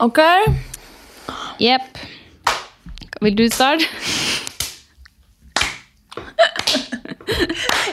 Ok. 0.00 0.18
Jepp. 1.60 1.98
Vil 3.20 3.36
du 3.38 3.48
starte? 3.52 3.84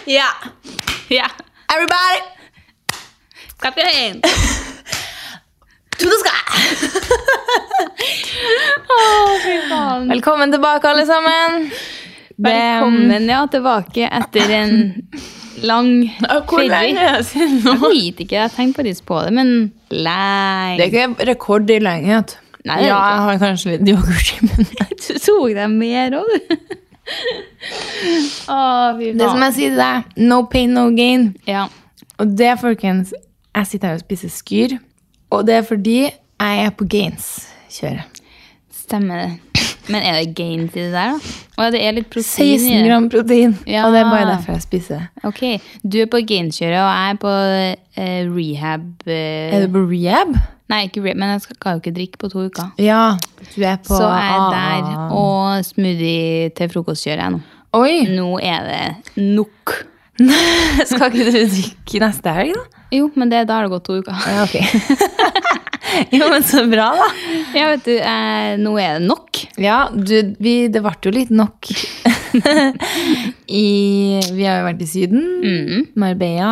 Ja. 0.07 0.27
Ja. 1.09 1.25
Everybody, 1.67 2.21
Clap 3.59 3.77
your 3.77 3.87
hands. 3.87 4.21
to 5.99 6.05
the 6.05 6.17
sky! 6.21 6.39
Å, 8.87 8.99
fy 9.43 9.55
faen. 9.67 10.07
Velkommen 10.13 10.51
tilbake, 10.55 10.87
alle 10.89 11.03
sammen. 11.09 11.67
Velkommen 12.37 13.27
ja, 13.29 13.41
tilbake 13.51 14.07
etter 14.21 14.53
en 14.61 14.73
lang 15.69 15.91
Hvor 16.47 16.63
lenge 16.63 17.03
er 17.03 17.19
det 17.19 17.25
siden 17.33 17.59
nå? 17.65 17.75
Jeg 17.75 17.83
vet 17.83 18.23
ikke, 18.27 18.39
jeg 18.45 18.55
tenkte 18.55 18.79
faktisk 18.79 19.07
på 19.11 19.19
det, 19.27 19.33
men 19.35 19.53
lenge. 19.93 20.77
Det 20.77 20.85
er 20.85 20.91
ikke 20.91 21.29
rekord 21.31 21.71
i 21.71 21.79
lenghet. 21.83 22.37
Nei, 22.67 22.81
ja, 22.83 22.97
jeg 22.97 23.23
har 23.23 23.37
kanskje 23.39 23.75
litt 23.75 23.89
yoghurt 23.93 24.33
i 24.35 24.49
munnen. 24.49 24.73
Du 25.07 25.13
tok 25.23 25.53
deg 25.55 25.71
mer 25.71 26.17
òg, 26.19 26.33
du. 26.33 26.75
oh, 28.51 28.97
Det 28.99 29.23
som 29.23 29.43
jeg 29.45 29.55
sier 29.55 29.71
til 29.71 29.79
deg, 29.79 30.09
no 30.27 30.41
pain, 30.51 30.73
no 30.75 30.89
gain. 30.95 31.29
Ja. 31.47 31.67
Og 32.19 32.33
det, 32.35 32.51
folkens, 32.59 33.13
jeg 33.55 33.69
sitter 33.69 33.93
her 33.93 34.01
og 34.01 34.03
spiser 34.03 34.33
skyr. 34.33 34.77
Og 35.31 35.47
det 35.47 35.61
er 35.61 35.67
fordi 35.67 35.97
jeg 36.07 36.65
er 36.65 36.73
på 36.75 36.87
gains-kjøret. 36.91 38.21
Stemmer 38.83 39.23
det. 39.23 39.31
Men 39.89 40.03
er 40.03 40.17
det 40.19 40.33
gains 40.35 40.75
i 40.75 40.81
det 40.83 40.91
der, 40.91 41.15
da? 41.15 41.35
Å, 41.57 41.69
det 41.73 41.79
er 41.87 41.95
litt 41.95 42.09
protein 42.13 42.59
16 42.59 42.85
gram 42.87 43.07
protein. 43.13 43.55
Ja. 43.69 43.85
Og 43.87 43.95
det 43.95 44.01
er 44.03 44.09
bare 44.11 44.27
derfor 44.33 44.57
jeg 44.57 44.65
spiser 44.65 44.99
det. 44.99 45.25
Ok, 45.29 45.41
du 45.83 45.97
er 46.03 46.09
på 46.11 46.21
gainkjøret, 46.27 46.77
og 46.83 46.91
jeg 46.91 47.15
er 47.15 47.19
på 47.23 47.33
eh, 48.03 48.21
rehab. 48.35 48.85
eh, 49.07 49.55
Er 49.57 49.65
du 49.65 49.71
på 49.77 49.83
rehab? 49.89 50.35
Nei, 50.67 50.81
ikke 50.89 51.01
rehab, 51.05 51.21
men 51.23 51.31
jeg 51.37 51.45
skal, 51.47 51.77
jo 51.77 51.81
ikke 51.83 51.95
drikke 51.95 52.19
på 52.19 52.29
to 52.33 52.45
uker. 52.49 52.71
Ja. 52.83 53.03
Du 53.55 53.61
er 53.63 53.77
på 53.87 53.95
Så 53.95 54.03
jeg 54.03 54.33
er 54.35 54.49
der, 54.57 54.89
og 55.15 55.63
smoothie 55.65 56.49
til 56.59 56.73
frokost 56.75 57.07
kjører 57.07 57.23
jeg 57.23 57.37
nå. 57.37 57.43
Oi! 57.77 57.93
Nå 58.11 58.33
er 58.43 58.67
det 58.67 59.23
nok. 59.37 59.77
Skal 60.89 61.11
ikke 61.13 61.27
du 61.29 61.31
drikke 61.37 61.99
neste 62.03 62.33
helg, 62.33 62.55
da? 62.57 62.83
Jo, 62.97 63.09
men 63.19 63.29
det, 63.31 63.45
da 63.49 63.57
har 63.59 63.67
det 63.67 63.73
gått 63.75 63.85
to 63.87 63.97
uker. 63.99 64.15
Ja, 64.27 64.43
ok. 64.43 64.55
jo, 66.17 66.27
men 66.31 66.43
så 66.47 66.63
bra, 66.71 66.87
da. 66.99 67.07
Ja, 67.55 67.67
vet 67.73 67.85
du, 67.87 67.93
eh, 67.99 68.53
nå 68.61 68.75
er 68.81 68.97
det 68.99 69.07
nok. 69.09 69.36
Ja, 69.57 69.87
du, 69.89 70.35
vi, 70.43 70.67
det 70.69 70.83
ble 70.85 70.93
jo 71.01 71.13
litt 71.15 71.31
nok. 71.33 71.69
I, 73.47 74.19
vi 74.35 74.45
har 74.45 74.59
jo 74.59 74.67
vært 74.67 74.83
i 74.85 74.89
Syden. 74.89 75.23
Mm. 75.41 75.85
Marbella 75.97 76.51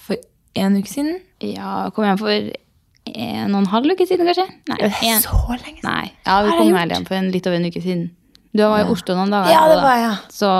for 0.00 0.20
en 0.60 0.76
uke 0.80 0.90
siden. 0.90 1.20
Ja, 1.40 1.88
kom 1.96 2.04
hjem 2.04 2.20
for 2.20 2.34
en 2.34 3.54
og 3.54 3.60
en 3.62 3.70
halv 3.72 3.94
uke 3.94 4.06
siden, 4.06 4.28
kanskje? 4.28 4.46
Nei, 4.68 4.78
Det 4.82 4.90
er 4.90 5.14
en, 5.14 5.22
så 5.24 5.40
lenge 5.48 5.78
siden. 5.78 5.86
nei. 5.88 6.10
ja 6.26 6.40
vi 6.44 6.56
kom 6.58 6.72
vel 6.76 6.92
hjem 6.94 7.06
for 7.08 7.16
en, 7.16 7.30
litt 7.32 7.48
over 7.48 7.56
en 7.60 7.68
uke 7.70 7.82
siden. 7.84 8.08
Du 8.52 8.64
var 8.66 8.82
i 8.82 8.88
Oslo 8.90 9.14
noen 9.14 9.30
dager. 9.32 9.52
Ja, 9.54 9.62
det 9.70 9.78
var 9.80 9.96
jeg. 10.00 10.14
Så 10.34 10.50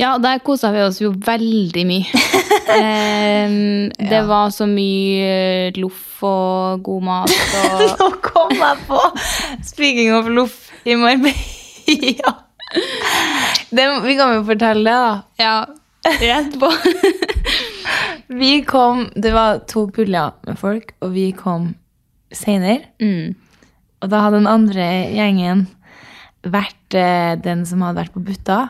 ja, 0.00 0.14
der 0.18 0.40
kosa 0.44 0.72
vi 0.74 0.82
oss 0.82 1.00
jo 1.00 1.12
veldig 1.14 1.84
mye. 1.86 2.22
Em, 2.76 3.90
Det 4.10 4.20
var 4.28 4.50
så 4.54 4.66
mye 4.68 5.70
loff 5.80 6.22
og 6.26 6.82
god 6.86 7.02
mat 7.08 7.34
og 7.64 7.82
Nå 8.00 8.08
kom 8.24 8.54
jeg 8.56 8.82
på 8.88 9.00
Speaking 9.72 10.12
of 10.14 10.28
loff 10.32 10.58
i 10.84 10.94
Marbella. 10.96 12.34
Det, 13.70 13.84
vi 14.04 14.14
kan 14.16 14.34
jo 14.36 14.44
fortelle 14.46 14.84
det, 14.86 14.98
da. 15.02 15.14
Ja, 15.40 15.54
rett 16.22 16.54
på. 16.60 16.70
Vi 18.30 18.62
kom, 18.62 19.08
Det 19.14 19.32
var 19.34 19.58
to 19.68 19.88
puljer 19.90 20.36
med 20.46 20.58
folk, 20.60 20.92
og 21.02 21.10
vi 21.16 21.30
kom 21.34 21.72
seinere. 22.30 22.84
Mm. 23.02 23.34
Og 24.00 24.12
da 24.12 24.20
hadde 24.22 24.38
den 24.38 24.46
andre 24.50 24.86
gjengen 25.10 25.64
vært 26.46 26.94
eh, 26.96 27.34
den 27.42 27.64
som 27.66 27.82
hadde 27.82 27.98
vært 28.04 28.14
på 28.14 28.22
Butta. 28.24 28.60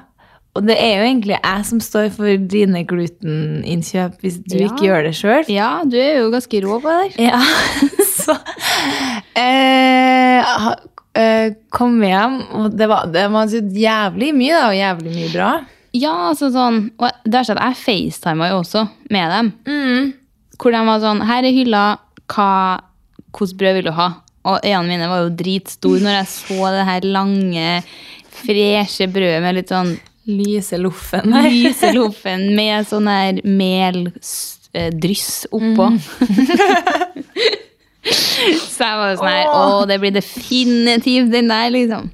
Og 0.58 0.64
det 0.66 0.74
er 0.82 0.96
jo 0.98 1.04
egentlig 1.06 1.36
jeg 1.36 1.64
som 1.68 1.80
står 1.84 2.08
for 2.16 2.41
dine 2.50 2.80
gluteninnkjøp 2.91 4.16
hvis 4.25 4.41
du 4.42 4.56
Ja. 4.58 4.66
ikke 4.66 4.86
gjør 4.88 5.04
det 5.06 5.12
sjøl. 5.14 5.44
Ja, 5.52 5.69
du 5.86 5.94
er 6.00 6.16
jo 6.25 6.30
ganske 6.32 6.60
rå 6.64 6.80
på 6.82 6.91
det 6.91 7.12
der. 7.16 7.28
Ja, 7.30 7.41
så 8.25 8.34
eh, 9.38 10.66
eh, 11.14 11.52
kom 11.70 12.00
hjem, 12.02 12.41
og 12.58 12.75
det 12.78 12.88
var, 12.91 13.06
det 13.14 13.28
var 13.32 13.47
så 13.52 13.60
jævlig 13.62 14.32
mye, 14.36 14.56
da, 14.58 14.64
og 14.72 14.78
jævlig 14.78 15.14
mye 15.16 15.30
bra. 15.34 15.50
Ja, 15.97 16.12
altså 16.30 16.52
sånn 16.54 16.76
Og 17.02 17.08
det 17.26 17.34
er 17.41 17.46
sånn 17.48 17.58
jeg 17.58 17.78
facetima 17.80 18.50
jo 18.52 18.60
også 18.60 18.84
med 19.10 19.32
dem. 19.34 19.48
Hvor 20.60 20.70
de 20.70 20.82
var 20.86 21.00
sånn 21.02 21.22
Her 21.26 21.42
er 21.48 21.56
hylla. 21.56 21.80
Hva, 22.30 22.50
hvordan 23.34 23.56
brød 23.58 23.75
vil 23.80 23.88
du 23.88 23.94
ha? 23.96 24.06
Og 24.46 24.60
øynene 24.62 24.86
mine 24.86 25.08
var 25.10 25.25
jo 25.25 25.32
dritstore 25.34 25.98
når 26.04 26.14
jeg 26.20 26.28
så 26.30 26.69
det 26.76 26.84
her 26.86 27.08
lange, 27.10 27.72
freshe 28.41 29.08
brødet 29.10 29.42
med 29.42 29.58
litt 29.58 29.72
sånn 29.75 29.91
Lyse 30.28 30.78
loffen. 30.81 31.34
lyse 31.48 31.92
loffen 31.97 32.50
med 32.56 32.88
sånn 32.88 33.08
her 33.10 33.41
meldryss 33.47 35.47
oppå. 35.50 35.91
Så 38.00 38.86
jeg 38.86 38.97
var 38.97 39.19
sånn 39.20 39.28
her 39.28 39.50
Å, 39.53 39.84
det 39.88 39.98
blir 40.00 40.14
definitivt 40.14 41.28
den 41.34 41.50
der, 41.53 41.69
liksom. 41.75 42.08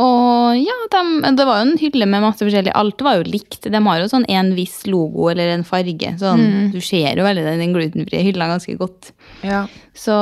Og 0.00 0.56
ja, 0.56 0.74
de, 0.90 1.32
det 1.36 1.44
var 1.44 1.60
jo 1.60 1.66
en 1.66 1.78
hylle 1.78 2.06
med 2.08 2.24
masse 2.24 2.40
forskjellig. 2.40 2.72
Alt 2.78 3.02
var 3.04 3.18
jo 3.18 3.26
likt. 3.28 3.68
De 3.68 3.80
har 3.84 4.00
jo 4.00 4.08
sånn 4.08 4.24
en 4.32 4.54
viss 4.56 4.80
logo 4.88 5.28
eller 5.28 5.52
en 5.52 5.66
farge. 5.68 6.14
Sånn, 6.20 6.72
Du 6.72 6.80
ser 6.80 7.18
jo 7.18 7.26
veldig 7.26 7.44
den 7.44 7.74
glutenfrie 7.76 8.24
hylla 8.24 8.48
ganske 8.54 8.76
godt. 8.80 9.12
Ja. 9.44 9.66
Så, 9.92 10.16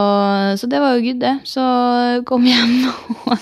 så 0.59 0.71
det 0.71 0.82
var 0.82 0.97
jo 0.97 1.06
good, 1.06 1.22
det. 1.22 1.37
Så 1.48 1.62
kom 2.28 2.48
hjem 2.50 2.91
og 2.91 3.37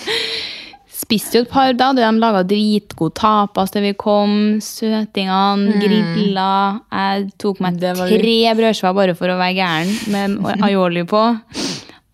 spiste 1.08 1.38
jo 1.38 1.46
et 1.46 1.50
par 1.50 1.72
da. 1.72 1.88
De 1.96 2.04
laga 2.20 2.42
dritgod 2.44 3.14
tapas 3.16 3.72
da 3.72 3.80
vi 3.80 3.94
kom. 3.96 4.58
Søtingene, 4.60 5.78
grilla. 5.80 6.50
Jeg 6.92 7.30
tok 7.40 7.62
meg 7.64 7.80
tre 7.80 8.36
brødskiver 8.58 8.96
bare 8.98 9.16
for 9.16 9.32
å 9.32 9.38
være 9.40 9.56
gæren 9.56 9.94
med 10.12 10.64
aioli 10.68 11.06
på. 11.08 11.24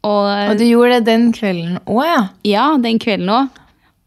Og, 0.04 0.24
Og 0.50 0.54
du 0.60 0.66
gjorde 0.68 1.00
det 1.00 1.08
den 1.10 1.30
kvelden 1.34 1.80
òg, 1.88 2.04
ja? 2.06 2.22
ja, 2.46 2.66
den 2.78 3.02
kvelden 3.02 3.34
òg. 3.34 3.62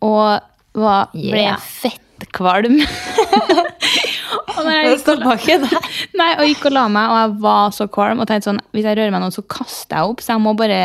Og 0.07 0.77
var, 0.77 1.11
ble 1.11 1.41
Yeah. 1.41 1.59
fettkvalm. 1.59 2.79
og 4.53 4.59
når 4.61 4.71
jeg 4.71 4.91
gikk 4.93 5.11
og 5.11 5.21
der. 5.65 5.87
Nei, 6.21 6.31
og 6.37 6.47
gikk 6.47 6.67
og 6.69 6.75
la 6.77 6.87
meg, 6.87 7.11
og 7.11 7.19
jeg 7.19 7.37
var 7.43 7.75
så 7.75 7.89
kvalm. 7.91 8.21
Og 8.23 8.29
tenkte 8.29 8.53
sånn, 8.53 8.63
hvis 8.71 8.87
jeg 8.87 9.01
rører 9.01 9.11
meg 9.15 9.25
nå, 9.25 9.31
så 9.35 9.43
kaster 9.51 9.99
jeg 9.99 10.13
opp. 10.13 10.23
Så 10.23 10.35
jeg 10.37 10.45
må 10.45 10.55
bare 10.57 10.81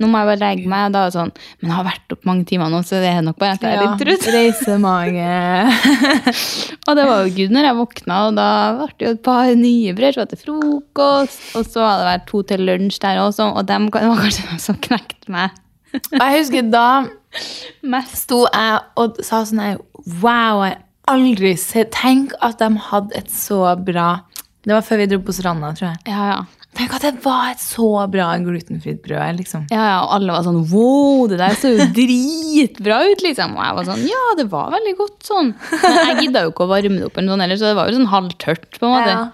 Nå 0.00 0.08
må 0.08 0.18
jeg 0.22 0.28
bare 0.30 0.40
legge 0.40 0.68
meg. 0.72 0.86
Og 0.88 0.92
da 0.94 1.00
er 1.04 1.10
det 1.10 1.16
sånn 1.18 1.32
Men 1.60 1.68
jeg 1.70 1.76
har 1.76 1.84
vært 1.90 2.14
opp 2.16 2.24
mange 2.28 2.46
timer 2.48 2.70
nå, 2.72 2.80
så 2.88 3.00
det 3.02 3.10
er 3.12 3.20
nok 3.26 3.36
bare 3.40 3.56
at 3.58 3.64
jeg 3.66 3.76
er 3.76 3.82
litt 3.84 4.00
trøtt. 4.00 4.28
Reisemage. 4.32 5.26
Og 6.88 6.96
det 6.98 7.04
var 7.06 7.24
jo 7.26 7.34
gud 7.36 7.54
når 7.54 7.68
jeg 7.68 7.76
våkna, 7.78 8.18
og 8.28 8.36
da 8.38 8.46
ble 8.80 8.86
det 8.98 9.06
jo 9.06 9.12
et 9.14 9.22
par 9.26 9.50
nye 9.60 9.92
brødskiver 9.98 10.30
til 10.32 10.40
frokost. 10.44 11.42
Og 11.58 11.66
så 11.68 11.84
hadde 11.84 12.00
det 12.02 12.08
vært 12.10 12.26
to 12.30 12.42
til 12.50 12.64
lunsj 12.66 13.00
der 13.04 13.20
også, 13.22 13.50
og 13.54 13.66
dem 13.68 13.90
kan- 13.92 14.08
var 14.10 14.22
kanskje 14.24 14.46
de 14.50 14.58
som 14.64 14.78
knekte 14.88 15.30
meg 15.30 15.50
Og 15.92 16.20
jeg 16.22 16.38
husker 16.40 16.70
da 16.70 16.86
sto 18.14 18.44
jeg 18.52 18.80
og 18.96 19.20
sa 19.26 19.42
sånn 19.46 19.62
her 19.62 19.78
Wow, 20.22 20.62
jeg 20.64 20.78
har 20.78 21.14
aldri 21.14 21.52
sett 21.60 21.90
Tenk 21.94 22.32
at 22.40 22.58
de 22.62 22.68
hadde 22.88 23.14
et 23.18 23.28
så 23.30 23.60
bra 23.84 24.20
Det 24.64 24.72
var 24.72 24.82
før 24.86 25.02
vi 25.02 25.06
dro 25.10 25.18
på 25.24 25.34
stranda, 25.36 25.70
tror 25.76 25.90
jeg. 25.92 26.00
Ja, 26.08 26.24
ja. 26.32 26.40
At 26.88 27.02
det 27.04 27.12
var 27.24 27.50
et 27.52 27.60
så 27.62 27.86
bra 28.10 28.28
glutenfritt 28.40 29.02
brød. 29.04 29.36
liksom. 29.40 29.66
Ja, 29.72 29.82
ja, 29.90 29.96
og 30.04 30.14
alle 30.16 30.32
var 30.36 30.44
sånn 30.46 30.60
Wow, 30.70 31.26
det 31.30 31.38
der 31.42 31.56
så 31.60 31.72
jo 31.74 31.86
dritbra 31.96 33.00
ut, 33.10 33.24
liksom. 33.26 33.56
Og 33.58 33.64
jeg 33.64 33.76
var 33.80 33.88
sånn 33.90 34.04
Ja, 34.08 34.22
det 34.38 34.46
var 34.52 34.70
veldig 34.76 34.94
godt 35.00 35.18
sånn. 35.28 35.52
Men 35.82 35.98
jeg 36.12 36.26
gidda 36.26 36.44
jo 36.46 36.52
ikke 36.54 36.66
å 36.66 36.70
varme 36.72 36.96
det 37.00 37.08
opp, 37.10 37.18
eller 37.20 37.32
noe 37.36 37.46
ellers, 37.48 37.60
så 37.62 37.70
det 37.72 37.78
var 37.80 37.90
jo 37.90 37.98
sånn 37.98 38.12
halvtørt, 38.14 38.70
på 38.78 38.88
en 38.88 38.94
måte. 38.96 39.16
Ja. 39.16 39.26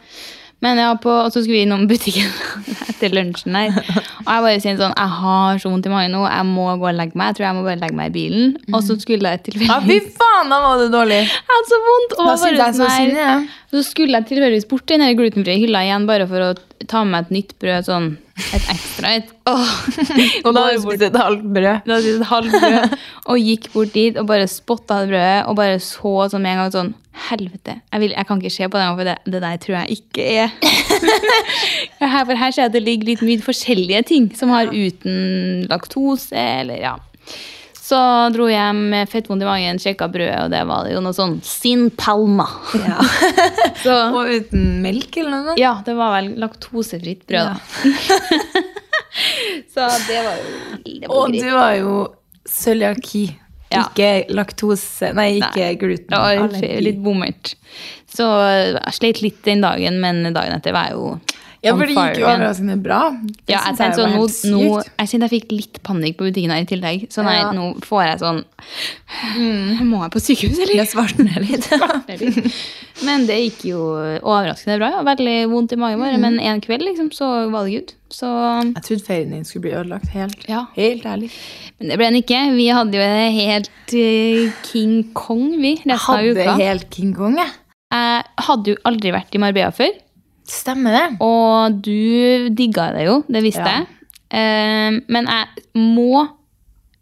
Men 0.65 0.79
ja, 0.81 0.95
på, 0.97 1.13
og 1.13 1.29
så 1.35 1.43
skulle 1.43 1.59
vi 1.59 1.65
innom 1.67 1.85
butikken 1.89 2.31
etter 2.91 3.13
lunsjen 3.13 3.57
der. 3.59 3.75
Og 3.77 4.31
jeg 4.31 4.45
bare 4.47 4.61
sier 4.65 4.79
sånn 4.79 4.95
Jeg 4.97 5.13
har 5.19 5.61
så 5.61 5.69
vondt 5.69 5.89
i 5.89 5.93
magen 5.93 6.17
nå, 6.17 6.23
jeg 6.25 6.47
må 6.49 6.65
gå 6.81 6.89
og 6.89 6.97
legge 6.97 7.19
meg. 7.19 7.29
Jeg 7.31 7.39
tror 7.39 7.47
jeg 7.47 7.59
må 7.59 7.65
bare 7.67 7.81
legge 7.83 7.99
meg 7.99 8.09
i 8.11 8.15
bilen. 8.15 8.57
Og 8.73 8.81
så 8.87 8.97
skulle 9.03 9.35
jeg 9.37 9.61
Ja, 9.67 9.79
fy 9.85 10.01
faen, 10.17 10.53
da 10.53 10.63
var 10.65 10.81
det 10.81 10.89
dårlig! 10.95 11.21
Jeg 11.37 11.53
hadde 11.53 11.73
så 11.73 11.81
vondt! 11.91 12.17
Og 12.17 12.31
var 12.31 12.43
bare 12.43 12.57
jeg 12.57 12.79
så 12.79 12.87
sånn 12.87 12.97
synd 12.97 13.53
så 13.77 13.83
skulle 13.83 14.15
jeg 14.17 14.29
tilfeldigvis 14.31 14.69
bort 14.71 14.87
til 14.89 15.03
den 15.03 15.17
glutenfrie 15.19 15.59
hylla 15.61 15.83
igjen, 15.85 16.07
bare 16.09 16.27
for 16.31 16.45
å 16.45 16.87
ta 16.89 17.03
med 17.05 17.13
meg 17.13 17.27
et 17.27 17.35
nytt 17.35 17.53
brød. 17.61 17.89
sånn, 17.89 18.07
Et 18.37 18.67
ekstra 18.69 19.15
et. 19.17 19.31
Oh. 19.49 19.71
Og 20.45 20.51
da 20.53 20.67
har 20.67 20.75
du 20.77 20.83
spist 20.83 21.05
et 21.07 21.17
halvt 21.17 21.47
brød. 21.57 21.87
da 21.87 21.97
hadde 21.97 22.05
jeg 22.05 22.19
et 22.19 22.29
halvt 22.29 22.57
brød, 22.61 22.97
og 23.33 23.49
gikk 23.49 23.69
bort 23.73 23.95
dit 23.95 24.19
og 24.21 24.29
bare 24.29 24.49
spotta 24.51 25.01
det 25.03 25.11
brødet 25.15 25.49
og 25.49 25.57
bare 25.57 25.79
så 25.81 26.13
sånn 26.33 26.45
med 26.45 26.53
en 26.53 26.63
gang 26.65 26.73
sånn 26.75 26.95
Helvete, 27.31 27.79
jeg, 27.81 28.01
vil, 28.03 28.13
jeg 28.13 28.29
kan 28.29 28.41
ikke 28.43 28.53
se 28.53 28.67
på 28.69 28.77
det, 28.77 28.87
for 28.93 29.09
det, 29.09 29.15
det 29.25 29.39
der 29.41 29.61
tror 29.63 29.77
jeg 29.79 29.97
ikke 29.97 30.25
er 30.43 30.51
her, 32.13 32.27
For 32.29 32.37
her 32.37 32.53
ser 32.53 32.67
jeg 32.67 32.69
at 32.69 32.75
det 32.75 32.83
ligger 32.85 33.09
litt 33.09 33.23
mye 33.25 33.41
forskjellige 33.47 34.03
ting 34.11 34.27
som 34.37 34.53
har 34.53 34.69
uten 34.69 35.65
laktose, 35.71 36.37
eller 36.37 36.83
ja. 36.83 36.93
Så 37.87 37.99
dro 38.35 38.49
jeg 38.51 38.75
med 38.75 39.07
fettvondt 39.13 39.45
i 39.45 39.47
magen, 39.47 39.79
sjekka 39.79 40.09
brødet, 40.11 40.41
og 40.47 40.51
det 40.51 40.63
var 40.67 40.89
jo 40.91 41.03
noe 41.05 41.15
sånn 41.15 41.37
Sin 41.47 41.85
Palma. 41.95 42.49
Ja. 42.83 42.97
Så 43.85 43.95
Og 44.17 44.33
uten 44.33 44.81
melk 44.83 45.19
eller 45.23 45.45
noe 45.53 45.55
ja, 45.61 45.77
det 45.87 45.95
var 45.99 46.17
vel 46.17 46.33
laktosefritt 46.43 47.23
brød. 47.29 47.53
da. 47.53 47.57
Så 49.77 49.87
det 50.09 50.21
var 50.27 50.37
jo 50.41 50.53
det 50.85 51.09
var 51.09 51.15
Og 51.17 51.31
greit. 51.31 51.43
du 51.43 51.51
har 51.55 51.75
jo 51.79 51.95
cøliaki. 52.47 53.25
Ja. 53.71 53.83
Ikke 53.89 54.11
laktose 54.35 55.09
Nei, 55.17 55.37
ikke 55.41 55.63
Nei. 55.65 55.79
gluten. 55.81 56.15
Var 56.15 56.59
litt 56.85 57.01
bommert. 57.03 57.55
Så 58.11 58.27
jeg 58.27 58.95
slet 58.99 59.23
litt 59.25 59.41
den 59.47 59.63
dagen, 59.65 59.99
men 60.03 60.23
dagen 60.33 60.55
etter 60.55 60.75
var 60.77 60.91
jeg 60.91 60.99
jo 60.99 61.09
Ja, 61.67 61.75
for 61.77 61.87
det 61.91 61.95
gikk 61.97 62.21
jo 62.23 62.27
overraskende 62.31 62.77
bra. 62.83 63.01
Det 63.47 63.53
Ja, 63.53 63.61
jeg 63.67 63.77
tenkte 63.81 63.99
sånn, 64.01 64.15
nå, 64.17 64.27
nå, 64.55 64.83
jeg 64.85 65.11
kjente 65.13 65.27
jeg 65.29 65.35
fikk 65.37 65.53
litt 65.53 65.81
panikk 65.87 66.17
på 66.21 66.29
butikken 66.29 66.55
her 66.55 66.63
i 66.65 66.69
tillegg. 66.71 67.07
Så 67.13 67.25
nei, 67.27 67.37
Ja. 67.41 67.51
nå 67.57 67.67
får 67.85 68.03
jeg 68.07 68.19
sånn 68.23 68.45
Må 69.87 70.03
jeg 70.05 70.13
på 70.15 70.21
sykehus, 70.23 70.59
eller? 70.63 70.75
Jeg 70.81 70.89
svarte 70.95 71.27
ned 71.27 71.47
litt. 71.47 71.69
Men 73.07 73.27
det 73.29 73.37
gikk 73.43 73.65
jo 73.73 73.81
overraskende 74.23 74.79
bra. 74.81 74.91
Ja. 74.97 75.03
Veldig 75.07 75.37
vondt 75.53 75.75
i 75.77 75.79
magen, 75.81 76.01
bare, 76.03 76.19
men 76.23 76.39
en 76.41 76.63
kveld 76.65 76.87
liksom, 76.87 77.11
så 77.15 77.29
var 77.53 77.67
det 77.67 77.75
good. 77.77 77.93
Så, 78.15 78.29
Jeg 78.71 78.85
trodde 78.87 79.05
ferien 79.05 79.33
din 79.35 79.45
skulle 79.45 79.67
bli 79.67 79.75
ødelagt 79.75 80.09
helt. 80.15 80.45
Ja. 80.49 80.67
Helt 80.77 81.05
ærlig. 81.11 81.31
men 81.81 81.91
det 81.91 81.99
ble 81.99 82.07
den 82.13 82.21
ikke. 82.23 82.41
Vi 82.55 82.67
hadde 82.73 83.01
jo 83.01 83.07
helt 83.37 83.95
eh, 83.99 84.53
King 84.69 85.13
Kong, 85.13 85.49
vi, 85.61 85.75
resten 85.83 85.91
av 85.97 86.05
hadde 86.07 86.59
helt 86.63 86.91
King 86.95 87.13
Kong, 87.17 87.37
jeg. 87.43 87.51
Jeg 87.93 88.25
hadde 88.49 88.73
jo 88.73 88.77
aldri 88.89 89.13
vært 89.15 89.35
i 89.35 89.41
Marbella 89.43 89.73
før. 89.75 89.93
Stemmer 90.47 90.95
det. 90.95 91.05
Og 91.25 91.81
du 91.83 92.49
digga 92.55 92.91
det 92.95 93.07
jo, 93.09 93.21
det 93.29 93.43
visste 93.43 93.65
Ja. 93.67 93.81
jeg. 93.81 93.87
Eh, 94.31 95.01
men 95.09 95.27
jeg 95.27 95.65
må 95.75 96.29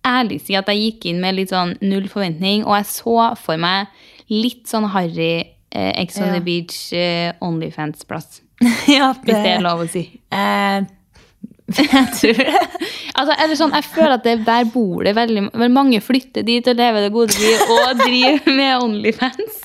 ærlig 0.05 0.41
si 0.45 0.55
at 0.57 0.67
jeg 0.69 0.81
gikk 0.83 1.07
inn 1.11 1.21
med 1.21 1.35
litt 1.39 1.51
sånn 1.53 1.77
null 1.81 2.09
forventning, 2.13 2.65
og 2.65 2.77
jeg 2.77 2.89
så 2.93 3.37
for 3.41 3.57
meg 3.61 3.87
litt 4.33 4.67
sånn 4.69 4.89
harry 4.93 5.45
eh, 5.73 5.93
Ex 6.03 6.19
on 6.21 6.29
Ja. 6.29 6.35
the 6.35 6.41
Beach 6.45 6.93
eh, 6.93 7.33
Onlyfans-plass. 7.41 8.41
ja, 8.89 9.13
Hvis 9.25 9.35
det 9.35 9.55
er 9.57 9.65
lov 9.65 9.81
å 9.85 9.89
si. 9.91 10.05
Eh, 10.31 10.85
jeg 11.75 12.07
tror 12.21 12.37
det. 12.37 12.61
Altså, 13.17 13.35
eller 13.41 13.57
sånn, 13.57 13.73
jeg 13.73 13.85
føler 13.89 14.15
at 14.19 14.25
det, 14.27 14.35
der 14.45 14.65
bor 14.69 15.03
det 15.07 15.15
veldig 15.17 15.47
vel, 15.55 15.71
mange 15.73 16.01
flytter 16.05 16.45
dit 16.45 16.67
og 16.69 16.77
lever 16.77 17.07
det 17.07 17.13
gode 17.15 17.37
liv 17.41 17.65
og 17.73 18.03
driver 18.05 18.53
med 18.61 18.83
Onlyfans. 18.85 19.63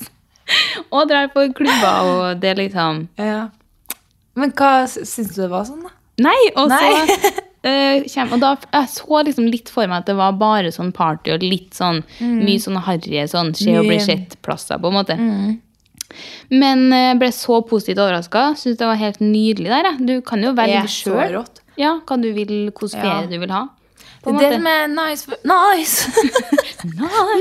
Og 0.90 1.04
drar 1.06 1.28
på 1.30 1.44
klubber 1.54 2.08
og 2.10 2.40
det 2.42 2.56
liksom 2.58 3.04
Ja. 3.20 3.44
Men 4.40 4.52
hva 4.56 4.72
syns 4.88 5.34
du 5.34 5.40
det 5.42 5.50
var 5.52 5.66
sånn, 5.68 5.84
da? 5.86 5.94
Nei, 6.20 6.40
og 6.52 6.68
så 6.68 6.80
Nei. 6.80 7.32
eh, 7.70 8.08
kjem, 8.10 8.34
Og 8.36 8.42
da 8.42 8.52
jeg 8.60 8.90
så 8.92 9.22
liksom 9.24 9.48
litt 9.48 9.72
for 9.72 9.88
meg 9.88 10.02
at 10.02 10.10
det 10.10 10.18
var 10.18 10.36
bare 10.40 10.72
sånn 10.74 10.92
party 10.96 11.32
og 11.36 11.44
litt 11.46 11.76
sånn 11.76 12.02
mye 12.20 12.60
sånn 12.60 12.80
harry 12.84 13.24
sånn 13.30 13.54
skje 13.56 13.78
og 13.80 13.88
bli 13.88 14.00
sett-plasser, 14.04 14.80
på 14.80 14.90
en 14.90 14.98
måte. 14.98 15.16
Men 16.50 16.88
uh, 16.90 17.12
ble 17.18 17.30
så 17.32 17.60
positivt 17.62 18.00
overraska. 18.02 18.50
Syns 18.58 18.80
det 18.80 18.88
var 18.88 18.98
helt 18.98 19.20
nydelig 19.22 19.70
der. 19.70 19.92
jeg. 19.92 20.06
Du 20.08 20.14
kan 20.26 20.42
jo 20.42 20.54
velge 20.58 20.88
sjøl 20.90 21.38
ja, 21.78 21.94
hva 22.04 22.16
du 22.20 22.32
vil, 22.36 22.56
hvilken 22.68 22.96
ferie 22.98 23.22
Ja. 23.22 23.28
du 23.30 23.38
vil 23.38 23.52
ha. 23.54 23.68
Det 24.20 24.24
På 24.26 24.32
det 24.36 24.58
med 24.60 24.90
nice. 24.90 25.30
Nice! 25.44 26.08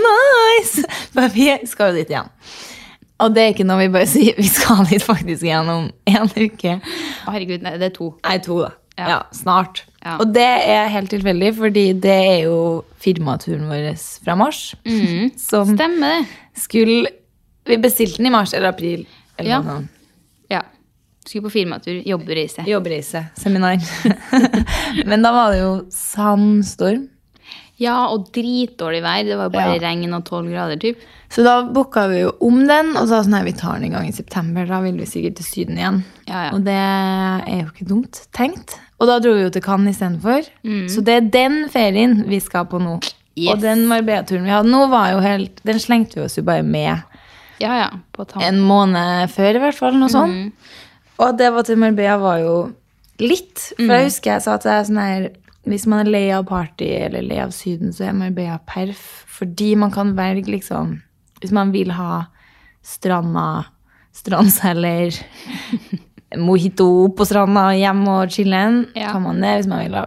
nice! 0.06 0.84
For 1.14 1.28
vi 1.34 1.50
skal 1.68 1.92
jo 1.92 2.00
dit 2.00 2.12
igjen. 2.14 2.30
Og 3.20 3.34
det 3.36 3.44
er 3.44 3.54
ikke 3.54 3.66
noe 3.68 3.82
vi 3.82 3.90
bare 3.92 4.08
sier. 4.08 4.36
Vi 4.38 4.48
skal 4.48 4.86
dit 4.88 5.04
faktisk 5.04 5.44
gjennom 5.44 5.90
en 6.08 6.30
uke. 6.36 6.78
Å, 6.80 7.34
Herregud, 7.34 7.64
nei, 7.66 7.74
det 7.82 7.90
er 7.90 7.96
to. 7.98 8.14
Nei, 8.24 8.38
to, 8.46 8.62
da. 8.64 8.70
Ja. 9.00 9.08
Ja, 9.14 9.18
snart. 9.36 9.84
Ja. 10.04 10.18
Og 10.20 10.32
det 10.36 10.44
er 10.72 10.90
helt 10.92 11.12
tilfeldig, 11.12 11.54
fordi 11.56 11.86
det 12.04 12.16
er 12.16 12.40
jo 12.50 12.56
firmaturen 13.00 13.68
vår 13.72 13.86
fra 14.24 14.36
mars. 14.40 14.74
Som 15.50 15.72
Stemmer 15.76 16.26
skulle 16.60 17.12
Vi 17.70 17.78
bestilte 17.80 18.18
den 18.20 18.28
i 18.28 18.34
mars 18.34 18.52
eller 18.58 18.72
april. 18.74 19.06
Eller 19.38 19.50
Ja. 19.54 19.60
noe. 19.64 19.86
Ja. 20.52 20.64
Skulle 21.28 21.46
på 21.48 21.52
firmatur, 21.60 22.00
jobbreise. 22.08 22.64
Jobbreise. 22.68 23.26
Seminar. 23.38 23.78
Men 25.10 25.22
da 25.24 25.32
var 25.36 25.52
det 25.54 25.60
jo 25.62 25.74
sandstorm. 25.94 27.08
Ja, 27.80 28.08
og 28.12 28.28
dritdårlig 28.36 29.02
vær. 29.06 29.24
Det 29.24 29.38
var 29.40 29.50
bare 29.54 29.76
Ja. 29.78 29.88
regn 29.88 30.14
og 30.14 30.26
tolv 30.28 30.50
grader, 30.52 30.76
typ. 30.78 30.98
Så 31.30 31.44
da 31.46 31.62
booka 31.64 32.08
vi 32.10 32.22
jo 32.26 32.32
om 32.42 32.66
den, 32.68 32.96
og 32.98 33.08
sa 33.08 33.22
sånn 33.24 33.36
her, 33.38 33.44
vi 33.46 33.54
tar 33.54 33.76
den 33.80 33.86
en 33.86 33.92
gang 34.00 34.08
i 34.10 34.12
september. 34.12 34.66
Da 34.66 34.82
vil 34.82 34.98
vi 34.98 35.06
sikkert 35.06 35.36
til 35.38 35.46
Syden 35.46 35.78
igjen. 35.78 36.04
Ja, 36.28 36.46
ja. 36.46 36.52
Og 36.54 36.64
det 36.66 36.74
er 36.76 37.62
jo 37.62 37.70
ikke 37.72 37.88
dumt 37.88 38.20
tenkt. 38.34 38.76
Og 39.00 39.08
da 39.08 39.20
dro 39.20 39.34
vi 39.34 39.44
jo 39.46 39.50
til 39.50 39.62
Cannes 39.62 39.96
istedenfor. 39.96 40.50
Mm. 40.66 40.88
Så 40.90 41.04
det 41.04 41.14
er 41.16 41.30
den 41.30 41.70
ferien 41.70 42.26
vi 42.28 42.40
skal 42.40 42.66
på 42.66 42.82
nå. 42.82 43.00
Yes. 43.38 43.54
Og 43.54 43.62
den 43.62 43.86
Marbella-turen 43.88 44.44
vi 44.44 44.50
hadde 44.52 44.68
nå, 44.70 44.90
var 44.90 45.12
jo 45.14 45.20
helt 45.24 45.62
Den 45.64 45.78
slengte 45.80 46.16
vi 46.16 46.26
oss 46.26 46.36
jo 46.36 46.44
bare 46.44 46.64
med 46.64 47.04
Ja, 47.62 47.76
ja. 47.78 47.90
På 48.14 48.26
en 48.42 48.60
måned 48.60 49.30
før, 49.32 49.56
i 49.56 49.60
hvert 49.60 49.76
fall. 49.76 49.94
Noe 49.94 50.10
sånt. 50.10 50.34
Mm. 50.34 50.52
Og 51.20 51.38
det 51.38 51.54
var 51.54 51.64
til 51.64 51.78
Marbella 51.78 52.18
var 52.20 52.40
jo 52.40 52.74
litt. 53.20 53.74
For 53.78 53.84
Mm. 53.84 53.90
jeg 53.90 54.06
husker 54.10 54.32
jeg 54.34 54.42
sa 54.42 54.58
til 54.58 54.72
deg 54.72 54.86
sånn 54.88 55.00
her 55.00 55.30
Hvis 55.70 55.86
man 55.90 56.02
er 56.06 56.10
lei 56.10 56.26
av 56.34 56.48
party 56.50 56.88
eller 57.06 57.22
lei 57.22 57.38
av 57.44 57.52
Syden, 57.54 57.92
så 57.94 58.08
er 58.10 58.14
man 58.18 58.34
lei 58.36 58.48
av 58.50 58.64
perf. 58.66 59.04
Fordi 59.40 59.76
man 59.78 59.92
kan 59.94 60.16
velge 60.18 60.50
liksom 60.50 60.98
Hvis 61.40 61.52
man 61.56 61.72
vil 61.72 61.92
ha 61.96 62.26
stranda, 62.84 63.66
strandceller, 64.12 65.14
mojito 66.38 66.88
på 67.16 67.26
stranda, 67.26 67.70
hjemme 67.80 68.10
og 68.24 68.34
chille'n, 68.34 68.82
Ja. 68.96 69.12
kan 69.14 69.22
man 69.24 69.40
det. 69.42 69.54
Hvis 69.62 69.68
man 69.72 69.86
vil 69.86 69.96
ha 69.96 70.06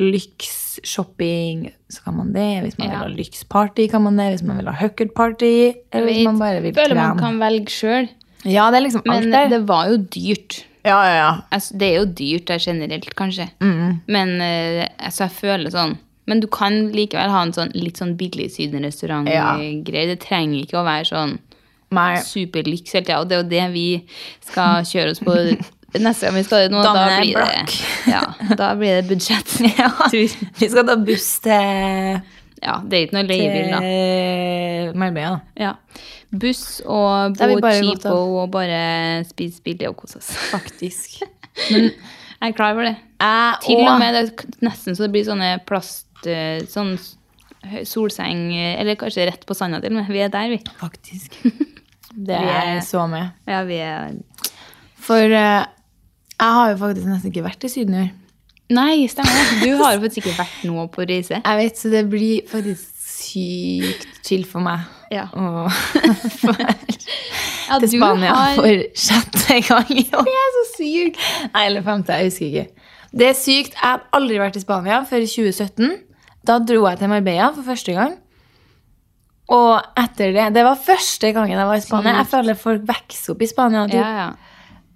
lyksshopping, 0.00 1.70
så 1.88 2.02
kan 2.04 2.16
man 2.16 2.32
det. 2.32 2.62
Hvis 2.64 2.78
man 2.78 2.88
Ja. 2.88 2.98
vil 3.04 3.10
ha 3.14 3.16
lyx-party, 3.22 3.88
kan 3.90 4.02
man 4.02 4.16
det. 4.16 4.30
Hvis 4.32 4.42
man 4.42 4.56
vil 4.58 4.66
ha 4.66 4.72
huckert-party, 4.72 5.74
eller 5.92 6.06
hvis 6.12 6.24
man 6.24 6.38
bare 6.38 6.60
vil 6.62 6.74
føler 6.74 6.94
man 6.94 7.18
kan 7.18 7.38
velge 7.38 7.68
sjøl. 7.70 8.08
Ja, 8.44 8.70
det 8.70 8.76
er 8.78 8.82
liksom 8.88 9.02
alt 9.08 9.22
Men 9.24 9.30
der. 9.32 9.48
det 9.48 9.66
var 9.68 9.88
jo 9.88 9.96
dyrt. 9.98 10.64
Ja, 10.86 10.98
ja, 11.02 11.14
ja. 11.18 11.30
Altså, 11.50 11.76
det 11.80 11.88
er 11.88 11.96
jo 11.98 12.08
dyrt 12.20 12.48
der 12.50 12.62
generelt, 12.62 13.14
kanskje. 13.18 13.48
Mm. 13.60 14.00
Men 14.06 14.36
uh, 14.38 14.84
altså, 14.98 15.26
jeg 15.26 15.38
føler 15.40 15.74
sånn 15.74 15.96
Men 16.26 16.40
du 16.42 16.48
kan 16.50 16.88
likevel 16.90 17.30
ha 17.30 17.40
en 17.46 17.52
sånn 17.54 17.70
litt 17.78 18.00
sånn 18.00 18.16
billig 18.18 18.48
sydenrestaurant-greie. 18.56 20.08
Det 20.10 20.16
trenger 20.24 20.64
ikke 20.64 20.80
å 20.80 20.86
være 20.86 21.06
sånn 21.06 21.36
superlyks 22.26 22.96
hele 22.96 23.06
tida. 23.06 23.20
Og 23.20 23.28
det 23.30 23.36
er 23.36 23.42
jo 23.44 23.50
det 23.52 23.66
vi 23.76 23.88
skal 24.42 24.82
kjøre 24.90 25.14
oss 25.14 25.22
på 25.22 25.36
neste 26.02 26.26
gang 26.26 26.34
vi 26.34 26.42
skal 26.48 26.64
dit 26.64 26.74
nå. 26.74 26.82
Da 26.82 27.04
blir, 27.20 27.38
det, 27.38 27.76
ja, 28.10 28.24
da 28.58 28.72
blir 28.74 28.98
det 29.00 29.06
budsjett. 29.10 29.54
Ja. 29.78 29.90
Vi 30.10 30.68
skal 30.68 30.86
ta 30.88 30.96
buss 30.98 31.28
til, 31.44 32.18
Ja, 32.62 32.78
det 32.82 32.96
er 32.98 33.02
ikke 33.06 33.16
noe 33.18 33.26
leiebil, 33.28 33.66
da. 33.70 33.80
til 33.84 34.96
Marbella. 34.98 35.40
Ja. 35.60 35.74
Buss 36.32 36.80
og 36.84 37.36
bo 37.38 37.58
cheapo 37.60 38.14
og 38.42 38.50
bare 38.54 39.24
spise 39.28 39.60
billig 39.64 39.88
og 39.90 39.96
kose 40.00 40.18
oss. 40.22 40.30
Faktisk. 40.50 41.20
Jeg 42.36 42.50
er 42.52 42.56
klar 42.56 42.74
for 42.76 42.84
det. 42.84 42.96
Jeg 43.20 43.60
Til 43.64 43.78
og- 43.86 43.98
med 44.00 44.12
det 44.14 44.22
er 44.26 44.66
nesten 44.66 44.96
så 44.96 45.06
det 45.06 45.12
blir 45.14 45.24
sånne 45.24 45.54
plast 45.64 46.26
eh, 46.28 46.58
Sånn 46.68 46.98
solseng 47.88 48.42
eh, 48.52 48.74
Eller 48.80 48.98
kanskje 49.00 49.24
rett 49.30 49.46
på 49.48 49.56
sanda 49.56 49.80
til 49.80 49.94
og 49.94 50.02
med. 50.02 50.10
Vi 50.12 50.20
er 50.20 50.28
der, 50.32 50.50
vi. 50.52 50.58
Faktisk. 50.84 51.38
Det 52.26 52.36
er 52.36 52.76
er- 52.76 52.84
så 52.84 53.06
med. 53.08 53.32
Ja, 53.48 53.62
vi 53.68 53.76
er 53.84 54.14
For 55.06 55.20
uh, 55.20 55.64
jeg 56.36 56.52
har 56.58 56.70
jo 56.70 56.76
faktisk 56.80 57.06
nesten 57.08 57.30
ikke 57.32 57.44
vært 57.46 57.64
i 57.64 57.68
Syden 57.72 57.94
i 57.96 58.00
år. 58.04 58.08
Nei, 58.74 59.06
stemmer. 59.06 59.50
Du 59.62 59.76
har 59.78 59.94
jo 59.94 60.00
faktisk 60.02 60.24
ikke 60.24 60.36
vært 60.40 60.64
noe 60.66 60.88
på 60.90 61.04
reise. 61.06 61.38
Jeg 61.38 61.58
vet, 61.60 61.78
så 61.78 61.90
det 61.92 62.04
blir 62.10 62.42
faktisk 62.50 62.92
sykt 63.06 64.06
chill 64.26 64.42
for 64.48 64.60
meg. 64.64 64.80
Ja. 65.14 65.28
å 65.30 65.68
Ja, 67.68 67.78
til 67.82 67.88
Spania 67.94 68.32
har- 68.34 68.54
for 68.58 68.82
sjette 68.94 69.60
gang 69.68 69.90
i 69.90 70.04
år. 70.10 70.24
Det 70.26 70.34
er 70.42 70.50
så 70.56 70.64
sykt. 70.76 71.22
Nei, 71.54 71.64
eller 71.66 71.82
femte, 71.86 72.14
jeg 72.18 72.30
husker 72.30 72.46
ikke. 72.50 72.66
Det 73.16 73.28
er 73.30 73.38
sykt. 73.38 73.74
Jeg 73.74 73.82
har 73.86 74.02
aldri 74.18 74.38
vært 74.42 74.56
i 74.58 74.60
Spania 74.62 75.00
før 75.08 75.22
i 75.24 75.30
2017. 75.30 75.96
Da 76.46 76.58
dro 76.62 76.82
jeg 76.88 76.98
til 77.00 77.08
Marbella 77.10 77.52
for 77.54 77.62
første 77.66 77.94
gang. 77.96 78.16
Og 79.48 79.80
etter 79.96 80.32
det 80.34 80.48
Det 80.54 80.64
var 80.66 80.74
første 80.74 81.32
gangen 81.32 81.54
jeg 81.58 81.66
var 81.70 81.78
i 81.78 81.80
Spania. 81.84 82.16
Jeg 82.18 82.26
føler 82.34 82.54
folk 82.58 82.82
vokser 82.88 83.30
opp 83.34 83.42
i 83.42 83.46
Spania. 83.46 83.86
Typ. 83.86 83.94
Ja, 84.02 84.10
ja. 84.18 84.30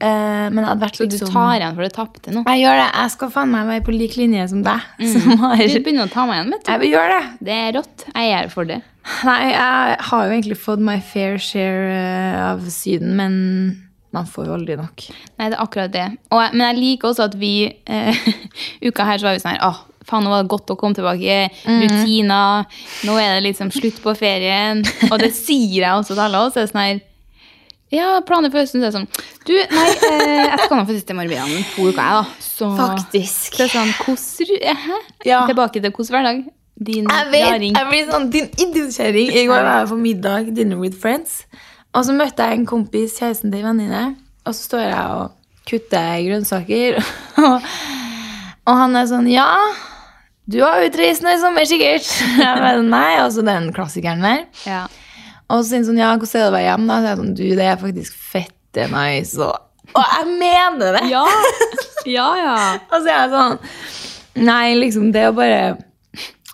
Eh, 0.01 0.47
men 0.49 0.57
det 0.57 0.69
hadde 0.71 0.89
Så 0.97 1.05
du 1.05 1.13
liksom 1.13 1.33
tar 1.35 1.59
igjen 1.59 1.75
for 1.77 1.85
det 1.85 1.93
tapte 1.93 2.33
nå? 2.33 2.45
Jeg 2.49 2.63
gjør 2.63 2.79
det. 2.81 2.87
Jeg 2.89 3.13
skal 3.15 3.33
faen 3.35 3.51
meg 3.53 3.67
være 3.69 3.85
på 3.85 3.93
lik 3.93 4.17
linje 4.17 4.47
som 4.53 4.63
deg. 4.65 4.87
Mm. 5.01 5.11
Som 5.15 5.45
har 5.45 5.61
Du 5.61 5.77
begynner 5.77 6.09
å 6.09 6.13
ta 6.13 6.25
meg 6.29 6.41
igjen, 6.41 6.55
vet 6.55 6.65
du. 6.65 6.71
Jeg 6.73 6.95
gjør 6.95 7.13
det. 7.13 7.21
Det 7.51 7.59
er 7.59 7.77
rått. 7.77 8.07
Jeg 8.15 8.33
er 8.39 8.49
for 8.55 8.71
det. 8.71 8.81
Nei, 9.27 9.39
jeg 9.53 10.01
har 10.09 10.25
jo 10.25 10.33
egentlig 10.33 10.57
fått 10.61 10.83
my 10.85 10.97
fair 11.05 11.37
share 11.43 11.93
eh, 11.93 12.41
av 12.47 12.65
Syden, 12.73 13.13
men 13.19 13.37
man 14.15 14.27
får 14.29 14.49
jo 14.49 14.57
aldri 14.57 14.79
nok. 14.81 15.05
Nei, 15.39 15.51
det 15.51 15.55
er 15.55 15.63
akkurat 15.63 15.93
det. 15.93 16.09
Og, 16.33 16.41
men 16.55 16.65
jeg 16.71 16.81
liker 16.81 17.13
også 17.13 17.29
at 17.29 17.37
vi 17.39 17.55
uh, 17.69 18.27
Uka 18.89 19.07
her 19.07 19.21
så 19.21 19.29
var 19.29 19.37
vi 19.37 19.43
sånn 19.45 19.55
her 19.55 19.63
Åh, 19.69 19.85
faen, 20.09 20.25
nå 20.25 20.33
var 20.33 20.43
det 20.43 20.53
godt 20.53 20.73
å 20.73 20.79
komme 20.81 20.97
tilbake. 20.97 21.37
Rutiner. 21.69 22.67
Nå 23.07 23.21
er 23.21 23.37
det 23.37 23.45
liksom 23.51 23.71
slutt 23.75 24.01
på 24.03 24.17
ferien. 24.19 24.83
Og 25.11 25.21
det 25.23 25.31
sier 25.37 25.85
jeg 25.85 25.93
også 25.93 26.17
til 26.17 26.25
alle 26.25 26.43
oss. 26.43 26.57
Det 26.57 26.65
er 26.65 26.73
sånn 26.73 26.83
her 26.83 27.05
Ja, 27.91 28.21
planer 28.27 28.53
for 28.53 28.63
høsten. 28.63 28.83
Så 28.83 28.87
er 28.87 28.93
det 28.93 28.99
sånn 29.01 29.09
Du, 29.49 29.53
nei, 29.75 29.87
eh, 30.07 30.45
jeg 30.47 30.59
skal 30.63 30.77
nå 30.79 30.85
faktisk 30.87 31.11
i 31.11 31.17
Marbella 31.19 31.45
om 31.49 31.65
to 31.75 31.89
uker, 31.89 31.99
jeg, 31.99 32.21
da. 32.21 32.23
Så 32.45 32.71
Faktisk. 32.79 33.57
Det 33.59 33.67
er 33.67 33.73
sånn 33.75 33.93
koser 34.05 34.53
Hæ? 34.85 34.99
Ja. 35.27 35.41
Tilbake 35.51 35.83
til 35.83 35.91
hvordan 35.91 36.15
hverdag? 36.17 36.41
Din 36.81 37.11
Jeg 37.11 37.27
vet, 37.33 37.45
raring. 37.51 37.75
jeg 37.77 37.89
blir 37.91 38.07
sånn 38.09 38.31
din 38.33 38.47
idiotkjerring. 38.57 39.33
I 39.37 39.43
går 39.51 39.59
var 39.67 39.83
jeg 39.83 39.89
på 39.91 39.99
middag, 40.01 40.47
dinner 40.57 40.79
with 40.81 40.97
friends. 40.97 41.43
Og 41.93 42.07
så 42.07 42.15
møtte 42.17 42.47
jeg 42.47 42.57
en 42.61 42.65
kompis, 42.71 43.19
kjæresten 43.19 43.53
til 43.53 43.61
en 43.61 43.69
venninne. 43.75 44.05
Og 44.47 44.55
så 44.57 44.63
står 44.71 44.87
jeg 44.87 45.19
og 45.19 45.35
kutter 45.69 46.23
grønnsaker. 46.25 46.97
og, 47.45 47.69
Og 48.71 48.79
han 48.81 48.97
er 48.97 49.11
sånn 49.11 49.29
Ja, 49.29 49.51
du 50.51 50.61
har 50.65 50.81
utreist 50.87 51.23
nå 51.27 51.35
i 51.35 51.41
sommer, 51.43 51.67
sikkert. 51.69 52.07
Jeg 52.41 52.63
bare, 52.65 52.81
Nei, 52.83 53.19
altså 53.21 53.45
den 53.47 53.69
klassikeren 53.77 54.25
der. 54.25 54.41
Ja. 54.67 54.81
Og 55.51 55.61
så 55.61 55.67
sier 55.67 55.81
han 55.81 55.89
sånn, 55.89 56.01
ja, 56.01 56.13
hvordan 56.15 56.31
er 56.31 56.45
det 56.45 56.49
å 56.49 56.55
være 56.55 56.67
hjemme? 56.69 56.89
Da 56.89 56.97
Så 56.97 57.03
er 57.03 57.11
jeg 57.11 57.21
sånn, 57.21 57.35
du, 57.35 57.45
det 57.59 57.67
er 57.67 57.81
faktisk 57.81 58.19
fette 58.31 58.87
nice. 58.93 59.37
Og, 59.43 59.89
og 59.99 60.13
jeg 60.15 60.35
mener 60.39 60.99
det! 60.99 61.05
Ja. 61.11 61.25
ja, 62.17 62.29
ja. 62.39 62.57
Og 62.87 62.97
så 62.99 63.05
er 63.07 63.17
jeg 63.17 63.33
sånn, 63.35 63.57
nei, 64.47 64.65
liksom, 64.79 65.11
det 65.17 65.27
å 65.29 65.35
bare 65.37 65.63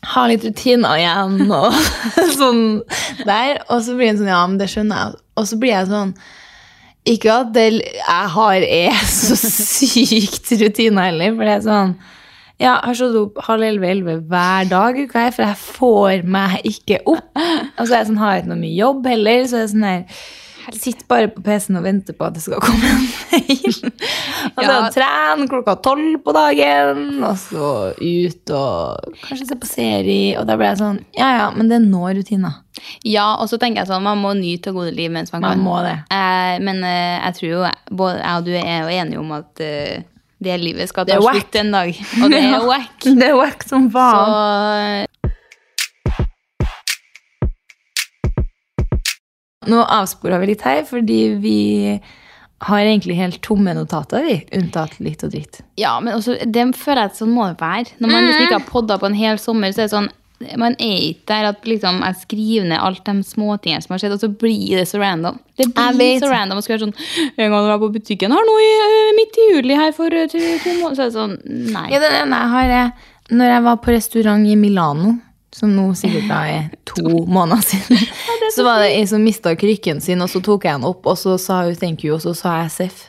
ha 0.07 0.25
litt 0.31 0.45
rutiner 0.47 1.01
igjen, 1.01 1.51
og 1.51 1.77
sånn 2.41 2.65
der. 3.27 3.63
Og 3.69 3.85
så 3.85 3.97
blir 3.99 4.13
han 4.13 4.21
sånn, 4.21 4.33
ja, 4.33 4.43
men 4.49 4.59
det 4.61 4.71
skjønner 4.73 5.03
jeg. 5.03 5.23
Og 5.37 5.49
så 5.51 5.61
blir 5.61 5.75
jeg 5.75 5.91
sånn, 5.93 6.17
ikke 7.07 7.39
at 7.43 7.53
det 7.55 7.67
jeg 7.77 8.31
har 8.35 8.65
er 8.67 9.01
så 9.13 9.37
sykt 9.43 10.55
rutiner 10.63 11.11
heller, 11.11 11.37
for 11.37 11.49
det 11.49 11.59
er 11.59 11.67
sånn, 11.67 11.97
ja, 12.59 12.73
jeg 12.81 12.87
har 12.89 12.95
stått 12.95 13.17
opp 13.21 13.43
halv 13.51 13.63
elleve, 13.67 13.91
elleve 13.93 14.17
hver 14.31 14.71
dag, 14.71 14.97
uka 15.05 15.27
for 15.35 15.45
jeg 15.45 15.61
får 15.61 16.25
meg 16.25 16.59
ikke 16.73 17.03
opp. 17.07 17.29
Og 17.77 17.85
så 17.85 17.93
er 17.93 17.99
jeg 18.01 18.11
sånn, 18.13 18.19
har 18.23 18.35
jeg 18.39 18.45
ikke 18.47 18.53
noe 18.55 18.63
mye 18.65 18.79
jobb 18.81 19.07
heller, 19.13 19.45
så 19.51 19.59
er 19.61 19.67
det 19.67 19.73
sånn 19.75 19.85
her, 19.91 20.05
jeg 20.67 20.81
sitter 20.83 21.07
bare 21.07 21.29
på 21.31 21.43
PC-en 21.47 21.77
og 21.79 21.85
venter 21.87 22.17
på 22.19 22.25
at 22.27 22.35
det 22.35 22.41
skal 22.43 22.59
komme 22.65 22.89
en 22.91 23.05
mail. 23.31 23.77
Og 24.57 24.65
så 24.65 24.65
Ja. 24.67 24.89
trene 24.91 25.47
klokka 25.53 25.77
tolv 25.85 26.17
på 26.25 26.33
dagen, 26.35 27.23
og 27.23 27.37
så 27.39 27.69
ut 28.01 28.51
og 28.57 29.15
kanskje 29.23 29.47
se 29.47 29.59
på 29.63 29.69
serie. 29.71 30.33
Og 30.41 30.49
da 30.49 30.57
ble 30.59 30.67
jeg 30.73 30.81
sånn, 30.81 30.99
ja 31.15 31.29
ja, 31.37 31.47
men 31.55 31.69
det 31.71 31.77
er 31.79 31.87
nå 31.87 32.03
rutiner. 32.19 32.57
Ja, 33.07 33.37
og 33.39 33.47
så 33.53 33.61
tenker 33.63 33.85
jeg 33.85 33.93
sånn, 33.93 34.03
man 34.03 34.19
må 34.19 34.35
nyte 34.35 34.73
gode 34.75 34.91
liv 34.97 35.13
mens 35.15 35.31
man, 35.33 35.43
Man 35.47 35.55
kan. 35.61 35.65
må 35.69 35.77
det. 35.87 35.95
Eh, 36.11 36.59
men 36.67 36.83
eh, 36.83 37.21
jeg 37.29 37.39
tror 37.39 37.49
jo 37.53 37.63
både 38.03 38.19
jeg 38.25 38.37
og 38.41 38.45
du 38.45 38.53
er 38.59 38.83
jo 38.83 38.99
enige 39.05 39.19
om 39.23 39.33
at 39.39 39.61
eh, 39.63 40.03
det 40.39 40.57
livet 40.61 40.91
skal 40.91 41.07
ta 41.09 41.17
slutt 41.23 41.57
en 41.61 41.73
dag. 41.73 41.97
Og 42.23 42.33
det 42.33 42.43
er 42.45 42.65
wack. 42.69 43.07
Det 43.21 43.29
er 43.31 43.37
wack 43.39 43.65
som 43.65 43.89
Så 43.89 43.97
faen. 43.97 45.07
Nå 49.67 49.83
avspora 49.83 50.39
vi 50.39 50.53
litt 50.53 50.63
her, 50.63 50.85
fordi 50.87 51.21
vi 51.43 51.59
har 52.67 52.81
egentlig 52.85 53.17
helt 53.19 53.41
tomme 53.45 53.75
notater, 53.77 54.23
vi. 54.25 54.37
Unntatt 54.57 54.95
litt 55.03 55.25
og 55.27 55.33
dritt. 55.35 55.61
ja, 55.77 55.97
men 56.01 56.15
også, 56.17 56.37
det 56.47 56.69
føler 56.79 57.03
jeg 57.03 57.13
at 57.13 57.19
sånn 57.19 57.35
må 57.35 57.49
det 57.51 57.59
være. 57.61 57.97
Når 57.99 58.13
man 58.13 58.25
liksom 58.29 58.47
ikke 58.47 58.61
har 58.61 58.71
podda 58.71 59.01
på 59.03 59.11
en 59.11 59.19
hel 59.19 59.41
sommer, 59.43 59.75
så 59.75 59.83
er 59.83 59.89
det 59.91 59.97
sånn 59.97 60.09
man 60.61 60.75
er 60.83 60.97
ikke 61.01 61.31
der 61.31 61.49
at 61.49 61.65
liksom, 61.65 62.03
jeg 62.05 62.19
skriver 62.21 62.69
ned 62.69 62.81
alt 62.83 63.03
de 63.07 63.15
småtingene 63.25 63.85
som 63.85 63.95
har 63.95 64.03
skjedd, 64.03 64.15
og 64.19 64.21
så 64.21 64.29
blir 64.29 64.77
det 64.77 64.85
så 64.91 65.01
random. 65.01 65.39
Det 65.57 65.71
blir 65.73 66.19
så 66.21 66.29
random 66.29 66.61
å 66.61 66.65
skulle 66.65 66.77
være 66.77 66.89
sånn 66.91 67.31
En 67.41 67.49
gang 67.49 67.55
jeg 67.55 67.71
var 67.71 67.79
på 67.81 67.93
butikken 67.95 68.35
her 68.37 68.45
nå 68.45 68.57
i, 68.61 68.73
eh, 68.85 69.13
midt 69.17 69.39
i 69.41 69.47
juli 69.55 69.79
her 69.79 69.95
for 69.97 70.13
eh, 70.13 70.27
to, 70.29 70.43
to 70.61 70.75
måneder 70.83 70.97
Så 70.99 71.01
er 71.01 71.09
det 71.09 71.15
sånn 71.15 71.37
Nei. 71.73 71.87
Ja, 71.95 72.01
det, 72.03 72.11
ene 72.19 72.41
jeg 72.43 72.53
har 72.53 72.75
er 72.81 73.15
når 73.33 73.49
jeg 73.51 73.63
var 73.65 73.79
på 73.83 73.91
restaurant 73.91 74.47
i 74.47 74.53
Milano, 74.55 75.17
som 75.51 75.73
nå 75.75 75.89
sikkert 75.99 76.29
da 76.31 76.43
er 76.47 76.69
to 76.93 77.25
måneder 77.27 77.65
siden, 77.65 78.05
så 78.55 78.67
var 78.67 78.85
det 78.85 78.93
ei 78.95 79.09
som 79.11 79.25
mista 79.25 79.57
krykken 79.59 79.99
sin, 80.05 80.23
og 80.23 80.31
så 80.31 80.39
tok 80.45 80.69
jeg 80.69 80.79
den 80.79 80.87
opp, 80.87 81.09
og 81.11 81.19
så 81.19 81.35
sa 81.43 81.65
hun 81.67 81.75
thank 81.81 82.05
you, 82.07 82.15
og 82.15 82.23
så 82.23 82.37
sa 82.39 82.61
jeg 82.61 82.71
seff. 82.77 83.03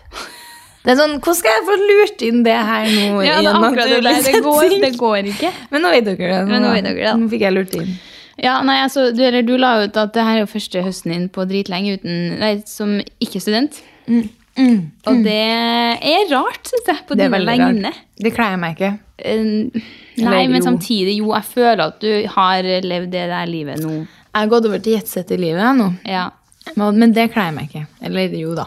Det 0.87 0.93
er 0.93 0.99
sånn, 1.01 1.17
Hvordan 1.19 1.35
skal 1.35 1.51
jeg 1.51 1.63
få 1.67 1.75
lurt 1.83 2.21
inn 2.23 2.43
det 2.45 2.53
her 2.55 2.85
nå? 2.87 3.07
Ja, 3.27 3.41
det, 3.43 3.49
er 3.51 3.57
akkurat 3.59 3.89
det, 3.91 3.97
der. 4.05 4.21
det, 4.23 4.39
går, 4.47 4.75
det 4.85 4.91
går 4.95 5.27
ikke. 5.33 5.49
Men 5.73 5.83
nå 5.83 5.91
vet 5.91 6.05
dere 6.07 6.29
det. 6.31 6.37
Men 6.47 6.63
nå 6.63 6.69
vet 6.77 6.87
dere 6.87 7.01
det. 7.01 7.15
Nå 7.19 7.27
fikk 7.33 7.43
jeg 7.43 7.55
lurt 7.57 7.75
inn. 7.75 7.89
Ja, 8.39 8.53
nei, 8.63 8.77
altså, 8.85 9.09
du, 9.17 9.19
eller, 9.25 9.43
du 9.43 9.55
la 9.59 9.73
ut 9.83 9.97
at 9.99 10.13
det 10.15 10.23
her 10.23 10.37
er 10.37 10.43
jo 10.45 10.49
første 10.51 10.83
høsten 10.85 11.11
din 11.11 11.27
på 11.33 11.43
dritlenge 11.49 11.97
uten, 11.97 12.17
nei, 12.39 12.53
som 12.69 12.95
ikke-student. 13.19 13.81
Og 14.07 15.21
det 15.25 15.35
er 15.35 16.23
rart, 16.31 16.63
syns 16.71 16.87
jeg, 16.93 17.03
på 17.09 17.17
dine 17.19 17.41
vegne. 17.45 17.91
rart. 17.91 18.01
Det 18.23 18.31
kler 18.37 18.53
jeg 18.55 18.61
meg 18.63 18.77
ikke. 18.79 18.91
Uh, 19.17 19.87
Nei, 20.21 20.43
men 20.49 20.61
samtidig, 20.65 21.17
jo, 21.19 21.31
jeg 21.33 21.45
føler 21.49 21.83
at 21.89 21.99
du 22.01 22.11
har 22.37 22.65
levd 22.85 23.11
det 23.13 23.25
der 23.33 23.49
livet 23.49 23.81
nå. 23.81 23.99
Jeg 24.05 24.37
har 24.43 24.49
gått 24.51 24.67
over 24.69 24.81
til 24.85 24.95
jetsett 24.97 25.33
i 25.33 25.39
livet 25.41 25.77
nå, 25.77 25.91
Ja. 26.05 26.29
Men- 26.75 26.97
men 26.99 27.13
det 27.15 27.31
kler 27.33 27.45
jeg 27.47 27.53
meg 27.55 27.69
ikke. 27.71 27.87
Eller 28.03 28.33
jo 28.37 28.53
da. 28.53 28.65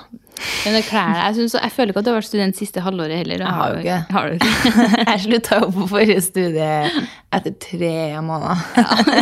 Men 0.65 0.77
det 0.79 0.83
klær. 0.89 1.15
Jeg, 1.27 1.35
synes, 1.39 1.55
jeg 1.63 1.73
føler 1.75 1.93
ikke 1.93 2.03
at 2.03 2.07
du 2.07 2.11
har 2.13 2.19
vært 2.21 2.29
student 2.31 2.57
siste 2.61 2.81
halvåret 2.85 3.17
heller. 3.21 3.43
Jeg 3.45 3.57
har 3.61 3.75
jo 3.75 3.81
ikke. 3.83 3.99
Har 4.11 4.29
du 4.29 4.37
ikke? 4.39 4.85
Jeg 5.11 5.21
slutta 5.27 5.59
jo 5.63 5.71
på 5.77 5.87
forrige 5.91 6.21
studie 6.25 6.71
etter 7.37 7.57
tre 7.63 7.95
måneder. 8.25 8.63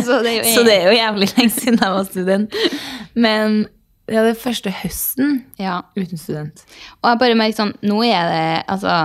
så 0.07 0.19
det 0.25 0.35
Så 0.55 0.63
det 0.67 0.75
er 0.79 0.87
jo 0.91 0.97
jævlig 0.97 1.29
lenge 1.37 1.49
siden 1.55 1.79
jeg 1.81 1.95
var 1.95 2.07
student. 2.09 2.55
Men 3.15 3.59
ja, 4.09 4.23
det 4.25 4.31
er 4.35 4.39
første 4.41 4.71
høsten 4.73 5.41
Ja. 5.61 5.81
uten 5.97 6.17
student. 6.17 6.63
Og 7.03 7.11
jeg 7.11 7.19
bare 7.21 7.35
merker 7.37 7.59
sånn, 7.63 7.75
nå 7.85 7.99
er 8.07 8.31
det 8.31 8.45
altså 8.73 8.95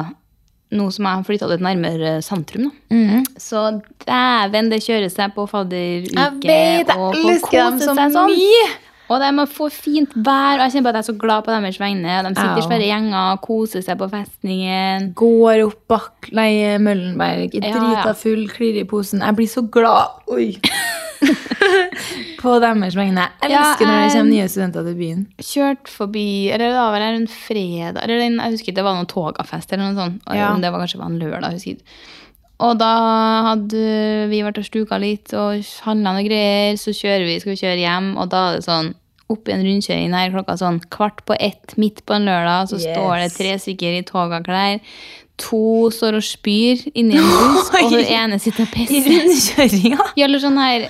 nå 0.75 0.89
som 0.91 1.07
jeg 1.07 1.19
har 1.21 1.27
flytta 1.29 1.47
litt 1.51 1.63
nærmere 1.63 2.15
sentrum, 2.25 2.65
da. 2.67 2.97
Mm. 2.97 3.27
Så 3.39 3.61
dæven, 4.09 4.71
det 4.73 4.81
kjører 4.83 5.13
seg 5.13 5.35
på 5.37 5.45
fadderuke. 5.47 6.25
Og 6.97 7.15
dem 7.15 7.39
kose 7.45 7.85
seg 7.95 8.17
sånn. 8.17 8.33
mye! 8.33 8.65
Og 9.13 9.21
de 9.21 9.29
må 9.37 9.45
få 9.51 9.67
fint 9.73 10.15
vær, 10.17 10.57
og 10.57 10.63
jeg 10.65 10.73
kjenner 10.73 10.87
bare 10.87 11.01
at 11.01 11.05
jeg 11.05 11.05
er 11.05 11.13
så 11.13 11.21
glad 11.21 11.45
på 11.45 11.53
deres 11.53 11.77
vegne. 11.83 12.15
De 12.25 12.31
sitter 12.33 12.61
i 12.63 12.65
svære 12.65 12.87
gjenger, 12.89 13.41
koser 13.45 13.85
seg 13.85 13.99
på 14.01 14.09
festningen. 14.09 15.11
Går 15.19 15.61
opp 15.67 15.83
bak 15.93 16.31
nei, 16.33 16.49
Møllenberg, 16.81 17.53
er 17.53 17.69
Ja, 17.69 17.75
drita 17.77 18.07
ja. 18.09 18.15
full, 18.17 18.47
klirrer 18.49 18.81
i 18.81 18.89
posen. 18.89 19.21
Jeg 19.21 19.37
blir 19.37 19.51
så 19.53 19.63
glad 19.69 20.25
Oi! 20.33 20.55
på 22.41 22.55
deres 22.61 22.97
vegne. 22.97 23.29
Jeg 23.43 23.51
Ja, 23.53 23.61
jeg, 23.79 23.87
når 23.87 24.01
det 24.01 24.17
kommer 24.17 24.31
nye 24.33 24.49
studenter 24.49 24.85
til 24.89 24.97
byen. 24.99 25.23
Kjørt 25.41 25.89
forbi 25.89 26.27
Eller 26.53 26.73
det 26.73 26.77
var 26.81 26.93
vel 26.97 27.07
en 27.21 27.29
fredag 27.29 28.03
eller 28.05 28.25
en, 28.27 28.41
Jeg 28.41 28.57
husker 28.59 28.77
det 28.77 28.85
var 28.85 28.99
noen 28.99 29.09
togafest 29.11 29.73
eller 29.73 29.91
noe 29.93 29.97
sånt. 30.01 30.21
Og 30.29 30.37
Ja. 30.37 30.53
Det 30.61 30.73
var 30.73 30.81
kanskje 30.85 31.01
var 31.01 31.07
en 31.13 31.19
lørdag. 31.19 31.51
jeg 31.53 31.61
husker. 31.61 31.77
Og 32.63 32.77
da 32.79 32.91
hadde 33.49 34.29
vi 34.31 34.43
vært 34.47 34.59
og 34.61 34.65
stuka 34.69 34.99
litt 35.03 35.33
og 35.35 35.59
handla 35.89 36.13
noe 36.15 36.23
greier. 36.27 36.77
Så 36.79 36.95
kjører 36.95 37.25
vi, 37.27 37.41
skal 37.43 37.53
vi 37.57 37.61
kjøre 37.65 37.81
hjem, 37.83 38.13
og 38.21 38.29
da 38.31 38.45
er 38.53 38.61
det 38.61 38.65
sånn 38.69 38.93
opp 39.33 39.49
i 39.49 39.53
en 39.57 39.65
rundkjøring 39.65 40.13
her 40.15 40.31
klokka 40.31 40.55
sånn 40.61 40.79
kvart 40.93 41.25
på 41.27 41.35
ett 41.41 41.75
midt 41.81 42.05
på 42.07 42.15
en 42.15 42.27
lørdag. 42.29 42.69
Så 42.71 42.77
Yes. 42.79 42.95
står 42.95 43.15
det 43.25 43.33
tre 43.35 43.55
stykker 43.59 43.99
i 43.99 44.03
togaklær. 44.07 44.81
To 45.49 45.91
står 45.91 46.15
og 46.21 46.23
spyr 46.23 46.85
inni 46.95 47.17
en 47.19 47.25
buss, 47.41 47.73
og 47.75 47.91
den 47.91 48.07
ene 48.07 48.39
sitter 48.39 48.63
og 48.63 48.69
I 48.79 48.87
pisser. 48.87 49.11
rundkjøringa. 49.11 50.11
Ja, 50.17 50.27
eller 50.29 50.39
sånn 50.45 50.61
her 50.63 50.87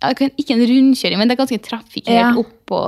ikke 0.00 0.30
ikke 0.40 0.54
en 0.56 0.64
rundkjøring, 0.64 1.18
men 1.20 1.28
det 1.28 1.36
er 1.36 1.42
ganske 1.44 1.60
trafikkert 1.60 2.14
Ja. 2.16 2.30
oppå 2.40 2.80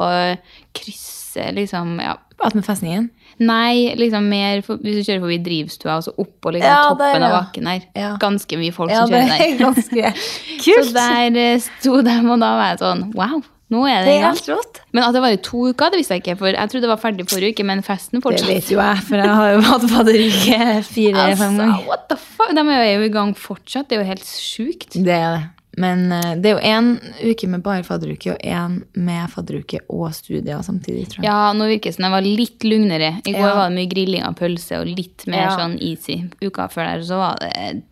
krysset, 0.73 1.53
liksom. 1.59 1.99
Ja. 2.01 2.17
Attmed 2.43 2.65
festningen. 2.65 3.11
Nei, 3.41 3.95
liksom 3.99 4.29
mer 4.29 4.61
for, 4.67 4.77
hvis 4.83 4.99
du 5.01 5.07
kjører 5.07 5.23
forbi 5.25 5.39
drivstua, 5.47 5.97
og 6.01 6.05
så 6.05 6.13
oppå 6.19 6.53
liksom, 6.57 6.69
Ja, 6.69 6.83
toppen 6.91 7.07
der, 7.17 7.23
av 7.23 7.31
ja. 7.33 7.39
bakken 7.41 7.71
her. 7.73 7.87
Ja. 7.97 8.11
Ganske 8.23 8.59
mye 8.61 8.73
folk 8.77 8.91
Ja, 8.93 9.07
som 9.07 9.15
det 9.15 9.23
kjører 9.25 9.41
er 9.41 9.57
der. 9.57 9.63
ganske 9.65 10.13
Så 10.89 10.93
der 10.99 11.41
eh, 11.47 11.57
sto 11.65 11.97
de, 12.05 12.19
og 12.23 12.39
da 12.45 12.53
var 12.61 12.71
jeg 12.73 12.83
sånn 12.85 13.03
Wow, 13.17 13.41
nå 13.73 13.87
er 13.89 14.03
det 14.05 14.11
Det 14.11 14.17
er 14.19 14.27
helt 14.29 14.51
rått. 14.53 14.83
Men 14.93 15.07
at 15.07 15.17
det 15.17 15.23
var 15.25 15.33
i 15.33 15.41
to 15.41 15.63
uker, 15.73 15.91
det 15.95 16.03
visste 16.03 16.19
jeg 16.19 16.23
ikke. 16.27 16.37
For 16.43 16.53
jeg 16.53 16.69
trodde 16.73 16.85
det 16.85 16.91
var 16.93 17.01
ferdig 17.01 17.25
forrige 17.31 17.55
uke, 17.57 17.65
men 17.65 17.81
festen 17.87 18.21
Det 18.21 18.45
vet 18.45 18.69
jo 18.71 18.77
jeg, 18.79 19.03
for 19.09 19.17
jeg 19.23 19.33
har 19.41 19.55
jo 19.55 19.63
hatt 19.71 19.87
fadderuke 19.89 20.61
fire-fem 20.91 21.33
Altså, 21.33 21.49
ganger. 21.57 21.87
what 21.89 22.05
the 22.13 22.19
fuck? 22.21 22.53
De 22.53 22.67
er 22.69 22.93
jo 22.99 23.09
i 23.09 23.13
gang 23.15 23.33
fortsatt. 23.39 23.89
Det 23.89 23.97
er 23.97 24.05
jo 24.05 24.11
helt 24.13 24.29
sjukt. 24.29 24.93
Det 24.93 25.17
er 25.17 25.39
det. 25.39 25.43
Men 25.81 26.13
eh, 26.13 26.35
det 26.37 26.51
er 26.51 26.59
jo 26.59 26.69
én 26.69 26.89
uke 27.31 27.49
med 27.49 27.63
bare 27.65 27.83
fadderuke 27.87 28.35
og 28.35 28.43
én 28.45 28.75
med 28.95 29.31
fadderuke 29.33 29.79
og 29.89 30.11
studier 30.13 30.61
samtidig, 30.67 31.07
tror 31.09 31.23
jeg. 31.23 31.31
Ja, 31.31 31.53
nå 31.57 31.65
virker 31.71 31.89
det 31.89 31.95
som 31.97 32.05
jeg 32.05 32.13
var 32.13 32.27
litt 32.27 32.67
lugnere. 32.69 33.09
I 33.25 33.33
går 33.33 33.41
Ja. 33.47 33.55
var 33.57 33.71
det 33.71 33.79
mye 33.79 33.89
grilling 33.95 34.23
av 34.29 34.35
pølse 34.37 34.81
og 34.83 34.87
litt 34.91 35.25
mer 35.27 35.47
Ja. 35.47 35.57
sånn 35.57 35.79
easy. 35.81 36.19
Uka 36.45 36.69
før 36.69 36.85
der 36.91 37.01
så 37.09 37.17
var 37.17 37.39
det 37.41 37.83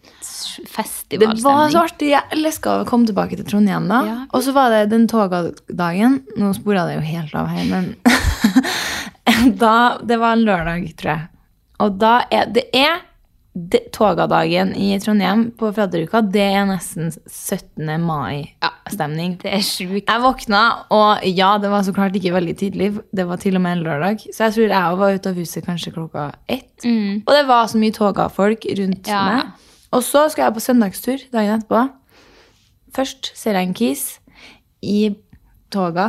festivalstemning. 0.69 1.37
Det 1.37 1.43
var 1.45 1.69
så 1.73 1.85
artig. 1.87 2.11
Jeg 2.13 2.23
elska 2.37 2.81
å 2.83 2.87
komme 2.89 3.07
tilbake 3.09 3.37
til 3.41 3.45
Trondheim 3.49 3.89
da. 3.89 4.03
Ja. 4.05 4.19
Og 4.35 4.43
så 4.45 4.53
var 4.53 4.71
det 4.71 4.91
den 4.93 5.09
togadagen. 5.09 6.21
Nå 6.37 6.53
spora 6.55 6.85
det 6.87 6.97
jo 7.01 7.07
helt 7.09 7.35
av 7.35 7.49
her, 7.49 7.65
men 7.65 7.95
da, 9.59 9.99
Det 10.05 10.17
var 10.21 10.33
en 10.37 10.45
lørdag, 10.45 10.91
tror 11.01 11.15
jeg. 11.15 11.29
Og 11.81 11.97
da 12.01 12.25
er 12.31 12.45
det 12.53 12.67
er 12.77 13.01
Togadagen 13.93 14.71
i 14.79 14.93
Trondheim 15.03 15.49
på 15.59 15.73
fladderuka, 15.75 16.21
det 16.23 16.45
er 16.55 16.67
nesten 16.69 17.09
17. 17.27 17.89
mai-stemning. 18.05 19.33
Det 19.43 19.51
er 19.57 19.65
sjukt. 19.67 20.07
Jeg 20.07 20.23
våkna, 20.23 20.61
og 20.95 21.25
ja, 21.27 21.57
det 21.59 21.71
var 21.73 21.83
så 21.87 21.95
klart 21.97 22.15
ikke 22.15 22.33
veldig 22.37 22.55
tidlig. 22.61 22.91
Det 23.11 23.27
var 23.27 23.41
til 23.43 23.59
og 23.59 23.65
med 23.65 23.79
en 23.79 23.83
lørdag. 23.89 24.23
Så 24.31 24.47
jeg 24.47 24.55
tror 24.55 24.75
jeg 24.77 25.01
var 25.03 25.17
ute 25.19 25.33
av 25.33 25.41
huset 25.43 25.67
kanskje 25.67 25.93
klokka 25.97 26.29
ett. 26.49 26.87
Og 26.87 27.33
det 27.35 27.43
var 27.51 27.67
så 27.73 27.81
mye 27.83 27.97
togafolk 27.97 28.67
rundt 28.79 29.09
Ja. 29.11 29.25
meg. 29.27 29.51
Og 29.93 30.03
så 30.07 30.29
skal 30.31 30.45
jeg 30.47 30.55
på 30.55 30.63
søndagstur 30.63 31.19
dagen 31.33 31.59
etterpå. 31.59 31.89
Først 32.95 33.33
ser 33.35 33.59
jeg 33.59 33.67
en 33.67 33.75
kis 33.75 34.05
i 34.83 35.11
toga, 35.71 36.09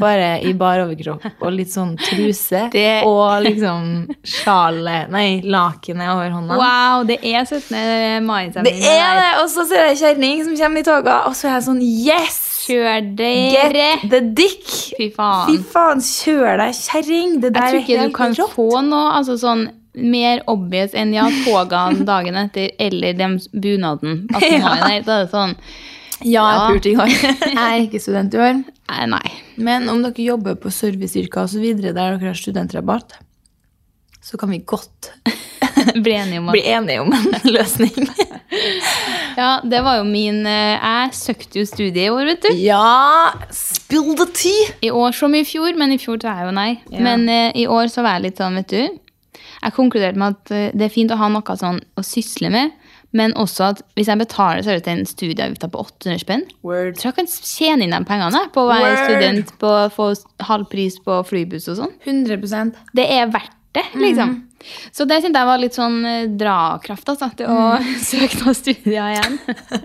bare 0.00 0.40
i 0.46 0.52
bar 0.56 0.80
overkropp 0.86 1.24
og 1.42 1.52
litt 1.52 1.68
sånn 1.72 1.94
truse. 2.00 2.64
Det- 2.72 3.02
Og 3.06 3.42
liksom 3.44 4.08
sjalet, 4.24 5.10
nei, 5.12 5.40
lakenet 5.44 6.08
over 6.14 6.30
hånda. 6.34 6.56
Wow, 6.60 7.04
det 7.08 7.18
er 7.22 7.44
17. 7.44 8.24
mai-stemning. 8.26 8.80
Det 8.80 8.92
er 8.96 9.20
det! 9.20 9.30
Og 9.42 9.48
så 9.52 9.66
ser 9.68 9.86
jeg 9.90 9.98
kjerring 10.02 10.44
som 10.44 10.56
kommer 10.56 10.80
i 10.80 10.86
toga, 10.88 11.18
og 11.28 11.34
så 11.36 11.48
er 11.50 11.56
jeg 11.60 11.66
sånn 11.68 11.82
Yes! 11.86 12.42
Kjør 12.66 13.16
Get 13.16 13.72
dere! 13.72 14.08
the 14.10 14.20
dick! 14.34 14.64
Fy 14.98 15.10
faen. 15.14 15.46
Fy 15.46 15.58
faen, 15.70 16.00
kjør 16.02 16.56
deg, 16.64 16.72
kjerring! 16.74 17.36
Det 17.44 17.52
der 17.54 17.62
er 17.62 17.76
helt 17.76 17.76
rått. 17.76 17.86
Jeg 17.86 17.86
tror 17.86 17.96
ikke 17.96 18.06
du 18.08 18.16
kan 18.16 18.34
rått. 18.40 18.54
få 18.56 18.82
noe 18.88 19.12
altså 19.20 19.36
sånn 19.38 19.68
mer 19.96 20.42
obvious 20.50 20.92
enn 20.98 21.14
ja, 21.14 21.28
togaen 21.46 22.02
dagen 22.04 22.34
etter, 22.36 22.72
eller 22.78 23.14
dem 23.16 23.38
bunaden. 23.54 24.26
18. 24.34 24.50
Ja. 24.58 24.74
nei, 24.82 24.96
er 24.98 25.06
det 25.06 25.30
sånn 25.30 25.54
Ja, 26.24 26.44
jeg 26.48 26.56
Ja. 26.56 26.68
pulte 26.70 26.90
i 26.90 26.94
går. 26.96 27.10
Jeg 27.12 27.56
er 27.60 27.82
ikke 27.84 28.00
student 28.00 28.34
i 28.34 28.38
år. 28.40 28.62
Nei, 28.88 29.06
nei. 29.06 29.32
Men 29.56 29.88
om 29.92 30.02
dere 30.02 30.24
jobber 30.24 30.54
på 30.56 30.70
serviceyrker 30.72 31.48
videre 31.60 31.92
der 31.92 32.16
dere 32.16 32.30
har 32.30 32.38
studentrabatt, 32.38 33.18
så 34.22 34.38
kan 34.40 34.50
vi 34.50 34.58
godt 34.64 35.10
Bli 36.02 36.12
enige 36.16 36.40
om 36.40 36.48
at 36.48 36.52
bli 36.56 36.62
enige 36.66 37.00
om 37.04 37.12
en 37.12 37.52
løsning. 37.56 37.92
Ja, 39.36 39.60
det 39.62 39.82
var 39.84 39.98
jo 39.98 40.04
min 40.08 40.46
eh, 40.48 40.78
Jeg 40.80 41.10
søkte 41.12 41.58
jo 41.60 41.66
studie 41.68 42.06
i 42.06 42.10
år, 42.10 42.24
vet 42.30 42.46
du. 42.46 42.54
Ja, 42.56 43.32
spill 43.52 44.14
the 44.16 44.24
tea! 44.32 44.70
I 44.86 44.90
år 44.90 45.12
som 45.12 45.34
i 45.36 45.42
fjor, 45.44 45.76
men 45.76 45.92
i 45.92 45.98
fjor 46.00 46.16
sa 46.22 46.32
jeg 46.38 46.46
jo 46.48 46.54
nei. 46.56 46.70
Ja. 46.88 47.02
Men 47.04 47.26
uh, 47.28 47.50
i 47.52 47.66
år 47.68 47.90
så 47.92 48.00
var 48.06 48.16
jeg 48.16 48.30
litt 48.30 48.40
sånn, 48.40 48.56
vet 48.62 48.72
du. 48.72 49.42
Jeg 49.60 49.74
konkluderte 49.76 50.16
med 50.22 50.38
at 50.38 50.54
eh, 50.56 50.70
det 50.72 50.86
er 50.88 50.94
fint 50.94 51.12
å 51.12 51.18
ha 51.20 51.28
noe 51.32 51.56
sånn 51.60 51.82
å 52.00 52.04
sysle 52.06 52.48
med, 52.54 52.72
men 53.16 53.34
også 53.40 53.70
at 53.72 53.82
hvis 53.96 54.10
jeg 54.12 54.20
betaler 54.20 54.64
så 54.64 54.72
er 54.72 54.80
det 54.80 54.86
til 54.86 55.00
en 55.00 55.08
studieavgift 55.08 55.66
på 55.72 55.84
800 55.84 56.22
spenn. 56.22 56.46
Word. 56.66 56.96
Tror 57.00 57.12
jeg 57.12 57.18
kan 57.20 57.30
tjene 57.32 57.86
inn 57.86 57.94
de 57.96 58.02
pengene 58.08 58.42
på 58.54 58.64
å 58.64 58.70
være 58.70 58.92
Word. 58.92 59.04
student, 59.10 59.54
på 59.62 59.72
å 59.72 59.86
få 59.92 60.10
halv 60.48 60.68
pris 60.72 60.98
på 61.02 61.20
flybuss 61.28 61.70
og 61.72 61.80
sånn. 61.82 61.94
100% 62.06 62.82
Det 62.96 63.08
er 63.16 63.30
verdt 63.32 63.54
det, 63.76 63.84
liksom. 64.00 64.36
Så 64.90 65.04
det 65.06 65.20
syntes 65.22 65.38
jeg 65.38 65.46
var 65.48 65.60
litt 65.62 65.76
sånn 65.76 65.98
eh, 66.08 66.24
drakraft 66.40 67.08
altså, 67.12 67.28
til 67.38 67.46
å 67.52 67.76
søke 68.08 68.40
noen 68.42 68.56
studier 68.56 69.12
igjen. 69.14 69.36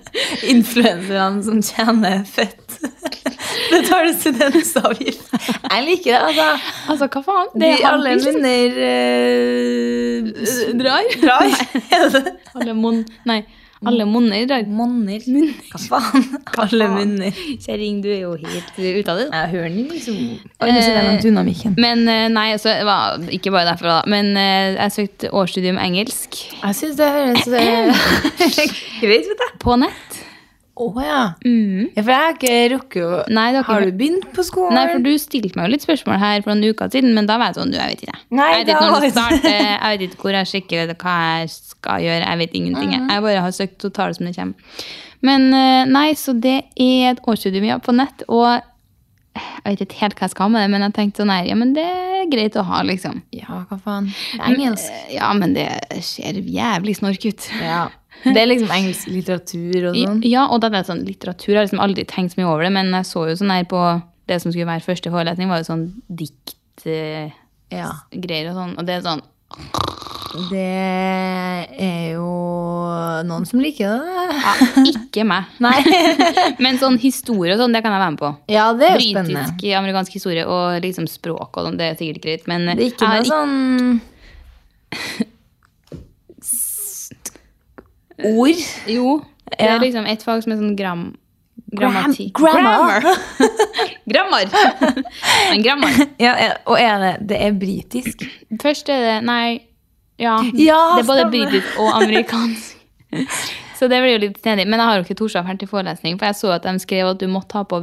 Influenserne 0.56 1.44
som 1.46 1.62
tjener 1.66 2.24
fett. 2.25 2.78
Betaler 3.72 4.13
studentavgift. 4.16 5.28
Jeg 5.36 5.86
liker 5.86 6.16
det, 6.16 6.22
altså. 6.32 6.48
Altså, 6.94 7.10
hva 7.13 7.24
faen? 7.28 7.50
De 7.62 7.68
er 7.70 7.86
alle 7.92 8.13
alltid- 8.16 8.40
minner 8.40 8.70
eh, 8.88 10.72
drar. 10.80 11.12
drar. 11.22 11.51
Det 11.92 12.01
det? 12.16 12.36
Alle 12.56 12.74
mon... 12.78 13.04
Nei, 13.30 13.42
alle 13.88 14.06
monner 14.06 14.46
Dag. 14.50 14.68
Monner. 14.70 15.24
Hva 15.72 15.80
faen? 15.82 16.26
Alle 16.62 16.88
munner. 16.94 17.38
Kjerring, 17.64 18.02
du 18.04 18.10
er 18.14 18.20
jo 18.26 18.34
helt 18.38 18.72
ute 18.78 19.12
av 19.14 19.22
det. 19.22 19.28
Jeg 19.32 19.52
hører 19.56 19.70
den 19.74 19.88
liksom 19.90 20.18
Oi, 20.22 20.70
nå 20.70 20.80
den 20.86 21.22
jeg 21.26 21.34
langt. 21.38 21.68
Men 21.82 22.04
eh, 22.12 22.28
nei, 22.34 22.48
altså, 22.56 22.76
det 22.78 22.86
var 22.90 23.26
ikke 23.34 23.54
bare 23.56 23.72
derfor, 23.74 23.90
da. 23.96 24.00
Men 24.12 24.34
eh, 24.38 24.76
jeg 24.78 24.96
søkte 24.98 25.32
årsstudium 25.34 25.80
engelsk 25.82 26.38
Jeg 26.62 26.78
syns 26.78 27.00
det 27.00 27.10
høres 27.16 27.48
eh, 27.48 28.04
greit 29.02 29.32
ut, 29.32 29.38
jeg. 29.48 29.56
på 29.64 29.78
nett. 29.82 30.20
Å 30.82 30.86
ja. 31.04 31.24
Mm. 31.46 31.90
ja. 31.94 32.02
For 32.02 32.10
jeg 32.14 32.22
har 32.22 32.38
ikke 32.38 32.54
rukket 32.72 33.04
å 33.04 33.18
Nei, 33.30 33.48
det 33.52 33.60
har 33.60 33.66
ikke- 33.66 33.74
Har 33.74 33.84
du 33.86 33.98
begynt 34.00 34.30
på 34.34 34.46
skolen? 34.48 34.74
Nei, 34.78 34.86
for 34.94 35.04
du 35.04 35.12
stilte 35.20 35.58
meg 35.60 35.68
jo 35.68 35.74
litt 35.76 35.84
spørsmål 35.86 36.18
her 36.22 36.42
for 36.46 36.54
noen 36.56 36.72
uker 36.74 36.90
siden, 36.94 37.12
men 37.18 37.28
da 37.30 37.36
var 37.38 37.52
jeg 37.52 37.60
sånn, 37.60 37.74
du, 37.74 37.78
jeg 37.78 37.92
vet 37.98 38.06
ikke. 38.08 38.18
Nei, 38.40 38.48
jeg 38.56 38.64
vet 38.66 38.72
ikke 38.76 38.88
når 38.88 38.96
du 38.96 39.06
det 39.06 39.12
starter, 39.18 39.60
jeg 39.68 40.00
vet 40.00 40.06
ikke 40.08 40.22
hvor 40.26 40.38
jeg 40.40 40.50
sjekker, 40.54 40.84
eller 40.86 40.98
hva 41.04 41.18
jeg 41.42 41.52
skal 41.82 42.02
gjøre, 42.06 42.26
jeg 42.30 42.42
vet 42.46 42.58
ingenting. 42.62 42.92
Mhm. 42.96 43.10
Jeg 43.12 43.22
bare 43.28 43.46
har 43.46 43.56
søkt 43.58 43.86
å 43.88 43.92
ta 43.94 44.08
det 44.08 44.18
som 44.20 44.28
det 44.30 44.36
kommer. 44.38 44.84
Men 45.22 45.54
eh, 45.54 45.86
nei, 45.90 46.12
så 46.18 46.34
det 46.34 46.60
er 46.80 47.12
et 47.12 47.22
årsstudium 47.30 47.66
ja, 47.68 47.78
på 47.82 47.94
nett, 47.94 48.24
og 48.30 48.62
jeg 49.32 49.64
vet 49.78 49.84
ikke 49.86 50.00
helt 50.02 50.18
hva 50.18 50.26
jeg 50.28 50.34
skal 50.34 50.50
med 50.52 50.64
det, 50.66 50.70
men 50.74 50.84
jeg 50.88 50.94
tenkte 50.98 51.22
sånn 51.22 51.32
her, 51.32 51.46
ja, 51.48 51.56
men 51.56 51.72
det 51.78 51.86
er 51.88 52.26
greit 52.32 52.58
å 52.60 52.66
ha, 52.68 52.82
liksom. 52.84 53.22
Ja, 53.36 53.62
hva 53.70 53.78
faen. 53.80 54.10
Det 54.12 54.42
er 54.42 54.56
engelsk. 54.56 54.90
Eh, 54.92 55.16
Ja, 55.16 55.30
men 55.38 55.54
det 55.56 55.68
ser 56.04 56.34
jævlig 56.42 56.98
snork 57.00 57.26
ut. 57.30 57.50
Ja. 57.62 57.88
Det 58.22 58.38
er 58.38 58.50
liksom 58.52 58.70
engelsk 58.76 59.08
litteratur 59.10 59.86
og 59.90 59.96
sånn. 59.96 60.20
Ja, 60.28 60.44
og 60.52 60.60
da 60.62 60.68
er 60.68 60.76
det 60.76 60.82
sånn 60.90 61.00
litteratur. 61.08 61.54
Jeg 61.54 61.58
har 61.58 61.66
liksom 61.66 61.80
aldri 61.82 62.04
tenkt 62.06 62.36
så 62.36 62.42
mye 62.42 62.50
over 62.52 62.68
det, 62.68 62.74
men 62.76 62.92
jeg 62.94 63.08
så 63.08 63.24
jo 63.32 63.38
sånn 63.40 63.54
her 63.56 63.64
på 63.72 63.80
det 64.30 64.38
som 64.44 64.52
skulle 64.52 64.68
være 64.70 64.84
første 64.86 65.10
forelesning, 65.14 65.50
var 65.50 65.64
jo 65.64 65.70
sånn 65.72 65.86
diktgreier 66.20 67.32
Ja. 67.72 67.88
og 68.12 68.56
sånn. 68.60 68.76
Og 68.78 68.86
det 68.86 68.98
er 69.00 69.06
sånn 69.08 69.24
Det 70.51 70.67
er 71.84 72.05
jo 72.13 72.27
noen 73.27 73.46
som 73.48 73.60
liker 73.62 73.88
det. 74.00 74.05
ja, 74.31 74.53
Ikke 74.93 75.24
meg. 75.27 75.43
Nei. 75.65 75.79
Men 76.63 76.79
sånn 76.81 76.98
historie 77.01 77.53
og 77.55 77.60
sånn, 77.62 77.74
det 77.75 77.81
kan 77.84 77.93
jeg 77.93 78.01
være 78.03 78.13
med 78.15 78.22
på. 78.22 78.29
Ja, 78.53 78.66
det 78.77 78.85
er 78.87 78.94
jo 78.96 79.00
spennende. 79.09 79.42
Britisk, 79.50 79.61
amerikansk 79.81 80.11
historie 80.20 80.44
og 80.48 80.64
liksom 80.85 81.05
språk 81.11 81.51
og 81.59 81.64
sånn, 81.68 81.77
det 81.81 81.85
er 81.92 81.96
sikkert 82.00 82.24
greit. 82.25 82.44
Men 82.51 82.59
Det 82.72 82.79
er 82.79 82.87
ikke 82.94 83.07
noe 83.11 83.25
sånn 83.27 83.55
Ord. 88.22 88.59
Jo, 88.85 89.07
det 89.50 89.66
er 89.66 89.79
liksom 89.81 90.05
et 90.09 90.22
fag 90.25 90.44
som 90.46 90.51
er 90.53 90.59
sånn 90.61 90.75
gram... 90.77 91.03
Grammatikk. 91.72 92.34
grammar. 92.36 93.05
Grammar! 94.05 94.46
Men 95.50 95.64
grammar. 95.66 95.90
Ja, 96.20 96.36
ja, 96.36 96.53
og 96.66 96.79
er 96.79 97.00
det 97.00 97.29
Det 97.29 97.42
er 97.46 97.51
britisk. 97.55 98.25
Først 98.62 98.90
er 98.90 99.05
det 99.05 99.18
Nei, 99.27 99.62
ja. 100.20 100.38
Ja, 100.53 100.81
det 100.98 101.05
er 101.05 101.07
både 101.07 101.29
britisk 101.31 101.79
og 101.79 101.96
amerikansk. 102.01 102.77
Så 103.79 103.88
det 103.90 104.01
blir 104.03 104.14
jo 104.14 104.24
litt 104.27 104.42
snedig. 104.44 104.68
Men 104.70 104.79
jeg 104.79 104.88
har 104.88 105.00
jo 105.00 105.05
ikke 105.07 105.18
tort 105.24 105.48
her 105.48 105.57
til 105.57 105.72
forelesning, 105.72 106.20
for 106.20 106.29
jeg 106.29 106.38
så 106.38 106.51
at 106.57 106.68
de 106.68 106.75
skrev 106.84 107.07
at 107.16 107.22
du 107.24 107.27
måtte 107.31 107.57
ha 107.57 107.64
på 107.66 107.79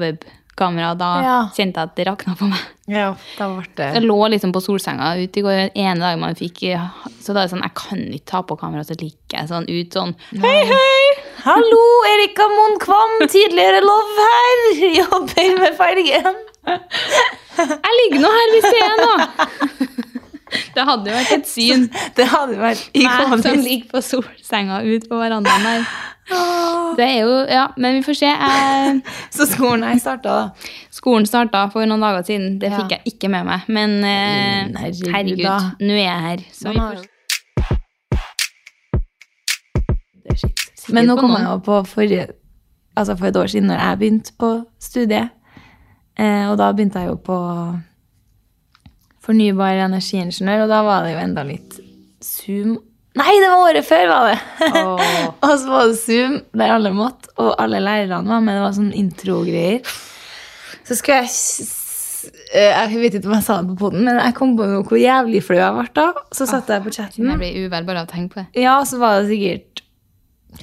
webkamera. 0.59 0.97
Da 0.99 1.23
Ja. 1.23 1.49
kjente 1.55 1.75
jeg 1.77 1.89
at 1.89 1.95
det 1.97 2.07
rakna 2.07 2.37
på 2.37 2.49
meg. 2.49 2.59
Ja, 2.89 3.15
da 3.39 3.49
ble 3.49 3.67
det 3.77 3.95
Jeg 3.95 4.03
lå 4.03 4.29
liksom 4.31 4.53
på 4.53 4.61
solsenga 4.63 5.23
ute 5.23 5.37
i 5.39 5.43
går 5.43 5.57
den 5.57 5.71
ene 5.77 6.01
dagen 6.01 6.21
man 6.21 6.35
fikk 6.35 6.63
Så 7.21 7.35
da 7.35 7.41
er 7.43 7.47
det 7.47 7.53
sånn, 7.53 7.63
jeg 7.63 7.75
kan 7.75 7.99
ikke 7.99 8.25
ta 8.25 8.43
på 8.43 8.57
kamera, 8.59 8.81
så 8.83 8.97
ligger 8.99 9.39
jeg 9.39 9.49
sånn 9.49 9.69
ut 9.69 9.91
sånn. 9.93 10.15
Hei, 10.41 10.65
hei! 10.65 11.23
Hallo, 11.45 11.85
Erika 12.09 12.49
Moen 12.49 12.79
Kvam, 12.79 13.29
tidligere 13.29 13.83
love 13.85 14.25
her. 14.25 14.57
Jobber 15.01 15.59
med 15.61 15.77
fargen. 15.77 16.35
Jeg 17.59 17.95
ligger 18.01 18.21
nå 18.21 18.31
her 18.33 18.53
vi 18.55 18.61
ser 18.63 18.85
er 18.87 18.97
noe! 19.03 20.08
Det 20.79 20.85
hadde 20.87 21.11
jo 21.11 21.17
vært 21.19 21.33
et 21.41 21.49
syn. 21.51 21.89
Det 22.19 22.27
hadde 22.31 22.59
vært 22.61 22.85
Meg 22.95 23.09
som 23.19 23.35
ikonisk. 23.41 23.65
ligger 23.67 23.91
på 23.97 24.03
solsenga 24.07 24.79
ut 24.87 25.09
på 25.11 25.19
verandaen 25.19 25.67
der. 25.67 25.89
Det 26.99 27.05
er 27.09 27.23
jo, 27.25 27.35
ja, 27.49 27.63
Men 27.81 27.95
vi 27.97 28.03
får 28.05 28.19
se. 28.21 28.29
Jeg, 28.31 28.99
Så 29.37 29.47
skolen 29.49 29.83
her 29.89 29.99
starta, 30.03 30.29
da. 30.29 30.73
skolen 30.93 31.27
starta 31.27 31.65
for 31.73 31.89
noen 31.89 32.05
dager 32.05 32.27
siden. 32.29 32.59
Det 32.63 32.71
Ja. 32.71 32.79
fikk 32.83 32.91
jeg 32.99 33.15
ikke 33.15 33.31
med 33.33 33.49
meg. 33.49 33.67
Men 33.69 33.99
eh, 34.05 34.67
Mm, 34.69 34.75
herregud, 34.77 35.13
herregud, 35.15 35.71
nå 35.89 35.95
er 35.95 36.05
jeg 36.05 36.21
her. 36.29 36.45
Så 36.53 36.73
vi 36.73 36.79
får. 36.79 37.07
Men 40.93 41.07
nå 41.09 41.17
kom 41.21 41.33
jeg 41.37 41.45
jo 41.45 41.57
på 41.67 41.79
forrige, 41.89 42.27
altså 42.97 43.17
for 43.19 43.29
et 43.29 43.37
år 43.37 43.47
siden, 43.53 43.69
når 43.69 43.81
jeg 43.83 43.99
begynte 44.01 44.33
på 44.41 44.51
studiet. 44.81 45.29
Eh, 46.19 46.47
og 46.51 46.57
da 46.59 46.71
begynte 46.73 46.99
jeg 47.03 47.09
jo 47.13 47.19
på 47.25 47.37
fornybar 49.29 49.85
energiingeniør, 49.87 50.65
og 50.65 50.73
da 50.73 50.83
var 50.87 51.07
det 51.07 51.15
jo 51.15 51.23
enda 51.23 51.45
litt 51.47 51.81
Zoom 52.25 52.79
Nei, 53.19 53.33
det 53.43 53.49
var 53.51 53.65
året 53.67 53.87
før, 53.87 54.05
var 54.07 54.29
det! 54.29 54.69
Oh. 54.79 55.01
og 55.49 55.53
så 55.59 55.71
var 55.73 55.89
det 55.91 55.97
Zoom, 55.99 56.37
der 56.55 56.75
alle 56.77 56.93
måtte, 56.95 57.33
og 57.43 57.49
alle 57.59 57.81
lærerne 57.83 58.31
var 58.31 58.45
med. 58.45 58.55
Det 58.55 58.63
var 58.63 58.77
sånn 58.77 58.93
intro-greier. 58.95 59.97
Så 60.87 60.97
skulle 61.01 61.17
jeg 61.25 61.33
eh, 62.53 62.77
Jeg 62.77 63.01
vet 63.01 63.19
ikke 63.19 63.31
om 63.33 63.35
jeg 63.35 63.47
sa 63.49 63.59
det 63.59 63.73
på 63.73 63.79
poden, 63.81 64.07
men 64.07 64.21
jeg 64.23 64.37
kom 64.39 64.55
på 64.61 64.69
noe 64.71 64.87
hvor 64.87 65.01
jævlig 65.01 65.43
flau 65.43 65.59
jeg 65.59 65.75
ble 65.81 65.89
da. 65.99 66.07
Så 66.37 66.47
satt 66.47 66.71
jeg 66.71 66.85
på 66.85 66.95
chatten. 66.95 67.27
Jeg 67.33 67.43
blir 67.43 67.67
uvel 67.67 67.89
bare 67.89 68.05
av 68.05 68.07
å 68.07 68.13
tenke 68.13 68.37
på 68.37 68.45
det. 68.45 68.63
Ja, 68.63 68.79
så 68.87 69.01
var 69.03 69.19
det 69.19 69.33
sikkert 69.33 69.83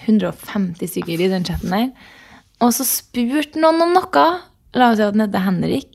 150 0.05 0.93
stykker 0.93 1.25
i 1.27 1.31
den 1.35 1.45
chatten 1.47 1.75
der. 1.75 2.13
Og 2.63 2.71
så 2.77 2.87
spurte 2.87 3.59
noen 3.59 3.83
om 3.83 3.95
noe. 3.99 4.27
La 4.75 4.93
oss 4.93 5.01
si 5.01 5.03
at 5.03 5.17
den 5.17 5.27
heter 5.27 5.43
Henrik. 5.43 5.91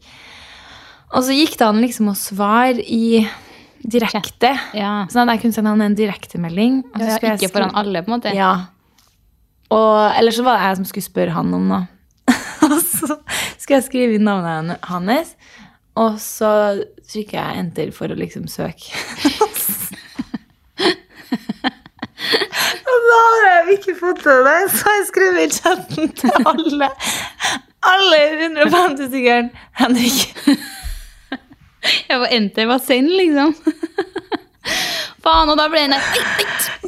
Og 1.10 1.24
så 1.26 1.34
gikk 1.34 1.56
det 1.58 1.66
an 1.66 1.80
liksom 1.82 2.10
å 2.12 2.16
svare 2.18 2.82
i 2.84 3.24
direkte. 3.80 4.52
Ja. 4.76 5.06
Sånn 5.10 5.26
at 5.26 5.36
jeg 5.36 5.46
kunne 5.46 5.56
sende 5.56 5.72
han 5.72 5.82
en 5.84 5.96
direktemelding. 5.98 6.82
Ja, 7.00 7.16
jeg 7.16 7.40
ikke 7.40 7.54
foran 7.56 7.74
alle, 7.78 8.04
på 8.04 8.12
en 8.12 8.18
måte. 8.18 8.34
Ja. 8.36 8.52
Og, 9.70 9.96
eller 10.18 10.34
så 10.34 10.44
var 10.46 10.58
det 10.58 10.68
jeg 10.68 10.80
som 10.80 10.88
skulle 10.90 11.08
spørre 11.08 11.34
han 11.34 11.54
om 11.56 11.66
noe. 11.70 11.82
og 12.66 12.78
så 12.84 13.16
skulle 13.56 13.80
jeg 13.80 13.88
skrive 13.88 14.18
inn 14.18 14.26
navnet 14.28 14.78
hans. 14.90 15.34
Og 15.98 16.18
så 16.22 16.50
trykker 17.10 17.40
jeg 17.40 17.62
enter 17.64 17.94
for 17.94 18.12
å 18.12 18.18
liksom 18.18 18.46
søke. 18.50 18.94
Og 22.90 23.06
da 23.10 23.20
har 23.20 23.46
jeg 23.48 23.78
ikke 23.78 23.94
fått 23.98 24.20
til 24.22 24.44
det, 24.46 24.58
så 24.74 24.92
jeg 24.94 25.06
skrevet 25.08 25.40
i 25.42 25.58
chatten 25.58 26.12
til 26.20 26.50
alle. 26.52 26.90
Alle 27.90 28.20
150 28.46 29.08
stykker. 29.10 29.48
Henrik. 29.80 30.78
Jeg 32.10 32.20
var 32.20 32.34
enter 32.36 32.68
var 32.70 32.82
send, 32.84 33.08
liksom. 33.08 33.54
Faen, 35.24 35.50
og 35.52 35.56
da 35.60 35.68
ble 35.72 35.86
jeg. 35.86 36.02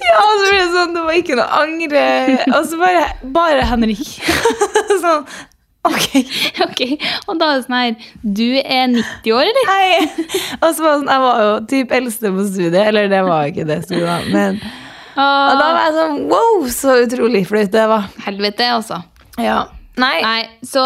Ja, 0.02 0.18
og 0.18 0.34
så 0.40 0.44
ble 0.48 0.58
det 0.58 0.68
sånn, 0.74 0.92
det 0.96 1.06
var 1.06 1.16
ikke 1.20 1.38
noe 1.38 1.48
angre. 1.62 2.04
Og 2.52 2.68
så 2.68 2.78
bare, 2.80 3.06
bare 3.34 3.64
Henrik. 3.68 4.04
sånn, 5.04 5.26
ok. 5.88 6.06
Ok, 6.66 6.84
og 7.26 7.40
da 7.40 7.48
er 7.48 7.58
det 7.58 7.66
sånn 7.66 7.78
her 7.78 8.06
Du 8.22 8.46
er 8.60 8.86
90 8.92 9.36
år, 9.36 9.50
eller? 9.50 9.72
Nei. 9.72 10.28
Og 10.60 10.68
så 10.68 10.84
var 10.84 10.94
det 10.94 11.00
sånn, 11.02 11.12
jeg 11.12 11.26
var 11.26 11.44
jo 11.46 11.52
typ 11.74 11.98
eldste 11.98 12.32
på 12.36 12.48
studiet, 12.48 12.80
eller 12.86 13.12
det 13.12 13.22
var 13.28 13.52
ikke 13.52 13.68
det 13.68 13.82
studiet, 13.86 14.08
da, 14.08 14.22
men 14.32 14.62
og 15.12 15.58
da 15.60 15.66
var 15.74 15.82
jeg 15.84 15.94
sånn, 15.98 16.20
wow, 16.30 16.62
så 16.72 16.94
utrolig 17.04 17.42
flaut 17.44 17.72
det 17.74 17.82
var. 17.90 18.06
helvete, 18.24 18.68
altså. 18.72 19.02
Ja. 19.36 19.58
Nei. 20.00 20.22
Nei, 20.24 20.42
så 20.64 20.80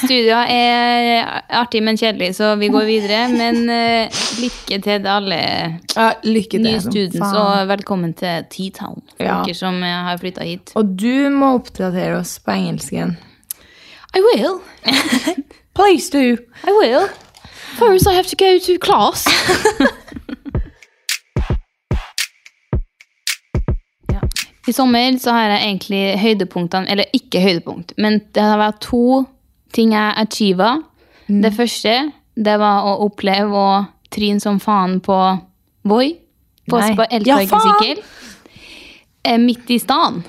studia 0.00 0.38
er 0.48 1.26
artig, 1.52 1.82
men 1.84 1.98
kjedelig, 2.00 2.30
så 2.38 2.54
vi 2.56 2.70
går 2.72 2.86
videre. 2.88 3.26
Men 3.28 3.58
uh, 3.68 4.22
lykke 4.40 4.78
til 4.80 5.02
til 5.02 5.08
alle 5.12 5.40
Ja, 5.92 6.06
lykke 6.24 6.56
til. 6.56 6.64
nye 6.64 6.80
students, 6.80 7.18
faen. 7.20 7.36
og 7.36 7.68
velkommen 7.68 8.14
til 8.16 8.46
T-Town, 8.54 9.02
for 9.18 9.24
Ja. 9.26 9.42
dere 9.44 9.54
som 9.58 9.82
eh, 9.84 9.98
har 10.08 10.16
flytta 10.22 10.46
hit. 10.48 10.72
Og 10.80 10.94
du 10.96 11.28
må 11.30 11.52
oppdatere 11.58 12.16
oss 12.22 12.38
på 12.40 12.54
engelsken. 12.56 13.18
I 14.16 14.20
will. 14.20 14.60
Please 15.76 16.08
do. 16.10 16.36
I 16.64 16.72
will. 16.72 17.08
First 17.78 18.06
I 18.08 18.12
have 18.14 18.26
to 18.28 18.36
go 18.36 18.58
to 18.58 18.78
class. 18.78 19.26
I 24.68 24.72
sommer 24.72 25.16
så 25.18 25.32
har 25.34 25.48
jeg 25.50 25.62
egentlig 25.66 26.02
høydepunktene, 26.22 26.86
eller 26.92 27.04
ikke 27.16 27.40
høydepunkt, 27.42 27.94
men 27.98 28.20
det 28.34 28.42
har 28.46 28.60
vært 28.60 28.80
to 28.84 29.24
ting 29.74 29.92
jeg 29.96 30.14
achieva. 30.22 30.76
Mm. 31.28 31.40
Det 31.42 31.52
første, 31.56 31.94
det 32.36 32.58
var 32.60 32.86
å 32.86 32.92
oppleve 33.08 33.50
å 33.58 33.86
tryne 34.12 34.40
som 34.44 34.60
faen 34.62 35.00
på 35.02 35.16
Voi, 35.88 36.12
på 36.70 36.78
elsparkesykkel. 36.78 37.96
spa- 37.98 38.04
Ja, 39.24 39.32
eh, 39.32 39.38
midt 39.38 39.70
i 39.70 39.78
staden. 39.82 40.22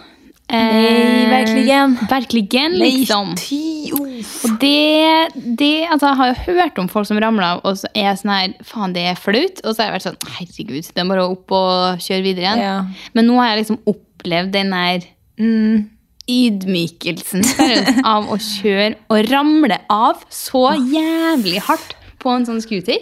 Nei, 0.54 1.26
verkligen. 1.32 1.96
Verkligen, 2.10 2.76
liksom. 2.78 3.30
Nei. 3.34 3.92
Og 3.94 4.60
det, 4.60 5.30
det 5.58 5.88
altså, 5.90 6.08
Jeg 6.12 6.16
har 6.20 6.28
jo 6.34 6.54
hørt 6.60 6.78
om 6.80 6.88
folk 6.92 7.08
som 7.08 7.18
ramler 7.18 7.44
av, 7.44 7.62
og 7.64 7.78
så 7.80 7.88
er 7.96 8.10
jeg 8.12 8.20
sånn 8.22 8.34
her 8.34 8.54
Faen, 8.64 8.94
det 8.94 9.06
er 9.10 9.16
flaut. 9.16 9.62
Og 9.64 9.74
så 9.74 9.82
har 9.82 9.90
jeg 9.92 9.96
vært 9.96 10.08
sånn 10.08 10.36
Herregud, 10.38 10.90
det 10.94 11.02
er 11.04 11.10
bare 11.10 11.26
opp 11.26 11.52
og 11.58 11.98
kjøre 12.04 12.26
videre 12.26 12.46
igjen. 12.46 12.62
Ja. 12.62 12.76
Men 13.16 13.28
nå 13.30 13.40
har 13.40 13.54
jeg 13.56 13.64
liksom 13.66 13.80
opplevd 14.24 14.54
den 14.56 14.72
der 14.72 15.10
Mm. 15.40 15.90
ydmykelsen 16.30 17.42
av 18.06 18.28
å 18.32 18.36
kjøre 18.38 18.94
og 19.12 19.30
ramle 19.32 19.80
av 19.92 20.22
så 20.32 20.62
jævlig 20.78 21.60
hardt 21.66 21.96
på 22.22 22.30
en 22.32 22.46
sånn 22.46 22.62
scooter. 22.62 23.00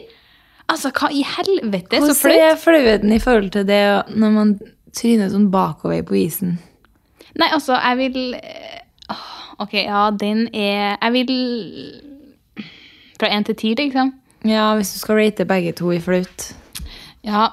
Altså, 0.72 0.90
hva 0.96 1.10
i 1.12 1.20
helvete? 1.28 2.00
Så 2.00 2.14
Hvordan 2.14 2.16
flaut. 2.22 2.46
er 2.48 2.56
flauheten 2.64 3.12
i 3.12 3.20
forhold 3.20 3.52
til 3.52 3.66
det 3.68 3.82
når 4.16 4.32
man 4.32 4.54
tryner 4.96 5.28
sånn 5.34 5.50
bakover 5.52 6.02
på 6.08 6.16
isen? 6.22 6.56
Nei, 7.36 7.50
altså, 7.52 7.76
jeg 7.76 8.00
vil 8.00 8.34
eh, 8.40 8.80
Ok, 9.60 9.74
ja, 9.84 10.08
den 10.16 10.48
er 10.56 10.96
Jeg 11.02 11.12
vil 11.14 11.36
Fra 13.20 13.28
én 13.30 13.44
til 13.46 13.56
ti, 13.60 13.76
liksom. 13.78 14.16
Ja, 14.48 14.72
hvis 14.80 14.96
du 14.96 15.00
skal 15.04 15.20
rate 15.20 15.46
begge 15.46 15.76
to 15.78 15.92
i 15.94 16.00
flaut. 16.02 16.54
Ja, 17.28 17.50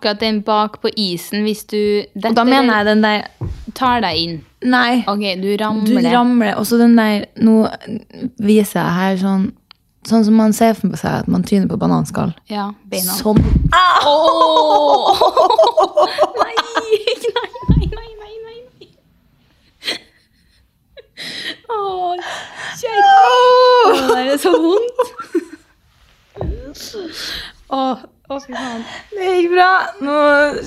akkurat 0.00 0.20
den 0.24 0.40
bak 0.42 0.80
på 0.80 0.88
isen, 0.96 1.44
hvis 1.44 1.64
du 1.68 1.76
Og 2.24 2.34
da 2.34 2.44
mener 2.48 2.80
jeg 2.80 2.86
den 2.88 3.02
der 3.04 3.28
tar 3.76 4.00
deg 4.00 4.16
inn. 4.18 4.38
Nei, 4.64 5.04
Ok, 5.08 5.20
du 5.40 5.46
du 5.52 5.56
ramler. 5.60 6.10
ramler. 6.12 6.54
Og 6.56 6.66
så 6.66 6.76
den 6.80 6.96
der 6.96 7.26
Nå 7.36 7.68
viser 8.40 8.80
jeg 8.80 8.92
her 8.96 9.16
sånn 9.20 9.50
Sånn 10.08 10.24
som 10.24 10.32
man 10.32 10.54
ser 10.56 10.72
for 10.78 10.96
seg 10.96 11.12
at 11.20 11.26
man 11.28 11.42
tyner 11.44 11.68
på 11.68 11.76
bananskall. 11.76 12.30
Ja, 12.48 12.70
beina. 12.88 13.12
Sånn. 13.18 13.36
Nei, 13.36 13.50
nei, 16.80 16.96
nei, 17.36 17.84
nei, 17.92 18.08
nei, 18.16 18.34
nei. 18.46 18.58
nei. 18.80 18.88
Åh, 21.68 22.16
kjære. 22.80 23.04
Det 24.08 24.24
er 24.24 24.40
så 24.40 24.52
vondt. 24.64 24.98
Åh, 27.70 27.96
åh, 28.30 28.40
fy 28.46 28.54
faen. 28.54 28.84
Det 29.12 29.32
gikk 29.36 29.50
bra. 29.54 29.70
Nå 30.06 30.16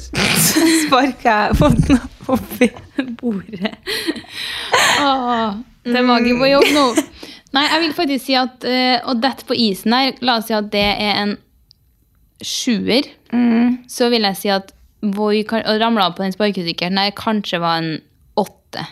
sparker 0.04 1.30
jeg 1.30 1.58
foten 1.62 2.02
oppi. 2.34 2.69
bordet. 3.19 3.73
Åh, 5.02 5.56
det 5.84 5.97
er 5.99 6.06
mange 6.08 6.36
på 6.38 6.49
jobb 6.52 6.69
nå. 6.76 6.86
Nei, 7.54 7.65
jeg 7.69 7.82
vil 7.84 7.95
faktisk 7.97 8.26
si 8.28 8.38
at 8.38 8.65
å 9.06 9.15
dette 9.17 9.45
på 9.47 9.58
isen 9.58 9.93
her, 9.93 10.13
la 10.26 10.39
oss 10.39 10.47
si 10.49 10.56
at 10.58 10.71
det 10.73 10.86
er 10.93 11.19
en 11.23 11.36
sjuer, 12.43 13.10
så 13.89 14.10
vil 14.13 14.26
jeg 14.30 14.41
si 14.41 14.54
at 14.54 14.73
Voi 15.04 15.41
å 15.43 15.73
ramle 15.82 16.06
av 16.06 16.13
på 16.15 16.23
den 16.23 16.32
sparkesykkelen 16.32 16.95
der 16.95 17.10
kanskje 17.17 17.58
var 17.60 17.82
en 17.82 17.97
åtte. 18.39 18.86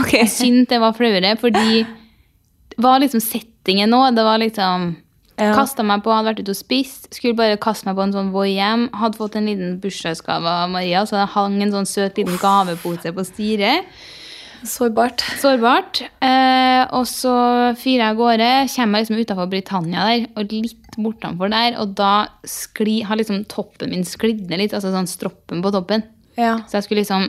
Okay. 0.00 0.24
Jeg 0.24 0.64
det 0.66 0.80
var 0.82 0.96
flauere, 0.98 1.36
fordi 1.38 1.84
det 1.84 2.82
var 2.82 2.98
liksom 2.98 3.22
settingen 3.22 3.94
nå. 3.94 4.00
Det 4.16 4.24
var 4.26 4.42
liksom 4.42 4.96
Ja. 5.34 5.50
Kasta 5.56 5.82
meg 5.82 6.04
på, 6.04 6.12
hadde 6.14 6.30
vært 6.30 6.42
ute 6.44 6.54
og 6.54 6.58
spist. 6.60 7.08
Skulle 7.14 7.36
bare 7.38 7.58
kaste 7.60 7.88
meg 7.88 7.96
på 7.98 8.04
en 8.04 8.14
sånn 8.14 8.32
Voi 8.34 8.52
hjem. 8.52 8.86
Hadde 8.94 9.18
fått 9.18 9.38
en 9.38 9.48
liten 9.50 9.78
bursdagsgave 9.82 10.50
av 10.64 10.70
Maria, 10.70 11.02
så 11.08 11.18
det 11.18 11.30
hang 11.34 11.56
en 11.64 11.74
sånn 11.74 11.88
søt 11.90 12.20
liten 12.20 12.38
gavepose 12.38 13.10
på 13.16 13.24
styret. 13.26 13.88
Sårbart. 14.64 15.20
Sårbart. 15.42 16.00
Eh, 16.24 16.82
og 16.96 17.04
så 17.10 17.34
fyrer 17.76 18.00
jeg 18.00 18.14
av 18.14 18.20
gårde. 18.20 18.50
Kommer 18.72 19.02
jeg 19.02 19.06
liksom 19.08 19.20
utafor 19.26 19.50
Britannia 19.52 20.06
der, 20.08 20.26
og 20.38 20.54
litt 20.54 20.96
bortenfor 20.96 21.50
der, 21.52 21.76
og 21.82 21.96
da 21.98 22.12
skli, 22.48 23.00
har 23.04 23.18
liksom 23.20 23.42
toppen 23.50 23.92
min 23.92 24.06
sklidd 24.08 24.46
ned 24.48 24.62
litt, 24.62 24.76
altså 24.76 24.94
sånn 24.94 25.10
stroppen 25.10 25.64
på 25.64 25.74
toppen. 25.74 26.06
Ja. 26.38 26.60
Så 26.68 26.78
jeg 26.78 26.86
skulle 26.86 27.02
liksom 27.02 27.28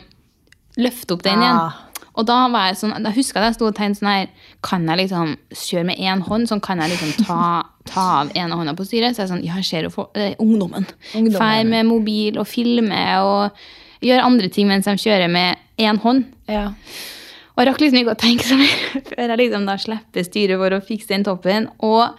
løfte 0.80 1.18
opp 1.18 1.26
den 1.26 1.42
igjen. 1.42 1.60
Ah. 1.60 1.82
Og 2.16 2.28
da 2.28 2.38
var 2.52 2.70
jeg 2.70 2.80
sånn, 2.80 2.96
da 3.04 3.12
husker 3.16 3.40
jeg 3.40 3.44
at 3.44 3.54
jeg 3.54 3.58
sto 3.58 3.70
og 3.70 3.78
tenkte 3.78 4.02
sånn 4.02 4.12
her, 4.12 4.52
kan 4.66 4.86
jeg 4.88 5.02
liksom 5.04 5.34
kjøre 5.52 5.88
med 5.90 6.00
én 6.00 6.22
hånd, 6.26 6.50
sånn 6.50 6.64
kan 6.64 6.80
jeg 6.84 6.94
liksom 6.94 7.26
ta, 7.28 7.40
ta 7.90 8.06
av 8.22 8.32
ene 8.38 8.60
hånda 8.60 8.76
på 8.78 8.86
styret? 8.88 9.18
Så 9.18 9.26
jeg 9.26 9.34
sånn, 9.34 9.44
ja, 9.46 9.58
jeg 9.60 9.68
ser 9.68 9.90
jo 9.90 9.92
for, 9.94 10.12
eh, 10.16 10.38
ungdommen. 10.40 10.88
Ungdommen. 11.12 11.40
Fær 11.40 11.68
med 11.68 11.90
mobil 11.90 12.40
og 12.40 12.48
filme 12.48 13.02
og 13.26 13.66
gjør 14.06 14.24
andre 14.26 14.50
ting 14.54 14.70
mens 14.72 14.88
de 14.88 14.96
kjører 15.02 15.32
med 15.32 15.62
én 15.82 16.00
hånd. 16.04 16.26
ja. 16.52 16.72
Og 17.56 17.62
jeg 17.64 17.70
rakk 17.70 17.82
liksom 17.86 18.00
ikke 18.02 18.12
å 18.12 18.20
tenke 18.20 18.44
så 18.44 18.56
mye 18.60 19.02
før 19.08 19.22
jeg 19.32 19.40
liksom 19.40 19.68
da 19.70 19.78
slipper 19.80 20.26
styret 20.28 20.60
for 20.60 20.76
å 20.76 20.82
fikse 20.84 21.14
den 21.14 21.24
toppen. 21.24 21.70
Og 21.88 22.12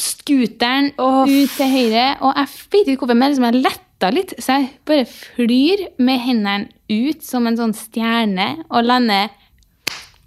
scooteren 0.00 0.92
ut 0.96 1.56
til 1.56 1.68
høyre. 1.68 2.06
Og 2.24 2.40
jeg 2.40 2.48
vet 2.72 2.92
ikke 2.94 3.04
hvorfor, 3.04 3.18
men 3.20 3.34
liksom 3.34 3.48
jeg 3.50 3.60
letta 4.00 4.10
litt. 4.14 4.32
Så 4.40 4.56
jeg 4.56 4.70
bare 4.88 5.04
flyr 5.06 5.82
med 6.00 6.20
hendene 6.20 6.68
ut 6.90 7.22
som 7.24 7.46
en 7.46 7.56
sånn 7.58 7.74
stjerne 7.76 8.64
og 8.70 8.84
lander 8.84 9.28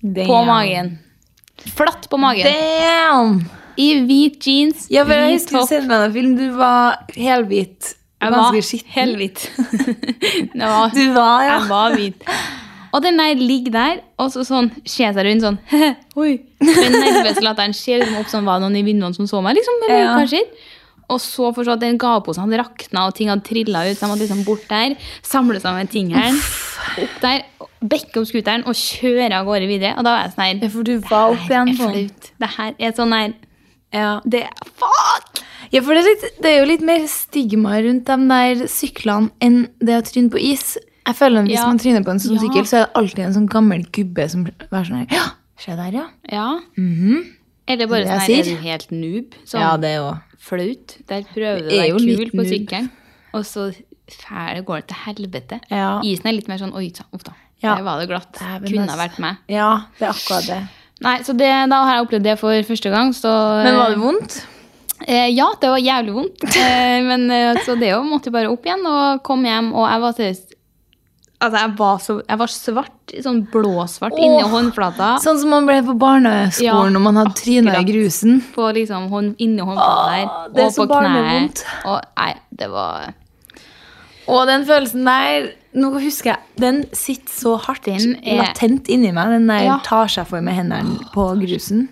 på 0.04 0.40
magen. 0.46 1.00
Flatt 1.78 2.10
på 2.12 2.18
magen. 2.20 2.46
Damn! 2.46 3.50
I 3.78 3.88
hvit 4.06 4.36
jeans, 4.46 4.88
Ja, 4.94 5.04
for 5.04 5.14
jeg 5.18 5.34
husker 5.40 5.58
du 5.58 5.66
topp. 5.66 5.88
meg 5.88 6.04
en 6.06 6.14
film. 6.14 6.34
Du 6.38 6.50
var 6.58 7.00
helhvit. 7.16 7.96
Jeg 8.22 8.32
var 8.32 8.54
helhvit. 8.94 9.48
Var- 10.56 10.94
Du 10.94 11.14
var, 11.16 11.42
ja. 11.44 11.56
Jeg 11.60 11.70
var 11.70 11.96
hvit. 11.98 12.24
Og 12.94 13.02
den 13.02 13.18
der 13.18 13.34
ligger 13.36 13.72
der, 13.74 14.02
og 14.22 14.30
så 14.30 14.44
sånn, 14.46 14.68
ser 14.86 15.16
seg 15.16 15.26
rundt 15.26 15.42
sånn 15.42 15.56
Oi. 16.22 16.36
Den 16.62 16.94
nervøse 16.94 17.42
latteren 17.42 17.74
ser 17.74 18.04
liksom 18.04 18.20
opp 18.22 18.30
sånn, 18.30 18.46
var 18.46 18.60
det 18.62 18.68
noen 18.68 18.78
i 18.78 18.84
vinduene 18.86 19.18
som 19.18 19.26
så 19.28 19.42
meg, 19.42 19.58
liksom? 19.58 19.80
Eller 19.88 20.12
hva 20.14 20.28
skjer? 20.30 20.46
Og 21.10 21.20
så 21.20 21.50
forstå 21.54 21.74
at 21.74 21.80
den 21.84 21.98
gaveposen 21.98 22.44
hadde 22.46 22.60
rakna, 22.64 23.08
og 23.08 23.16
ting 23.16 23.28
hadde 23.30 23.44
trilla 23.44 23.84
ut. 23.90 23.98
Så 23.98 24.06
jeg 24.06 24.10
måtte 24.14 24.24
liksom 24.28 24.44
bort 24.48 24.68
der, 24.70 24.96
samle 25.22 25.60
sammen 25.60 25.88
tingene, 25.92 26.32
opp 27.04 27.18
der, 27.22 27.44
bekke 27.84 28.22
opp 28.22 28.28
scooteren 28.30 28.64
og 28.66 28.74
kjøre 28.80 29.32
av 29.40 29.46
gårde 29.46 29.68
videre. 29.68 29.96
Og 29.98 30.04
da 30.08 30.16
var 30.16 30.24
jeg 30.28 30.34
sånn 30.36 30.62
her 30.64 30.70
for 30.70 30.84
du 30.88 30.94
var 31.10 31.34
opp 31.36 31.50
igjen 31.50 31.74
på 31.78 31.90
er. 31.92 32.30
Det 32.40 32.50
her 32.58 32.74
er 32.80 32.92
sånn 32.98 33.14
her 33.18 33.34
Ja. 33.94 34.22
det, 34.26 34.48
Fuck! 34.80 35.44
ja, 35.72 35.82
for 35.82 35.94
det 35.94 36.02
er, 36.02 36.08
litt, 36.08 36.42
det 36.42 36.50
er 36.50 36.60
jo 36.62 36.66
litt 36.72 36.82
mer 36.82 37.06
stigma 37.08 37.76
rundt 37.84 38.06
de 38.10 38.18
der 38.32 38.64
syklene 38.72 39.30
enn 39.42 39.68
det 39.80 40.00
å 40.00 40.06
tryne 40.08 40.32
på 40.34 40.40
is. 40.42 40.78
Jeg 41.06 41.16
føler 41.20 41.44
at 41.44 41.46
Hvis 41.52 41.60
Ja. 41.60 41.68
man 41.68 41.78
tryner 41.80 42.04
på 42.04 42.12
en 42.12 42.20
sånn 42.20 42.36
Ja. 42.36 42.42
sykkel, 42.42 42.66
så 42.66 42.78
er 42.78 42.86
det 42.86 42.94
alltid 42.96 43.20
en 43.26 43.34
sånn 43.34 43.50
gammel 43.50 43.84
gubbe 43.92 44.30
som 44.30 44.46
er 44.48 44.84
sånn 44.84 44.98
her 45.04 45.08
Ja, 45.12 45.26
se 45.58 45.76
der, 45.76 45.92
ja. 45.92 46.08
Ja. 46.32 46.60
Mhm. 46.78 47.34
Eller 47.68 47.88
bare 47.88 48.04
sånn 48.06 48.20
her, 48.20 48.40
er 48.40 48.44
du 48.44 48.56
helt 48.64 48.90
noob? 48.92 49.34
Sånn, 49.46 49.60
Ja, 49.62 49.78
det 49.78 50.00
òg. 50.00 50.22
Flaut. 50.44 50.98
Der 51.10 51.26
prøver 51.32 51.66
du 51.70 51.74
jo 51.78 52.04
kul 52.04 52.36
på 52.36 52.46
sykkelen, 52.50 52.92
og 53.34 53.48
så 53.48 53.72
fæl 54.12 54.62
går 54.68 54.84
det 54.84 54.92
til 54.92 55.02
helvete. 55.08 55.60
Ja. 55.72 55.98
Isen 56.06 56.30
er 56.30 56.38
litt 56.38 56.52
mer 56.52 56.62
sånn 56.62 56.76
oi, 56.76 56.90
uff 57.16 57.26
da. 57.26 57.36
Ja. 57.64 57.78
Der 57.78 57.86
var 57.86 58.02
det 58.02 58.10
glatt. 58.12 58.32
Det 58.36 58.72
Kunne 58.74 58.92
ha 58.92 59.00
vært 59.00 59.20
meg. 59.24 59.44
Ja, 59.52 59.70
det 60.00 60.10
er 60.10 60.12
akkurat 60.12 60.50
det. 60.50 60.64
Nei, 61.04 61.18
så 61.26 61.36
det, 61.36 61.52
da 61.72 61.80
har 61.88 61.98
jeg 61.98 62.06
opplevd 62.06 62.28
det 62.28 62.34
for 62.40 62.68
første 62.68 62.92
gang, 62.92 63.14
så 63.16 63.32
Men 63.64 63.80
var 63.80 63.94
det 63.94 64.02
vondt? 64.02 64.36
Eh, 65.04 65.30
ja, 65.34 65.50
det 65.60 65.72
var 65.72 65.82
jævlig 65.84 66.16
vondt. 66.20 66.44
Eh, 66.64 67.00
men 67.04 67.26
eh, 67.32 67.58
så 67.66 67.76
det 67.80 67.90
jo 67.92 68.04
måtte 68.08 68.32
bare 68.32 68.52
opp 68.52 68.68
igjen 68.68 68.84
og 68.88 69.24
komme 69.26 69.50
hjem, 69.50 69.72
og 69.74 69.88
jeg 69.90 70.04
var 70.04 70.18
seriøst 70.20 70.53
Altså, 71.44 71.60
jeg 71.60 71.72
var, 71.78 71.98
så, 72.00 72.14
jeg 72.30 72.40
var 72.40 72.52
svart, 72.54 73.14
sånn 73.26 73.40
blåsvart 73.52 74.16
inni 74.18 74.44
håndflata. 74.48 75.10
Sånn 75.24 75.42
som 75.42 75.50
man 75.52 75.66
ble 75.68 75.82
på 75.84 75.96
barneskolen 76.00 76.64
Ja, 76.64 76.78
når 76.96 77.04
man 77.04 77.20
hadde 77.20 77.34
tryna 77.36 77.74
i 77.82 77.84
grusen. 77.90 78.38
På 78.56 78.70
liksom 78.76 79.10
hånd, 79.12 79.36
inni 79.44 79.60
håndflata 79.60 80.06
der, 80.14 80.24
Åh, 80.24 80.62
er 80.64 80.70
og 80.70 80.88
på 80.94 81.02
kneet. 81.04 81.66
Og 81.84 82.00
nei, 82.22 82.30
det 82.64 82.70
var 82.72 83.12
Og 84.32 84.46
den 84.48 84.64
følelsen 84.64 85.04
der, 85.04 85.50
nå 85.76 85.90
husker 86.00 86.30
jeg, 86.32 86.40
den 86.64 86.78
sitter 86.96 87.34
så 87.34 87.58
hardt 87.60 87.90
er- 87.92 88.38
latent 88.40 88.88
inni 88.88 89.12
meg. 89.12 89.28
Den 89.36 89.48
der 89.52 89.64
Ja. 89.66 89.80
tar 89.84 90.08
seg 90.08 90.28
for 90.28 90.40
med 90.40 90.54
hendene 90.56 90.98
på 91.12 91.26
grusen. 91.42 91.90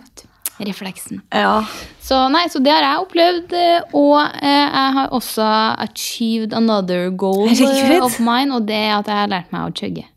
Refleksen. 0.67 1.21
Ja. 1.34 1.63
Så 2.02 2.19
nei, 2.34 2.45
så 2.52 2.62
det 2.63 2.74
har 2.74 2.86
jeg 2.86 3.04
opplevd, 3.06 3.56
eh, 3.58 3.97
og 3.97 4.17
eh, 4.41 4.67
jeg 4.67 4.93
har 4.97 5.12
også 5.15 5.47
achieved 5.86 6.56
another 6.58 7.10
goal 7.10 7.47
Herregud. 7.50 7.97
eh, 7.97 8.06
of 8.06 8.19
mine, 8.19 8.56
og 8.56 8.67
det 8.67 8.78
er 8.78 8.95
at 9.00 9.12
jeg 9.12 9.21
har 9.24 9.32
lært 9.32 9.52
meg 9.54 9.67
å 9.67 9.76
chugge. 9.76 10.08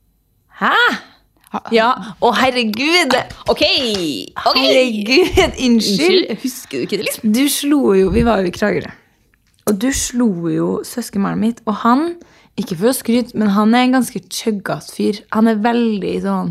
Hæ? 0.60 0.74
Ja, 1.70 1.92
å 2.18 2.32
herregud! 2.34 3.14
Ok! 3.46 3.62
okay. 3.62 4.26
Herregud, 4.42 5.58
unnskyld. 5.68 6.32
Husker 6.42 6.80
du 6.80 6.86
ikke 6.86 6.98
det, 6.98 7.08
liksom? 7.10 7.34
Du 7.34 7.44
slo 7.52 7.94
jo 7.94 8.08
Vi 8.14 8.24
var 8.26 8.42
jo 8.42 8.50
i 8.50 8.54
Kragerø. 8.54 8.90
Og 9.70 9.78
du 9.80 9.90
slo 9.96 10.28
jo 10.50 10.68
søskenbarnet 10.84 11.40
mitt. 11.40 11.60
Og 11.70 11.78
han, 11.84 12.08
ikke 12.60 12.76
for 12.80 12.90
å 12.90 12.96
skryte, 12.96 13.38
men 13.38 13.54
han 13.54 13.72
er 13.74 13.86
en 13.86 13.94
ganske 14.00 14.20
chuggas 14.28 14.90
fyr. 14.96 15.22
Han 15.36 15.48
er 15.50 15.62
veldig 15.64 16.16
sånn 16.26 16.50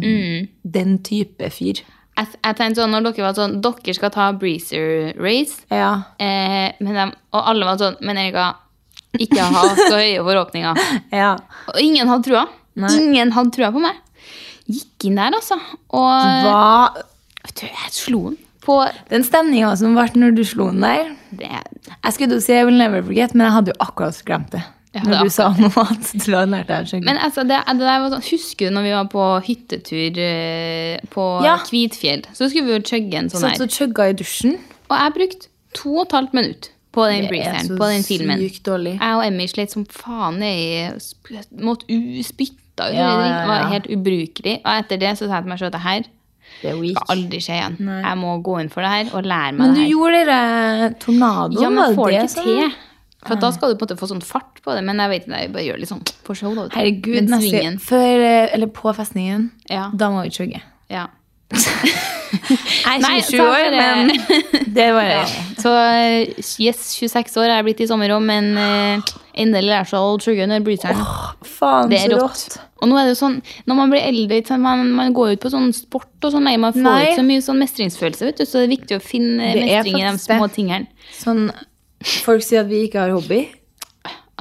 den 0.64 0.96
type 1.06 1.52
fyr. 1.54 1.84
Jeg, 2.18 2.28
jeg 2.44 2.56
tenkte 2.60 2.82
sånn, 2.84 2.92
når 2.94 3.08
dere 3.10 3.24
var 3.26 3.34
sånn, 3.38 3.56
dere 3.64 3.94
skal 3.98 4.12
ta 4.14 4.28
breezer 4.38 5.14
race, 5.18 5.64
Ja. 5.74 6.04
eh, 6.20 6.72
men 6.80 6.94
dem- 6.94 7.16
og 7.34 7.42
alle 7.50 7.66
var 7.66 7.78
sånn, 7.82 7.96
men 8.02 8.18
Erika, 8.22 8.52
ikke 9.18 9.40
ha 9.42 9.64
så 9.76 9.96
høye 10.02 10.22
forhåpninger. 10.26 10.78
ja. 11.12 11.32
Og 11.74 11.80
ingen 11.82 12.08
hadde 12.08 12.24
trua. 12.30 12.46
Nei. 12.76 12.90
Ingen 12.98 13.32
hadde 13.34 13.52
trua 13.56 13.72
på 13.74 13.82
meg. 13.82 13.98
Gikk 14.70 15.06
inn 15.10 15.16
der, 15.20 15.32
altså. 15.38 15.58
Og 15.94 16.22
Hva 16.46 16.94
vet 17.44 17.56
du, 17.60 17.66
jeg 17.68 17.92
slo 17.92 18.22
den 18.30 18.38
på 18.64 18.78
Den 19.10 19.26
stemninga 19.28 19.74
som 19.76 19.94
ble 19.98 20.06
når 20.16 20.36
du 20.38 20.44
slo 20.48 20.70
den 20.72 20.80
der 20.86 21.10
det. 21.36 21.50
Jeg 22.06 22.14
skulle 22.16 22.38
si 22.42 22.54
I 22.56 22.64
will 22.64 22.78
never 22.80 23.02
forget, 23.04 23.34
men 23.36 23.46
jeg 23.50 23.54
hadde 23.58 23.74
jo 23.74 23.80
akkurat 23.84 24.22
glemt 24.24 24.52
det. 24.56 24.62
Hadde 24.94 25.10
Når 25.10 25.24
du 25.26 25.30
sa 25.34 25.48
noe 25.58 25.84
at 25.90 26.12
du 26.14 26.28
hadde 26.36 26.52
lært 26.52 26.68
deg 26.70 26.92
å. 26.94 27.00
Men 27.02 27.18
altså, 27.18 27.42
det, 27.50 27.58
det 27.66 27.82
der 27.88 28.02
var 28.04 28.12
sånn, 28.14 28.26
husker 28.28 28.70
du 28.70 28.76
når 28.76 28.84
vi 28.86 28.92
var 28.94 29.08
på 29.10 29.24
hyttetur 29.48 30.20
eh, 30.22 31.00
på 31.16 31.24
Ja. 31.46 31.56
Kvitfjell? 31.66 32.22
Så 32.38 32.50
skulle 32.52 32.68
vi 32.68 32.76
jo 32.78 32.84
chugge 32.86 33.18
en 33.24 33.30
sånn 33.34 33.48
her. 33.50 33.58
Så, 33.58 33.66
så 33.72 33.80
chugga 33.88 34.12
i 34.12 34.14
dusjen. 34.20 34.60
Og 34.92 34.94
jeg 35.00 35.16
brukte 35.18 35.50
to 35.74 35.96
og 35.98 36.06
et 36.06 36.14
halvt 36.20 36.34
minutt 36.38 36.70
på 36.94 37.08
den 37.10 37.24
er 37.26 37.32
breezeren, 37.32 37.72
på 37.80 37.88
den 37.90 38.04
filmen. 38.06 38.38
sykt 38.38 38.62
dårlig. 38.70 38.92
Jeg 39.02 39.18
og 39.18 39.24
Emmy 39.26 39.48
slet 39.50 39.72
som 39.74 39.86
faen 39.90 40.38
i 40.46 40.92
Måtte 41.58 41.90
spytte 42.28 42.60
ut. 42.86 42.94
Ja, 42.94 42.94
ja, 42.94 43.18
Det 43.42 43.48
var 43.50 43.60
ja. 43.64 43.68
helt 43.74 43.90
ubrukelig. 43.98 44.60
Og 44.62 44.72
etter 44.78 45.02
det 45.02 45.16
så 45.18 45.26
sa 45.26 45.40
jeg 45.40 45.48
til 45.48 45.50
meg 45.56 45.60
selv 45.64 45.72
at 45.74 45.78
det 45.80 45.84
her 45.88 46.06
Det 46.62 46.72
skal 46.94 47.12
aldri 47.18 47.40
skje 47.42 47.58
igjen. 47.58 47.76
Nei. 47.90 48.00
Jeg 48.06 48.18
må 48.22 48.38
gå 48.46 48.60
inn 48.62 48.70
for 48.74 48.86
det 48.86 48.92
her 48.94 49.12
og 49.18 49.26
lære 49.26 49.52
meg 49.58 49.62
Men 49.64 49.74
du 49.74 49.80
det 49.80 49.84
her. 49.84 49.92
gjorde 49.96 50.24
det 50.30 50.98
tornadoen, 51.02 51.62
Ja, 51.66 51.70
men 51.74 51.96
får 51.98 52.12
det 52.14 52.24
ikke 52.28 52.44
til. 52.46 52.76
For 53.28 53.40
da 53.40 53.52
skal 53.56 53.72
du 53.72 53.78
på 53.80 53.86
en 53.86 53.94
måte 53.94 54.00
få 54.00 54.10
sånn 54.12 54.24
fart 54.26 54.62
på 54.64 54.76
det. 54.76 54.84
Men 54.84 55.00
jeg 55.00 55.10
vet 55.14 55.26
ikke, 55.28 55.42
jeg 55.46 55.52
bare 55.54 55.66
gjør 55.68 55.80
litt 55.80 55.92
sånn 55.92 56.04
for 56.28 56.36
show. 56.36 56.54
da. 56.58 56.68
Herregud, 56.76 57.30
svingen. 57.32 57.80
før, 57.80 58.24
eh, 58.28 58.54
eller 58.54 58.68
på 58.68 58.94
festningen, 58.96 59.52
Ja. 59.70 59.90
da 59.96 60.10
må 60.10 60.24
vi 60.24 60.30
chugge. 60.36 60.62
ja. 60.90 61.08
Jeg 62.34 62.98
er 62.98 63.02
Nei, 63.04 63.20
27 63.22 63.38
så 63.38 63.44
år, 63.46 63.66
men 63.78 64.10
det 64.74 64.88
var 64.96 65.06
Ja. 65.06 65.26
Så 65.62 65.70
eh, 65.70 66.34
yes, 66.60 66.96
26 66.98 67.38
år 67.38 67.46
er 67.46 67.56
jeg 67.60 67.66
blitt 67.68 67.84
i 67.86 67.88
sommer 67.88 68.10
òg, 68.16 68.24
men 68.26 68.58
uh, 68.58 69.14
endelig 69.38 69.76
er 69.78 69.86
så 69.86 70.02
old 70.02 70.24
chugge 70.26 70.44
under 70.48 70.64
bryteren. 70.66 70.98
Oh, 71.00 71.84
det 71.88 72.00
er 72.02 72.16
rått. 72.18 72.58
Og 72.82 72.90
nå 72.90 72.98
er 73.00 73.06
det 73.08 73.14
jo 73.14 73.20
sånn, 73.22 73.38
når 73.70 73.78
man 73.78 73.94
blir 73.94 74.02
eldre, 74.04 74.58
man, 74.60 74.90
man 74.98 75.14
går 75.16 75.36
ut 75.38 75.44
på 75.46 75.52
sånn 75.54 75.70
sport 75.78 76.26
og 76.26 76.34
sånn, 76.34 76.44
nei, 76.50 76.58
man 76.60 76.74
får 76.76 76.84
Nei. 76.84 76.98
ikke 77.06 77.22
så 77.22 77.28
mye 77.30 77.46
sånn 77.46 77.62
mestringsfølelse, 77.62 78.26
vet 78.32 78.42
du, 78.42 78.46
så 78.50 78.60
det 78.60 78.66
er 78.66 78.74
viktig 78.74 78.98
å 78.98 79.04
finne 79.04 79.54
Det 79.54 79.64
mestring 79.70 80.02
i 80.02 80.08
de 80.10 80.18
små 80.26 80.50
tingene. 80.52 80.90
Sånn, 81.22 81.46
folk 82.04 82.44
sier 82.46 82.62
at 82.64 82.70
vi 82.72 82.84
ikke 82.88 83.00
har 83.04 83.14
hobby. 83.16 83.42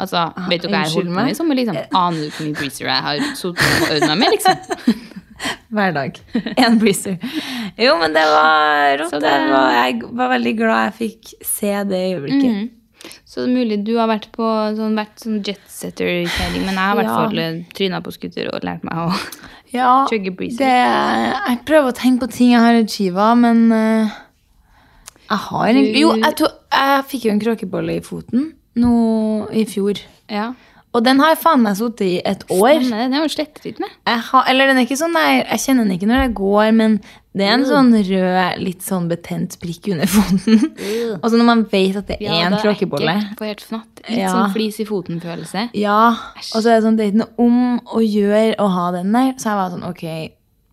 Altså, 0.03 0.23
vet 0.49 0.63
du 0.65 0.69
hva 0.71 0.81
jeg 0.83 0.89
har 0.89 0.95
holdt 0.97 1.09
på 1.11 1.15
med 1.21 1.31
i 1.31 1.37
sommer, 1.37 1.59
liksom? 1.59 1.77
Aner 2.01 2.23
du 2.25 2.31
hvor 2.33 2.47
mye 2.49 2.57
breezer 2.59 2.87
jeg 2.89 3.03
har 3.07 3.25
sittet 3.37 3.83
og 3.83 3.97
øvd 3.97 4.07
meg 4.09 4.19
med, 4.23 4.37
liksom? 4.37 5.01
Hver 5.75 5.91
dag. 5.97 6.19
En 6.63 6.79
breezer. 6.79 7.17
Jo, 7.81 7.97
men 8.01 8.13
det 8.15 8.23
var 8.31 8.97
rått. 9.01 9.15
Det- 9.21 9.33
Jeg, 9.33 9.51
var, 9.51 9.71
jeg 9.77 10.03
var 10.21 10.29
veldig 10.33 10.53
glad 10.59 10.85
jeg 10.87 10.95
fikk 11.01 11.33
se 11.45 11.73
det 11.91 12.01
øyeblikket. 12.13 12.53
Mhm. 12.53 12.71
Så 13.27 13.41
det 13.43 13.49
er 13.49 13.55
mulig 13.57 13.77
du 13.85 13.97
har 13.99 14.07
vært 14.07 14.29
på 14.37 14.47
sånn, 14.79 14.95
vært 14.95 15.19
sånn 15.25 15.41
jetsetter-kjæring, 15.43 16.63
men 16.69 16.77
jeg 16.77 16.83
har 16.85 16.93
i 16.95 16.99
hvert 17.01 17.11
fall 17.17 17.39
eh, 17.43 17.57
trynet 17.75 18.05
på 18.07 18.13
skuter 18.15 18.51
og 18.55 18.63
lært 18.63 18.85
meg 18.87 18.95
å 18.95 19.09
Ja, 19.73 20.05
Chugge 20.07 20.31
breezer. 20.37 20.61
det, 20.61 20.69
jeg 21.49 21.59
prøver 21.67 21.89
å 21.91 21.97
tenke 21.97 22.27
på 22.27 22.33
ting 22.37 22.53
jeg 22.53 22.61
har 22.63 22.79
achieva, 22.79 23.31
men 23.35 23.65
eh, 23.73 24.13
jeg 25.33 25.41
har 25.49 25.71
egentlig 25.71 26.03
Jo, 26.03 26.11
jeg, 26.21 26.37
tror, 26.41 26.53
jeg 26.77 27.07
fikk 27.13 27.25
jo 27.29 27.33
en 27.37 27.41
kråkebolle 27.47 27.97
i 27.99 28.05
foten 28.05 28.51
nå 28.83 28.93
i 29.53 29.67
fjor. 29.69 29.99
Ja. 30.33 30.53
Og 30.93 31.01
den 31.05 31.21
har 31.21 31.31
jeg 31.33 31.39
faen 31.41 31.63
meg 31.65 31.77
sittet 31.79 32.03
i 32.05 32.15
et 32.29 32.43
år. 32.53 32.83
Stemme, 32.85 33.07
det 33.09 33.17
er 33.19 33.23
jo 33.25 33.33
slettet 33.33 33.65
litt 33.65 33.79
med. 33.81 33.93
Har, 34.29 34.45
eller 34.49 34.69
den 34.69 34.81
er 34.81 34.85
ikke 34.87 34.97
sånn 35.01 35.15
der, 35.17 35.39
jeg 35.41 35.61
kjenner 35.63 35.87
den 35.89 35.95
ikke 35.97 36.09
når 36.11 36.21
jeg 36.23 36.33
går, 36.37 36.67
men 36.77 36.97
det 37.33 37.47
er 37.47 37.53
en 37.55 37.65
sånn 37.65 37.93
rød, 37.97 38.61
litt 38.61 38.85
sånn 38.85 39.07
betent 39.09 39.57
prikk 39.63 39.89
under 39.95 40.09
foten. 40.13 40.59
Og 41.23 41.25
så 41.33 41.41
når 41.41 41.49
man 41.49 41.63
vet 41.73 41.97
at 42.01 42.11
det 42.13 42.19
er 42.21 42.35
en 42.43 42.53
det 42.57 42.61
er 42.61 42.67
kråkebolle 42.67 43.15
Får 43.39 43.49
helt 43.49 43.65
fnatt. 43.65 44.03
Litt 44.09 44.19
Ja. 44.21 44.33
sånn 44.35 44.53
flis 44.53 44.81
i 44.85 44.89
foten-følelse. 44.89 45.67
Ja, 45.81 46.01
og 46.13 46.59
så 46.59 46.65
er 46.67 46.75
det 46.77 46.85
sånn, 46.85 46.97
det 47.01 47.07
er 47.07 47.13
ikke 47.15 47.23
noe 47.25 47.47
om 47.49 47.61
å 47.89 48.05
gjøre 48.05 48.57
å 48.61 48.69
ha 48.77 48.87
den 48.99 49.13
der. 49.17 49.33
Så 49.41 49.49
jeg 49.53 49.61
var 49.63 49.73
sånn, 49.73 49.89
ok, 49.89 50.05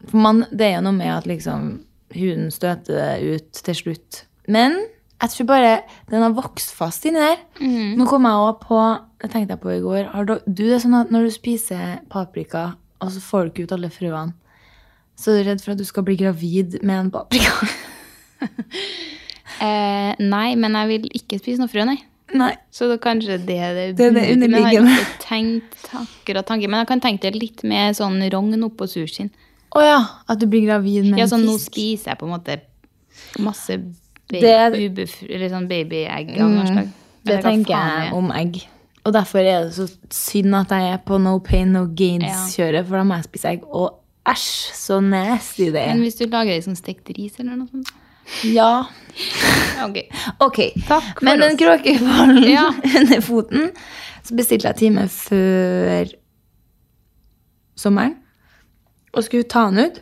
for 0.09 0.23
man, 0.27 0.43
det 0.51 0.67
er 0.67 0.75
jo 0.79 0.85
noe 0.89 0.97
med 0.99 1.13
at 1.15 1.27
liksom 1.31 1.69
huden 2.15 2.49
støter 2.51 3.23
ut 3.23 3.63
til 3.63 3.75
slutt. 3.85 4.23
Men 4.49 4.77
jeg 5.19 5.33
tror 5.33 5.47
bare 5.49 5.71
den 6.09 6.23
har 6.23 6.35
vokst 6.35 6.73
fast 6.75 7.05
inni 7.07 7.21
der. 7.21 7.41
Nå 7.99 8.07
kom 8.09 8.27
jeg 8.27 8.43
også 8.43 8.59
på, 8.65 8.81
det 9.21 9.31
tenkte 9.33 9.55
jeg 9.55 9.63
på 9.63 9.73
i 9.75 9.81
går, 9.83 10.03
har 10.13 10.27
du, 10.27 10.37
du 10.47 10.63
det 10.63 10.77
er 10.77 10.83
sånn 10.83 10.97
at 10.99 11.11
når 11.13 11.27
du 11.27 11.33
spiser 11.35 11.99
paprika, 12.11 12.71
og 13.03 13.11
så 13.13 13.23
får 13.23 13.47
du 13.47 13.51
ikke 13.51 13.67
ut 13.67 13.75
alle 13.77 13.91
frøene, 13.93 14.35
så 15.19 15.33
er 15.33 15.43
du 15.43 15.49
redd 15.49 15.63
for 15.63 15.75
at 15.75 15.81
du 15.81 15.87
skal 15.87 16.05
bli 16.07 16.15
gravid 16.19 16.79
med 16.81 17.05
en 17.05 17.13
paprika. 17.19 17.69
Eh, 19.59 20.11
nei, 20.23 20.53
men 20.55 20.75
jeg 20.77 20.87
vil 20.87 21.05
ikke 21.19 21.35
spise 21.41 21.59
noe 21.59 21.67
frø, 21.67 21.83
nei. 21.83 21.97
Nei. 22.37 22.53
Så 22.71 22.87
det 22.87 22.95
er 22.95 23.01
kanskje 23.03 23.35
det 23.41 23.57
det, 23.75 23.85
Det 23.97 24.05
er 24.05 24.13
det 24.15 24.21
underliggende. 24.31 24.69
Jeg 24.71 24.85
har 24.85 25.01
ikke 25.01 25.23
tenkt 25.25 25.89
akkurat 25.99 26.47
tanken, 26.47 26.71
men 26.71 26.79
jeg 26.79 26.87
kan 26.93 27.01
tenke 27.03 27.25
det 27.27 27.41
litt 27.41 27.63
med 27.67 27.97
sånn 27.97 28.21
rogn 28.31 28.63
oppå 28.69 28.87
sushien. 28.87 29.33
Åja, 29.75 29.97
at 30.31 30.39
du 30.39 30.47
blir 30.47 30.63
gravid 30.63 31.09
med 31.09 31.19
Ja, 31.19 31.27
en 31.27 31.33
sånn 31.33 31.43
nå 31.49 31.57
spiser 31.59 32.13
jeg 32.13 32.21
på 32.21 32.29
en 32.29 32.33
måte 32.37 32.55
masse 33.43 33.75
ba 34.29 34.39
Det- 34.39 35.29
eller 35.29 35.49
sånn 35.49 35.67
babyegg 35.67 36.35
av 36.41 36.49
noe 36.49 36.65
slag. 36.67 36.85
Mm. 36.85 36.93
Det 37.25 37.41
tenker 37.43 37.73
jeg 37.75 38.13
om 38.13 38.31
egg. 38.31 38.61
Og 39.05 39.13
derfor 39.13 39.39
er 39.39 39.63
det 39.65 39.73
så 39.73 39.87
synd 40.09 40.55
at 40.55 40.69
jeg 40.69 40.93
er 40.93 40.97
på 41.05 41.17
no 41.21 41.39
pain, 41.39 41.71
no 41.73 41.85
gains-kjøret, 41.87 42.85
for 42.85 42.97
da 42.97 43.03
må 43.03 43.15
jeg 43.15 43.23
spise 43.29 43.45
egg. 43.53 43.63
Og 43.71 43.95
æsj, 44.27 44.71
så 44.75 44.99
nasty 45.01 45.65
det 45.71 45.73
Men 45.87 45.97
er. 45.97 46.03
hvis 46.03 46.15
du 46.19 46.25
lager 46.25 46.53
liksom 46.53 46.75
som 46.75 46.83
stekt 46.83 47.09
ris 47.17 47.39
eller 47.39 47.55
noe 47.55 47.67
sånt? 47.71 47.89
Ja, 48.45 48.83
Ok. 49.85 49.97
okay. 50.39 50.69
Men 51.21 51.39
den 51.39 51.57
kråkeballen 51.57 52.43
Ja. 52.47 52.67
under 52.99 53.21
foten, 53.21 53.71
så 54.23 54.35
bestilte 54.35 54.67
jeg 54.67 54.75
time 54.75 55.07
før 55.07 56.05
sommeren. 57.75 58.15
Og 59.13 59.23
skulle 59.23 59.43
ta 59.49 59.65
den 59.71 59.79
ut. 59.87 60.01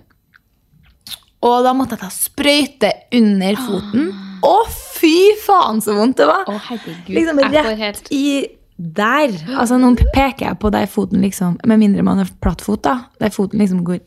Og 1.48 1.64
da 1.66 1.72
måtte 1.78 1.96
jeg 1.96 2.04
ta 2.04 2.10
sprøyte 2.14 2.92
under 3.18 3.58
foten. 3.64 4.10
Å, 4.46 4.54
fy 4.98 5.16
faen, 5.46 5.80
så 5.82 5.96
vondt 5.98 6.20
det 6.20 6.28
var! 6.30 6.44
Å, 6.52 6.58
herregud. 6.68 7.16
liksom 7.16 7.40
rett 7.48 7.72
helt 7.80 8.12
i 8.14 8.26
der. 8.78 9.32
Altså, 9.58 9.80
nå 9.82 9.94
peker 10.14 10.52
jeg 10.52 10.60
på 10.62 10.70
der 10.70 10.86
foten 10.86 11.24
liksom 11.26 11.56
Med 11.66 11.80
mindre 11.82 12.04
man 12.06 12.20
er 12.22 12.30
plattfot, 12.44 12.84
da. 12.86 13.08
Der 13.22 13.34
foten 13.34 13.64
liksom 13.64 13.82
går 13.88 14.04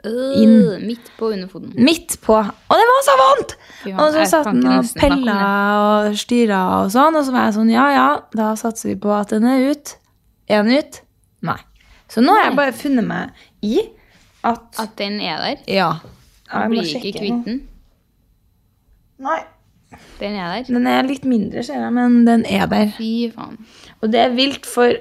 Øh, 0.00 0.80
Midt 0.80 1.10
på 1.18 1.28
underfoten. 1.28 1.74
midt 1.76 2.14
på. 2.24 2.32
Og 2.32 2.78
det 2.80 2.84
var 2.88 3.00
så 3.04 3.14
vondt! 3.20 3.50
Fy 3.82 3.90
Og 3.92 4.14
så 4.14 4.22
satt 4.30 4.46
den 4.48 4.64
og 4.64 4.92
pella 4.96 5.34
og 5.80 6.14
styra 6.16 6.60
og 6.78 6.92
sånn, 6.94 7.18
og 7.20 7.26
så 7.26 7.34
var 7.34 7.44
jeg 7.50 7.56
sånn 7.58 7.72
ja 7.74 7.84
ja, 7.92 8.06
da 8.32 8.46
satser 8.56 8.94
vi 8.94 8.96
på 9.02 9.12
at 9.12 9.34
den 9.34 9.44
er 9.44 9.66
ut. 9.74 9.92
Er 10.48 10.64
den 10.64 10.78
ut? 10.80 11.02
Nei. 11.44 11.58
Så 12.08 12.24
nå 12.24 12.32
har 12.32 12.46
jeg 12.48 12.56
bare 12.62 12.72
funnet 12.72 13.04
meg 13.10 13.44
i 13.60 13.82
at 14.40 14.80
At 14.80 14.96
den 14.96 15.20
er 15.20 15.36
der. 15.44 15.60
Ja. 15.68 15.90
Må 16.50 16.66
Blir 16.72 16.88
ikke 16.96 17.12
kvitt 17.18 17.46
den. 17.46 17.62
Nei. 19.20 19.40
Den 20.20 20.36
er 20.38 20.52
der. 20.54 20.66
Den 20.68 20.86
er 20.86 21.06
litt 21.06 21.24
mindre, 21.28 21.62
ser 21.66 21.80
jeg, 21.82 21.92
men 21.94 22.22
den 22.26 22.44
er 22.46 22.66
der. 22.70 22.92
Fy 22.96 23.30
faen. 23.34 23.58
Og 24.00 24.12
det 24.12 24.20
er 24.22 24.36
vilt, 24.36 24.68
for 24.68 24.94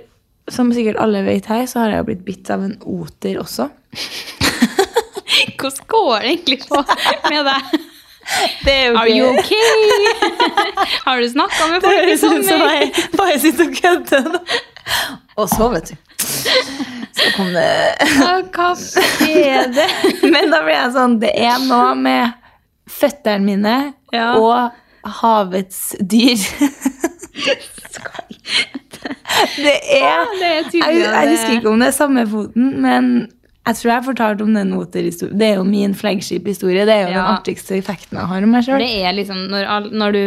som 0.49 0.71
sikkert 0.73 0.97
alle 1.01 1.21
vet 1.27 1.45
her, 1.51 1.65
så 1.69 1.83
har 1.83 1.93
jeg 1.93 2.01
jo 2.01 2.07
blitt 2.09 2.25
bitt 2.25 2.49
av 2.53 2.63
en 2.65 2.75
oter 2.81 3.37
også. 3.41 3.69
Hvordan 5.59 5.85
går 5.91 6.25
det 6.25 6.31
egentlig 6.33 6.59
på 6.65 6.81
med 7.29 7.49
deg? 7.49 7.77
Det 8.63 8.73
er 8.73 8.83
jo 8.89 8.97
Are 8.97 9.09
you 9.09 9.29
okay? 9.33 9.65
Har 11.05 11.21
du 11.21 11.29
snakka 11.29 11.69
med 11.71 11.85
folk 11.85 12.11
i 12.13 12.17
sommer? 12.17 12.83
bare 13.17 13.39
sitter 13.41 13.69
og 13.69 13.77
kødder. 13.81 14.37
Og 15.35 15.49
så, 15.49 15.69
vet 15.73 15.91
du. 15.91 15.95
Så 17.19 17.31
kom 17.35 17.49
det 17.53 17.67
Hva 18.55 18.69
skjer 18.79 19.71
det? 19.75 19.87
Men 20.31 20.51
da 20.53 20.61
ble 20.65 20.75
jeg 20.77 20.91
sånn 20.95 21.17
Det 21.21 21.31
er 21.35 21.57
noe 21.67 21.95
med 21.99 22.33
føttene 22.89 23.45
mine 23.45 23.73
Ja. 24.15 24.31
og 24.41 24.71
havets 25.21 25.91
dyr. 26.01 26.39
Det 29.59 29.75
er 29.93 30.23
det 30.39 30.47
er 30.49 30.63
jeg, 30.73 31.01
jeg 31.03 31.29
husker 31.33 31.53
ikke 31.59 31.69
om 31.71 31.79
det 31.83 31.89
er 31.91 31.95
samme 31.95 32.23
foten, 32.29 32.71
men 32.83 33.09
jeg 33.67 33.77
tror 33.77 33.91
jeg 33.93 34.05
fortalte 34.07 34.45
om 34.47 34.55
den 34.57 34.71
motorhistorien. 34.73 35.37
Det 35.39 35.47
er 35.51 35.59
jo 35.59 35.65
min 35.67 35.93
flaggskip-historie. 35.95 36.85
Det 36.89 36.95
er 36.95 37.01
jo 37.03 37.11
den 37.11 37.19
Ja. 37.19 37.27
artigste 37.37 37.77
effekten 37.77 38.17
jeg 38.17 38.27
har 38.31 38.43
om 38.47 38.51
meg 38.55 38.65
sjøl. 38.65 38.81
Det 38.81 39.13
liksom 39.19 39.43
når, 39.53 39.89
når 39.93 40.11
du, 40.17 40.21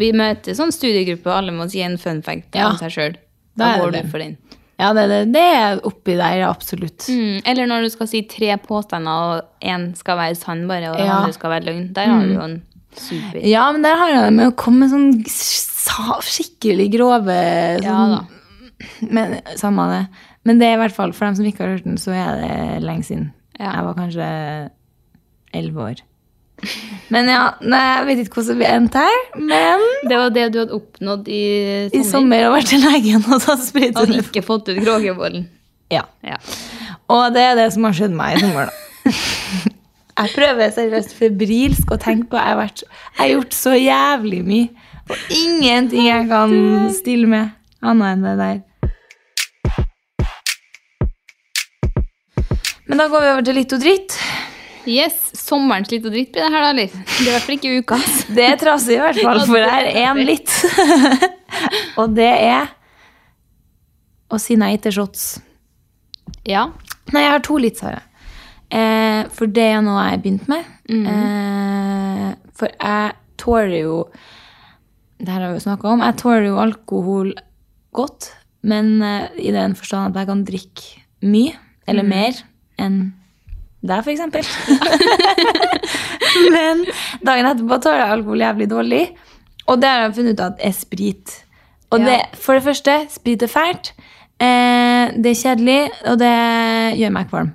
vi 0.00 0.10
møter 0.16 0.56
sånn 0.56 0.72
studiegruppe, 0.72 1.28
og 1.28 1.36
alle 1.36 1.52
må 1.52 1.68
si 1.70 1.82
en 1.84 1.98
fun 2.00 2.22
fact 2.22 2.54
Ja. 2.56 2.70
om 2.70 2.78
seg 2.80 2.90
sjøl. 2.96 3.16
Da 3.56 3.76
Da 3.76 3.84
går 3.84 3.92
du 3.92 4.08
for 4.10 4.18
den. 4.24 4.36
Ja, 4.76 4.90
det, 4.92 5.06
det, 5.08 5.18
det 5.32 5.42
er 5.56 5.78
oppi 5.88 6.16
der, 6.18 6.42
absolutt. 6.50 7.06
Mm. 7.08 7.38
Eller 7.48 7.68
når 7.70 7.86
du 7.86 7.92
skal 7.94 8.08
si 8.10 8.20
tre 8.28 8.56
påstander, 8.60 9.30
og 9.38 9.64
én 9.64 9.88
skal 9.96 10.18
være 10.20 10.36
sann, 10.36 10.66
bare, 10.68 10.90
og 10.92 10.98
den 10.98 11.06
Ja. 11.06 11.12
Mm. 11.14 11.22
andre 11.22 11.36
skal 11.38 11.50
være 11.54 11.64
løgn. 11.70 11.86
Der 11.96 12.10
har 12.12 12.26
du 12.26 12.34
jo 12.34 12.44
en 12.44 12.56
super 12.96 13.40
Ja, 13.40 13.72
men 13.72 13.82
der 13.82 13.96
har 13.96 14.12
jeg 14.12 14.22
det 14.26 14.34
med 14.36 14.50
å 14.52 14.56
komme 14.56 14.84
med 14.84 14.92
sånn 14.92 15.12
skikkelig 16.26 16.90
grove 16.92 17.36
sånn, 17.80 18.16
ja, 18.18 18.24
Men 19.08 19.38
samme 19.56 19.86
det. 19.88 20.02
Men 20.44 20.58
det 20.60 20.68
er 20.68 20.76
i 20.76 20.82
hvert 20.84 20.94
fall, 20.94 21.12
for 21.16 21.26
dem 21.26 21.38
som 21.38 21.46
ikke 21.48 21.64
har 21.64 21.72
hørt 21.76 21.86
den, 21.88 21.96
så 21.96 22.12
er 22.12 22.36
det 22.42 22.82
lenge 22.84 23.06
siden. 23.08 23.30
Ja. 23.58 23.72
Jeg 23.78 23.86
var 23.86 23.96
kanskje 23.96 24.26
elleve 25.56 25.88
år. 25.90 26.02
Men 27.12 27.28
ja, 27.28 27.42
nei, 27.60 27.80
jeg 27.84 28.06
vet 28.08 28.20
ikke 28.24 28.40
hvordan 28.40 28.58
vi 28.58 28.66
endte 28.70 29.02
her, 29.04 29.18
men 29.36 29.82
Det 30.08 30.16
var 30.16 30.30
det 30.34 30.46
du 30.54 30.58
hadde 30.62 30.74
oppnådd 30.78 31.28
i 31.28 31.42
i 31.92 32.02
sommer. 32.06 32.46
og 32.48 32.56
vært 32.56 32.70
til 32.72 32.80
legen 32.82 33.22
og 33.28 33.42
tatt 33.44 33.62
sprøyte. 33.66 34.00
Og 34.02 34.14
ikke 34.22 34.42
fått 34.46 34.70
ut 34.72 34.80
kråkebollen. 34.80 35.44
Ja. 35.92 36.02
Ja. 36.26 36.38
Og 37.12 37.28
det 37.36 37.42
er 37.44 37.54
det 37.60 37.68
som 37.76 37.84
har 37.86 37.94
skjedd 37.94 38.16
meg 38.16 38.38
i 38.38 38.40
sommer, 38.46 38.70
da. 38.70 38.72
Jeg 40.16 40.32
prøver 40.32 40.70
seriøst 40.72 41.12
febrilsk 41.12 41.90
å 41.92 41.98
tenke 42.00 42.30
på 42.32 42.38
Jeg 42.40 42.48
har, 42.48 42.56
vært, 42.56 42.80
jeg 42.88 43.18
har 43.20 43.28
gjort 43.34 43.52
så 43.52 43.74
jævlig 43.76 44.38
mye. 44.48 44.68
Og 45.12 45.16
ingenting 45.36 46.06
jeg 46.08 46.24
kan 46.30 46.54
stille 46.96 47.28
med 47.30 47.52
annet 47.84 48.16
enn 48.16 48.24
det 48.24 48.32
der. 48.40 48.56
Men 52.88 52.98
da 53.02 53.06
går 53.12 53.22
vi 53.26 53.30
over 53.34 53.44
til 53.46 53.58
litt 53.60 53.74
og 53.76 53.82
dritt. 53.84 54.16
Yes, 54.90 55.16
sommerens 55.36 55.90
litt 55.92 56.06
og 56.06 56.14
dritt 56.14 56.32
blir 56.34 56.46
det 56.46 56.52
her, 56.54 56.64
da, 56.64 56.70
eller? 56.70 56.92
Det 57.16 57.26
er 57.26 57.28
i 57.28 57.32
hvert 57.34 57.46
fall 57.46 57.56
ikke 57.56 57.74
ukas. 57.82 58.16
Det 58.36 58.46
er 58.46 58.58
trasig 58.60 58.96
i 58.96 59.02
hvert 59.02 59.20
fall, 59.22 59.42
for 59.48 59.58
det 59.58 59.72
er 59.72 59.90
én 60.06 60.22
litt. 60.26 60.52
Og 62.00 62.12
det 62.16 62.30
er 62.30 62.70
å 64.32 64.38
si 64.42 64.56
nei 64.58 64.74
til 64.82 64.94
shots. 64.96 65.26
Ja. 66.46 66.68
Nei, 67.14 67.22
jeg 67.22 67.32
har 67.32 67.44
to 67.46 67.58
litt, 67.62 67.78
Sara. 67.80 68.02
Eh, 68.66 69.22
for 69.34 69.50
det 69.50 69.66
er 69.76 69.84
noe 69.84 70.00
jeg 70.02 70.16
har 70.16 70.22
begynt 70.24 70.48
med. 70.50 70.72
Eh, 70.90 72.30
for 72.56 72.72
jeg 72.72 73.14
tåler 73.38 73.78
jo 73.84 74.00
Det 75.16 75.30
her 75.32 75.40
har 75.40 75.52
vi 75.54 75.56
jo 75.56 75.64
snakka 75.64 75.88
om. 75.94 76.02
Jeg 76.04 76.18
tåler 76.20 76.42
jo 76.50 76.58
alkohol 76.60 77.30
godt, 77.96 78.26
men 78.68 78.98
eh, 79.00 79.30
i 79.48 79.54
den 79.54 79.72
forstand 79.78 80.12
at 80.12 80.20
jeg 80.20 80.28
kan 80.28 80.42
drikke 80.44 81.04
mye, 81.24 81.54
eller 81.88 82.04
mer, 82.04 82.42
enn 82.76 82.98
deg, 83.82 84.06
eksempel. 84.08 84.46
men 86.56 86.84
dagen 87.26 87.48
etterpå 87.50 87.78
tåler 87.82 88.02
jeg 88.02 88.14
alkohol 88.16 88.44
jævlig 88.44 88.68
dårlig. 88.70 89.02
Og 89.66 89.80
det 89.82 89.90
har 89.90 90.04
jeg 90.06 90.16
funnet 90.20 90.36
ut 90.38 90.44
at 90.46 90.64
er 90.68 90.74
sprit. 90.76 91.34
Og 91.90 92.00
Ja. 92.00 92.04
det, 92.06 92.38
for 92.42 92.54
det 92.54 92.62
første, 92.66 92.96
sprit 93.10 93.42
er 93.42 93.50
fælt. 93.50 93.92
Eh, 94.40 95.12
det 95.22 95.30
er 95.32 95.38
kjedelig, 95.42 95.78
og 96.10 96.18
det 96.18 96.32
gjør 96.98 97.12
meg 97.14 97.30
kvalm. 97.30 97.52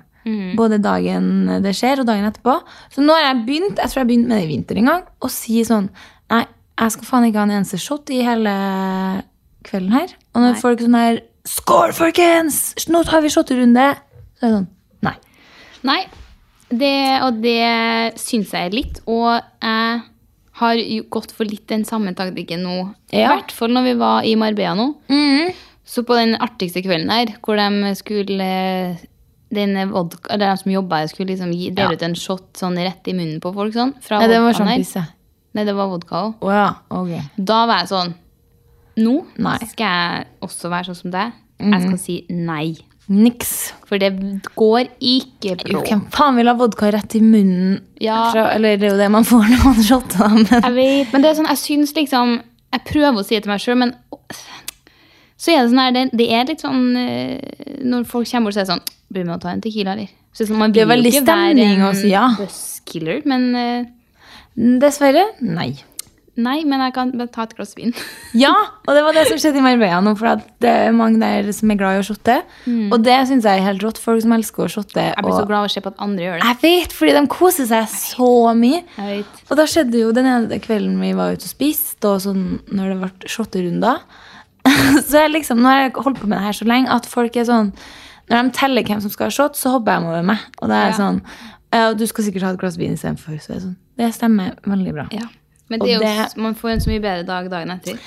Både 0.56 0.78
dagen 0.78 1.46
det 1.64 1.72
skjer, 1.74 1.98
og 2.00 2.06
dagen 2.06 2.28
etterpå. 2.28 2.54
Så 2.94 3.02
nå 3.02 3.12
har 3.16 3.24
jeg 3.34 3.40
begynt 3.46 3.76
jeg 3.82 3.90
tror 3.90 4.00
jeg 4.00 4.06
begynte 4.06 4.28
med 4.30 4.38
det 4.38 4.44
i 4.44 4.50
vinter 4.52 4.78
en 4.78 4.86
gang, 4.92 5.02
å 5.20 5.28
si 5.30 5.64
sånn 5.66 5.88
Nei, 6.30 6.44
jeg 6.78 6.92
skal 6.94 7.04
faen 7.08 7.24
ikke 7.26 7.40
ha 7.42 7.46
en 7.48 7.54
eneste 7.58 7.76
shot 7.82 8.08
i 8.14 8.22
hele 8.24 8.52
kvelden 9.66 9.92
her. 9.92 10.14
Og 10.32 10.40
når 10.44 10.54
Nei. 10.54 10.60
folk 10.62 10.80
sånn 10.80 10.94
her 10.96 11.18
Skål, 11.44 11.90
folkens! 11.92 12.60
Nå 12.88 13.02
tar 13.04 13.20
vi 13.24 13.32
shotterunde! 13.34 13.88
Så 14.38 14.46
er 14.46 14.48
det 14.48 14.54
sånn 14.60 14.68
Nei. 15.84 16.00
Det, 16.72 16.94
og 17.22 17.40
det 17.42 18.16
syns 18.20 18.52
jeg 18.54 18.70
er 18.70 18.76
litt. 18.76 19.00
Og 19.06 19.40
jeg 19.62 20.02
har 20.62 20.82
gått 21.10 21.32
for 21.36 21.44
litt 21.48 21.66
den 21.68 21.84
samme 21.88 22.14
taktikken 22.16 22.62
nå. 22.64 22.76
I 23.12 23.20
Ja. 23.24 23.28
hvert 23.36 23.52
fall 23.52 23.68
når 23.74 23.82
vi 23.90 23.94
var 24.00 24.22
i 24.24 24.34
Marbella 24.36 24.74
nå. 24.78 24.94
Mm. 25.08 25.52
Så 25.84 26.04
på 26.06 26.14
den 26.16 26.36
artigste 26.40 26.82
kvelden 26.84 27.08
der, 27.08 27.34
hvor 27.42 27.56
de 27.56 27.94
skulle 27.98 28.98
den 29.52 29.74
vodka, 29.90 30.30
eller 30.32 30.52
de 30.54 30.56
som 30.62 30.72
jobba 30.72 31.00
her, 31.02 31.06
skulle 31.08 31.28
liksom 31.34 31.52
gi, 31.52 31.70
dele 31.70 31.90
Ja. 31.90 31.92
ut 31.92 32.02
en 32.02 32.14
shot 32.14 32.52
sånn 32.54 32.76
rett 32.78 33.06
i 33.08 33.12
munnen 33.12 33.40
på 33.40 33.52
folk. 33.52 33.74
sånn. 33.74 33.94
Fra 34.00 34.18
Nei, 34.20 34.28
det 34.28 34.40
var 34.40 34.52
sånn 34.52 34.68
her. 34.68 35.08
Nei, 35.54 35.64
det 35.64 35.74
var 35.74 35.88
vodka 35.88 36.14
òg. 36.16 36.34
Oh, 36.40 36.48
ja, 36.50 36.74
okay. 36.90 37.20
Da 37.36 37.66
var 37.66 37.80
jeg 37.80 37.88
sånn 37.88 38.14
Nå 38.96 39.24
Nei. 39.38 39.58
skal 39.66 39.86
jeg 39.86 40.26
også 40.42 40.68
være 40.70 40.84
sånn 40.86 40.96
som 40.96 41.10
deg. 41.10 41.32
Jeg 41.60 41.82
skal 41.82 41.98
si 41.98 42.26
nei. 42.30 42.76
Niks. 43.10 43.72
For 43.88 43.98
det 43.98 44.12
går 44.56 44.86
ikke 45.02 45.56
bra. 45.64 45.82
hvem 45.88 46.04
faen 46.14 46.36
vil 46.38 46.48
ha 46.48 46.54
vodka 46.56 46.92
rett 46.94 47.16
i 47.18 47.20
munnen? 47.24 47.80
Ja. 48.00 48.30
Eller 48.54 48.78
det 48.78 48.88
er 48.88 48.94
jo 48.94 49.00
det 49.00 49.10
man 49.10 49.26
får 49.26 49.48
når 49.50 49.64
man 49.66 49.82
shotter, 49.88 50.28
men 50.36 50.46
Jeg 50.46 50.74
vet, 50.78 51.12
men 51.12 51.24
det 51.24 51.30
er 51.32 51.38
sånn, 51.40 51.50
jeg 51.50 51.62
syns 51.64 51.94
liksom 51.98 52.38
Jeg 52.72 52.84
prøver 52.88 53.20
å 53.20 53.26
si 53.26 53.34
det 53.36 53.42
til 53.44 53.52
meg 53.52 53.60
sjøl, 53.64 53.78
men 53.82 53.94
så 55.42 55.50
er 55.50 55.64
det 55.64 55.72
sånn 55.72 55.82
her, 55.82 55.94
det, 55.96 56.02
det 56.14 56.28
er 56.30 56.44
litt 56.46 56.62
sånn 56.62 56.82
eh, 56.96 57.80
Når 57.82 58.04
folk 58.06 58.30
kommer 58.30 58.48
bort 58.48 58.54
og 58.54 58.60
sier 58.60 58.68
sånn 58.70 58.84
Blir 59.12 59.26
med 59.26 59.36
å 59.36 59.42
ta 59.42 59.50
en 59.52 59.62
Tequila, 59.64 59.96
eller? 59.96 60.12
Så 60.32 60.46
sånn, 60.46 60.60
man 60.60 60.72
Det 60.72 60.84
er 60.84 60.92
veldig 60.92 61.12
stemning 61.18 61.82
også, 61.84 62.06
ja. 62.08 62.28
Buskiller, 62.38 63.18
men 63.28 63.48
eh, 63.58 63.90
dessverre, 64.54 65.26
nei. 65.42 65.72
Nei, 66.40 66.62
men 66.64 66.80
jeg 66.80 66.94
kan 66.96 67.10
ta 67.28 67.42
et 67.44 67.50
glass 67.58 67.74
vin. 67.76 67.90
Ja, 68.44 68.54
og 68.88 68.94
det 68.96 69.02
var 69.04 69.12
det 69.12 69.26
som 69.28 69.36
skjedde 69.36 69.60
i 69.60 69.64
Marbella 69.64 69.98
nå, 70.00 70.14
for 70.16 70.40
det 70.64 70.70
er 70.86 70.94
mange 70.96 71.18
der 71.20 71.50
som 71.52 71.68
er 71.70 71.76
glad 71.76 71.98
i 71.98 72.00
å 72.00 72.06
shotte. 72.08 72.38
Og 72.88 73.02
det 73.04 73.16
syns 73.28 73.44
jeg 73.44 73.60
er 73.60 73.66
helt 73.66 73.82
rått. 73.84 74.00
Folk 74.00 74.22
som 74.24 74.32
elsker 74.32 74.64
å 74.64 74.70
shotte. 74.72 75.02
Mm. 75.04 75.12
Jeg 75.18 75.26
blir 75.26 75.36
så 75.36 75.44
glad 75.50 75.58
av 75.58 75.68
å 75.68 75.72
se 75.74 75.82
på 75.84 75.92
at 75.92 76.00
andre 76.00 76.24
gjør 76.24 76.38
det. 76.40 76.46
Jeg 76.48 76.60
vet, 76.62 76.94
fordi 76.96 77.12
de 77.18 77.22
koser 77.34 77.68
seg 77.68 77.90
så 77.92 78.30
mye. 78.56 78.80
Og 79.50 79.52
da 79.60 79.66
skjedde 79.68 80.00
jo 80.00 80.14
den 80.16 80.30
ene 80.32 80.60
kvelden 80.64 80.96
vi 81.04 81.12
var 81.18 81.36
ute 81.36 81.44
og 81.44 81.52
spiste, 81.52 82.00
og 82.08 82.22
sånn 82.24 82.46
når 82.72 82.94
det 82.94 82.96
ble 83.02 83.32
shotterunder 83.36 84.00
Så 85.10 85.18
jeg 85.24 85.32
liksom, 85.34 85.58
nå 85.60 85.68
har 85.68 85.80
jeg 85.82 85.94
holdt 85.98 86.20
på 86.22 86.28
med 86.30 86.38
det 86.38 86.44
her 86.46 86.54
så 86.56 86.66
lenge 86.70 86.90
at 86.94 87.06
folk 87.10 87.34
er 87.36 87.48
sånn 87.48 87.72
Når 88.30 88.36
de 88.46 88.52
teller 88.56 88.86
hvem 88.86 89.00
som 89.02 89.10
skal 89.12 89.26
ha 89.28 89.34
shot, 89.34 89.58
så 89.58 89.72
hopper 89.74 89.98
de 90.00 90.06
over 90.12 90.22
meg. 90.32 90.38
Og 90.62 90.70
det 90.70 90.78
er 90.80 90.92
Ja. 90.92 90.96
sånn 91.02 91.98
Du 91.98 92.06
skal 92.06 92.24
sikkert 92.24 92.42
ha 92.46 92.50
et 92.54 92.60
glass 92.60 92.78
vin 92.78 92.94
istedenfor. 92.96 93.36
Så 93.42 93.52
det 93.56 93.62
sånn. 93.66 93.76
Det 93.98 94.12
stemmer 94.16 94.54
veldig 94.64 94.92
bra. 94.96 95.06
Ja. 95.12 95.26
Men 95.70 95.80
det 95.80 95.88
er 95.88 95.94
jo, 95.94 96.00
det- 96.00 96.36
man 96.36 96.54
får 96.54 96.70
en 96.70 96.80
så 96.80 96.90
mye 96.90 97.00
bedre 97.00 97.24
dag 97.26 97.50
dagen 97.50 97.70
etter. 97.70 97.98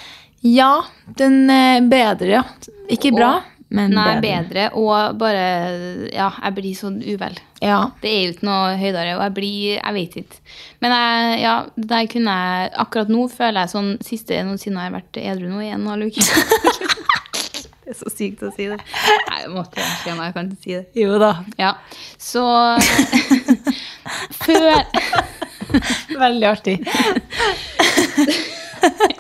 Ja, 0.46 0.84
den 1.18 1.50
er 1.50 1.82
bedre, 1.82 2.28
ja. 2.30 2.44
Ikke 2.90 3.12
bra, 3.16 3.38
Og- 3.38 3.44
men 3.72 3.90
Nei, 3.92 4.20
bedre. 4.22 4.44
bedre, 4.54 4.66
og 4.78 5.18
bare 5.18 6.10
Ja, 6.14 6.30
jeg 6.44 6.54
blir 6.56 6.76
så 6.78 6.92
uvel. 6.94 7.38
Ja. 7.62 7.80
Det 8.02 8.12
er 8.12 8.22
jo 8.28 8.34
ikke 8.34 8.44
noe 8.46 8.76
høydere, 8.78 9.16
og 9.18 9.24
jeg 9.24 9.34
blir 9.34 9.82
Jeg 9.84 9.94
vet 9.94 10.16
ikke. 10.22 10.38
Men 10.82 10.92
jeg, 10.92 11.40
ja, 11.42 11.56
der 11.76 12.06
kunne 12.08 12.30
jeg 12.36 12.72
Akkurat 12.78 13.10
nå 13.10 13.26
føler 13.32 13.62
jeg 13.66 13.70
sånn 13.74 13.98
Siste 14.04 14.44
noensinne 14.46 14.78
har 14.78 14.92
jeg 14.92 15.02
vært 15.02 15.24
edru 15.24 15.50
nå 15.50 15.60
i 15.66 15.72
en 15.74 15.88
halv 15.88 16.06
uke. 16.06 16.22
det 17.86 17.90
er 17.90 17.98
så 17.98 18.10
sykt 18.16 18.42
å 18.44 18.52
si 18.56 18.68
det. 18.70 18.78
Nei, 19.30 19.42
jeg 19.42 19.50
måtte 19.50 19.82
si 20.04 20.10
jeg 20.10 20.34
kan 20.34 20.52
ikke 20.52 20.62
si 20.64 20.72
det. 20.78 20.86
Jo 20.96 21.18
da. 21.20 21.34
Ja, 21.58 21.74
så 22.20 22.46
Før 24.46 24.86
Veldig 26.26 26.48
artig. 26.50 26.76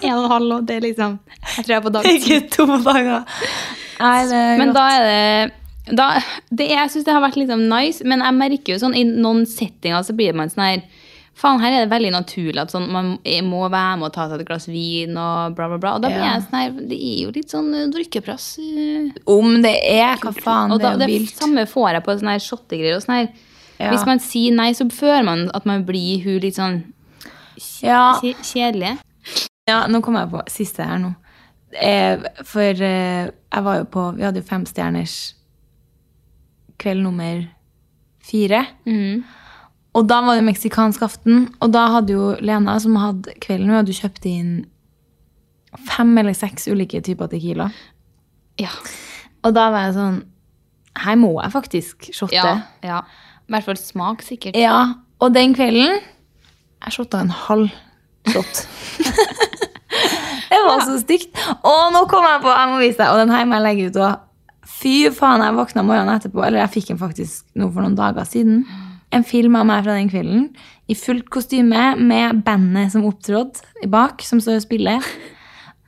en 0.05 0.13
og 0.13 0.25
en 0.25 0.31
halv, 0.31 0.51
og 0.59 0.65
det 0.69 0.75
er 0.79 0.83
liksom 0.89 1.19
Jeg 1.55 1.63
tror 1.65 1.73
jeg 1.73 1.77
er 1.79 1.85
på 1.85 1.93
dag. 1.95 2.09
Ikke 2.11 2.39
to 2.53 2.65
dager. 2.85 3.23
Nei, 3.99 4.17
det 4.29 4.41
er 4.41 4.57
Men 4.59 4.73
godt. 4.73 4.77
da 4.77 4.85
er 4.91 5.07
det 5.07 5.95
da, 5.95 6.05
det, 6.49 6.65
Jeg 6.73 6.89
syns 6.89 7.05
det 7.05 7.13
har 7.13 7.21
vært 7.21 7.35
liksom 7.37 7.67
nice, 7.69 8.01
men 8.09 8.23
jeg 8.25 8.33
merker 8.39 8.73
jo 8.73 8.79
sånn 8.81 8.95
i 8.97 9.03
noen 9.05 9.43
settinger 9.49 10.01
så 10.05 10.15
blir 10.17 10.33
man 10.37 10.49
sånn 10.53 10.65
her 10.65 10.85
Faen, 11.35 11.59
her 11.59 11.73
er 11.75 11.81
det 11.83 11.91
veldig 11.91 12.13
naturlig 12.15 12.61
at 12.61 12.71
sånn, 12.71 12.85
man 12.95 13.07
må 13.43 13.65
være 13.67 13.97
med 13.99 14.05
og 14.07 14.13
ta 14.15 14.29
seg 14.31 14.39
et 14.39 14.47
glass 14.47 14.69
vin 14.71 15.17
og 15.19 15.51
bla, 15.57 15.65
bla, 15.67 15.75
bla. 15.83 15.91
Og 15.97 16.05
da 16.05 16.07
blir 16.13 16.21
Ja. 16.23 16.29
jeg 16.37 16.45
sånn 16.45 16.55
her 16.61 16.69
Det 16.87 16.95
er 16.95 17.17
jo 17.25 17.31
litt 17.35 17.51
sånn 17.51 17.67
eh, 17.75 17.89
drikkepress. 17.91 18.45
eh, 18.63 19.09
Om 19.33 19.57
det 19.65 19.73
er, 19.83 20.15
hva 20.23 20.31
faen, 20.31 20.71
og 20.71 20.79
det 20.79 20.87
er 20.93 21.01
det 21.01 21.09
jo 21.11 21.17
vilt. 21.19 21.35
samme 21.35 21.65
får 21.67 21.89
jeg 21.97 22.05
på 22.05 22.15
sånne 22.21 22.35
her 22.37 22.45
shottegreier. 22.45 22.95
og 22.95 23.03
sånn 23.03 23.17
her. 23.19 23.27
Ja. 23.79 23.91
Hvis 23.91 24.05
man 24.07 24.19
sier 24.23 24.55
nei, 24.55 24.69
så 24.73 24.87
føler 24.91 25.23
man 25.27 25.49
at 25.53 25.65
man 25.67 25.83
blir 25.87 26.23
hun 26.23 26.39
litt 26.43 26.55
sånn 26.55 26.83
Ja. 27.83 28.19
kjedelig. 28.21 28.97
Ja, 29.67 29.85
nå 29.87 30.01
kom 30.03 30.15
jeg 30.15 30.29
på 30.31 30.41
siste 30.51 30.83
her 30.85 30.99
nå. 31.01 31.15
Eh, 31.75 32.21
for 32.47 32.61
eh, 32.85 33.25
jeg 33.27 33.63
var 33.65 33.79
jo 33.81 33.85
på 33.91 34.03
Vi 34.15 34.23
hadde 34.23 34.39
jo 34.39 34.47
femstjerners 34.47 35.33
kveld 36.79 37.03
nummer 37.03 37.47
fire. 38.23 38.61
Mm. 38.87 39.23
Og 39.95 40.07
da 40.07 40.21
var 40.25 40.35
det 40.35 40.45
meksikansk 40.47 41.01
aften, 41.07 41.49
og 41.63 41.71
da 41.71 41.85
hadde 41.93 42.15
jo 42.15 42.31
Lena, 42.43 42.77
som 42.83 42.95
hadde 42.99 43.35
kvelden, 43.43 43.69
hun 43.71 43.77
hadde 43.79 43.95
kjøpt 43.95 44.25
inn 44.27 44.65
fem 45.87 46.11
eller 46.17 46.35
seks 46.35 46.67
ulike 46.71 47.01
typer 47.03 47.27
tequila. 47.31 47.69
Ja. 48.59 48.71
Og 49.43 49.53
da 49.55 49.69
var 49.71 49.89
jeg 49.89 49.97
sånn 49.97 50.21
Her 50.95 51.17
må 51.19 51.33
jeg 51.41 51.51
faktisk 51.51 52.05
shotte. 52.15 52.35
ja. 52.39 52.61
ja. 52.83 53.01
I 53.45 53.55
hvert 53.55 53.67
fall 53.67 53.79
smak, 53.79 54.23
sikkert. 54.25 54.57
Ja, 54.57 54.97
og 55.21 55.33
den 55.35 55.53
kvelden 55.55 55.99
Jeg 55.99 56.93
shotta 56.93 57.21
en 57.21 57.33
halv 57.33 57.69
shot. 58.29 58.61
det 60.51 60.61
var 60.65 60.83
så 60.85 60.99
stygt. 61.01 61.31
Og 61.65 61.93
nå 61.93 62.05
kom 62.09 62.25
jeg 62.25 62.41
på, 62.43 62.51
jeg 62.51 62.71
må 62.71 62.79
vise 62.81 62.99
deg, 62.99 63.11
og 63.11 63.21
den 63.21 63.33
her 63.33 63.45
må 63.45 63.59
jeg 63.59 63.67
legge 63.69 63.89
ut 63.89 63.99
og 64.01 64.21
Fy 64.75 65.11
faen, 65.13 65.43
jeg 65.45 65.55
våkna 65.55 65.83
morgenen 65.85 66.17
etterpå, 66.17 66.41
eller 66.43 66.63
jeg 66.63 66.73
fikk 66.73 66.87
den 66.89 66.97
faktisk 66.99 67.45
nå 67.57 67.69
for 67.69 67.85
noen 67.85 67.95
dager 67.97 68.25
siden. 68.27 68.63
En 69.13 69.23
film 69.23 69.55
av 69.57 69.67
meg 69.69 69.85
fra 69.85 69.95
den 69.95 70.09
kvelden 70.11 70.47
i 70.89 70.97
fullt 70.97 71.29
kostyme 71.33 71.93
med 72.01 72.41
bandet 72.45 72.93
som 72.93 73.05
opptrådte 73.07 73.87
bak, 73.93 74.25
som 74.25 74.41
står 74.41 74.59
og 74.59 74.65
spiller. 74.65 75.09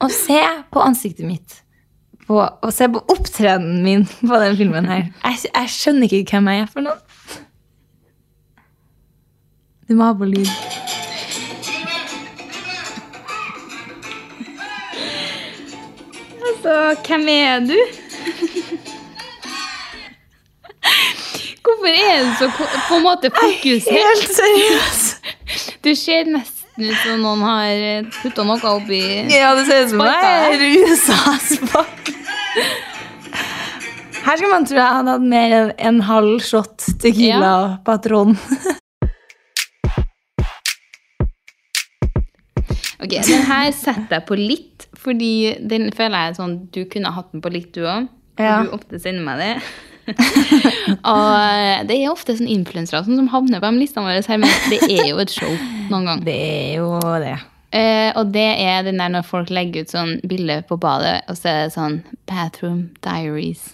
Og 0.05 0.13
se 0.13 0.39
på 0.71 0.83
ansiktet 0.85 1.25
mitt 1.27 1.57
på 2.27 2.39
å 2.43 2.71
se 2.75 2.87
på 2.91 3.01
opptredenen 3.13 3.83
min 3.83 4.05
på 4.05 4.39
den 4.41 4.57
filmen 4.59 4.89
her. 4.91 5.05
Jeg, 5.23 5.47
jeg 5.47 5.71
skjønner 5.71 6.17
ikke 6.19 6.35
hvem 6.35 6.49
jeg 6.51 6.65
er 6.65 6.73
for 6.73 6.87
noen. 6.87 7.03
Du 9.87 9.95
må 9.95 10.09
ha 10.09 10.15
på 10.19 10.27
lyd. 10.27 10.49
Altså, 16.47 16.73
hvem 17.07 17.29
er 17.31 17.63
du? 17.69 17.77
Hvorfor 21.63 21.87
er 21.91 22.23
du 22.25 22.35
så 22.39 22.51
på 22.57 22.95
en 22.97 23.03
måte 23.03 23.31
fokusert? 23.31 23.95
Helt 23.95 24.35
seriøst. 24.35 25.33
Du 25.83 25.95
ser 25.95 26.27
nesten 26.77 26.91
ut 26.93 26.97
som 27.03 27.21
noen 27.25 27.41
har 27.41 28.09
putta 28.21 28.43
noe 28.45 28.73
oppi 28.77 29.01
Ja, 29.33 29.53
det 29.57 29.65
ser 29.65 29.85
ut 29.85 29.89
som 29.93 30.03
det 30.05 30.17
er 30.29 30.65
USA-spak. 30.85 32.11
Her 34.27 34.35
skal 34.37 34.51
man 34.51 34.65
tro 34.67 34.75
jeg 34.77 34.97
hadde 34.97 35.13
hatt 35.15 35.23
mer 35.23 35.55
enn 35.57 35.71
en 35.89 36.01
halv 36.03 36.41
shot 36.43 36.83
tequila 37.01 37.79
patron. 37.87 38.35
Ok, 42.97 43.13
Den 43.23 43.45
her 43.47 43.69
setter 43.77 44.17
jeg 44.17 44.25
på 44.27 44.35
litt, 44.35 44.87
fordi 44.97 45.31
den 45.69 45.91
føler 45.95 46.27
jeg 46.27 46.37
sånn 46.39 46.55
Du 46.73 46.81
kunne 46.91 47.11
hatt 47.13 47.29
den 47.31 47.43
på 47.45 47.51
litt, 47.53 47.69
du 47.77 47.85
òg. 47.85 48.07
Ja. 48.41 48.63
Du 48.65 48.73
ofte 48.75 48.99
sender 48.99 49.23
meg 49.23 49.39
det. 49.41 49.51
og 51.13 51.87
det 51.89 51.97
er 51.97 52.09
ofte 52.11 52.37
sånn 52.37 52.49
influensere 52.51 53.03
sånn 53.05 53.19
som 53.19 53.29
havner 53.33 53.61
på 53.61 53.71
de 53.71 53.83
listene 53.83 54.07
våre 54.07 54.23
her, 54.23 54.41
men 54.41 54.57
det 54.71 54.81
er 54.87 55.05
jo 55.11 55.21
et 55.23 55.33
show 55.33 55.53
noen 55.91 56.07
gang. 56.09 56.25
Det 56.25 56.35
er 56.35 56.75
jo 56.79 56.91
det. 57.23 57.37
Uh, 57.67 58.15
og 58.15 58.29
det 58.31 58.47
er 58.63 58.85
den 58.87 59.01
der 59.01 59.11
når 59.11 59.25
folk 59.27 59.49
legger 59.51 59.83
ut 59.83 59.91
sånn 59.91 60.13
bilde 60.27 60.61
på 60.69 60.77
badet, 60.79 61.19
og 61.27 61.35
så 61.35 61.51
er 61.51 61.57
det 61.65 61.75
sånn 61.75 61.99
Bathroom 62.29 62.85
Diaries. 63.03 63.73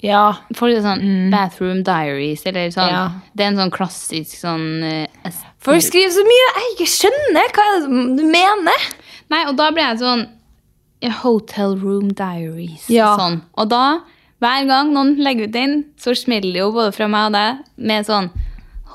Ja. 0.00 0.38
Folk 0.56 0.78
er 0.78 0.84
sånn 0.84 1.32
Bathroom 1.32 1.82
Diaries, 1.84 2.46
eller 2.48 2.70
sånn 2.72 2.92
Ja. 2.92 3.02
Det 3.34 3.44
er 3.44 3.50
en 3.52 3.58
sånn 3.60 3.74
klassisk 3.74 4.38
sånn 4.38 4.84
uh, 4.86 5.40
Folk 5.60 5.82
skriver 5.84 6.14
så 6.14 6.22
mye 6.24 6.46
jeg 6.46 6.70
ikke 6.74 6.90
skjønner. 6.94 7.50
Hva 7.56 7.66
er 7.66 7.82
det 7.82 8.04
du 8.16 8.22
mener? 8.30 8.86
Nei, 9.30 9.42
og 9.50 9.58
da 9.58 9.68
blir 9.74 9.84
jeg 9.84 10.00
sånn 10.00 10.24
Hotel 11.20 11.76
Room 11.80 12.14
Diaries. 12.16 12.86
Ja. 12.92 13.12
Sånn. 13.18 13.40
Og 13.60 13.68
da, 13.72 14.00
hver 14.40 14.66
gang 14.68 14.92
noen 14.94 15.16
legger 15.20 15.48
ut 15.48 15.52
den, 15.56 15.84
så 16.00 16.14
smeller 16.16 16.52
det 16.54 16.62
jo 16.62 16.70
både 16.72 16.94
fra 16.96 17.08
meg 17.12 17.28
og 17.30 17.36
deg 17.36 17.60
med 17.90 18.08
sånn 18.08 18.30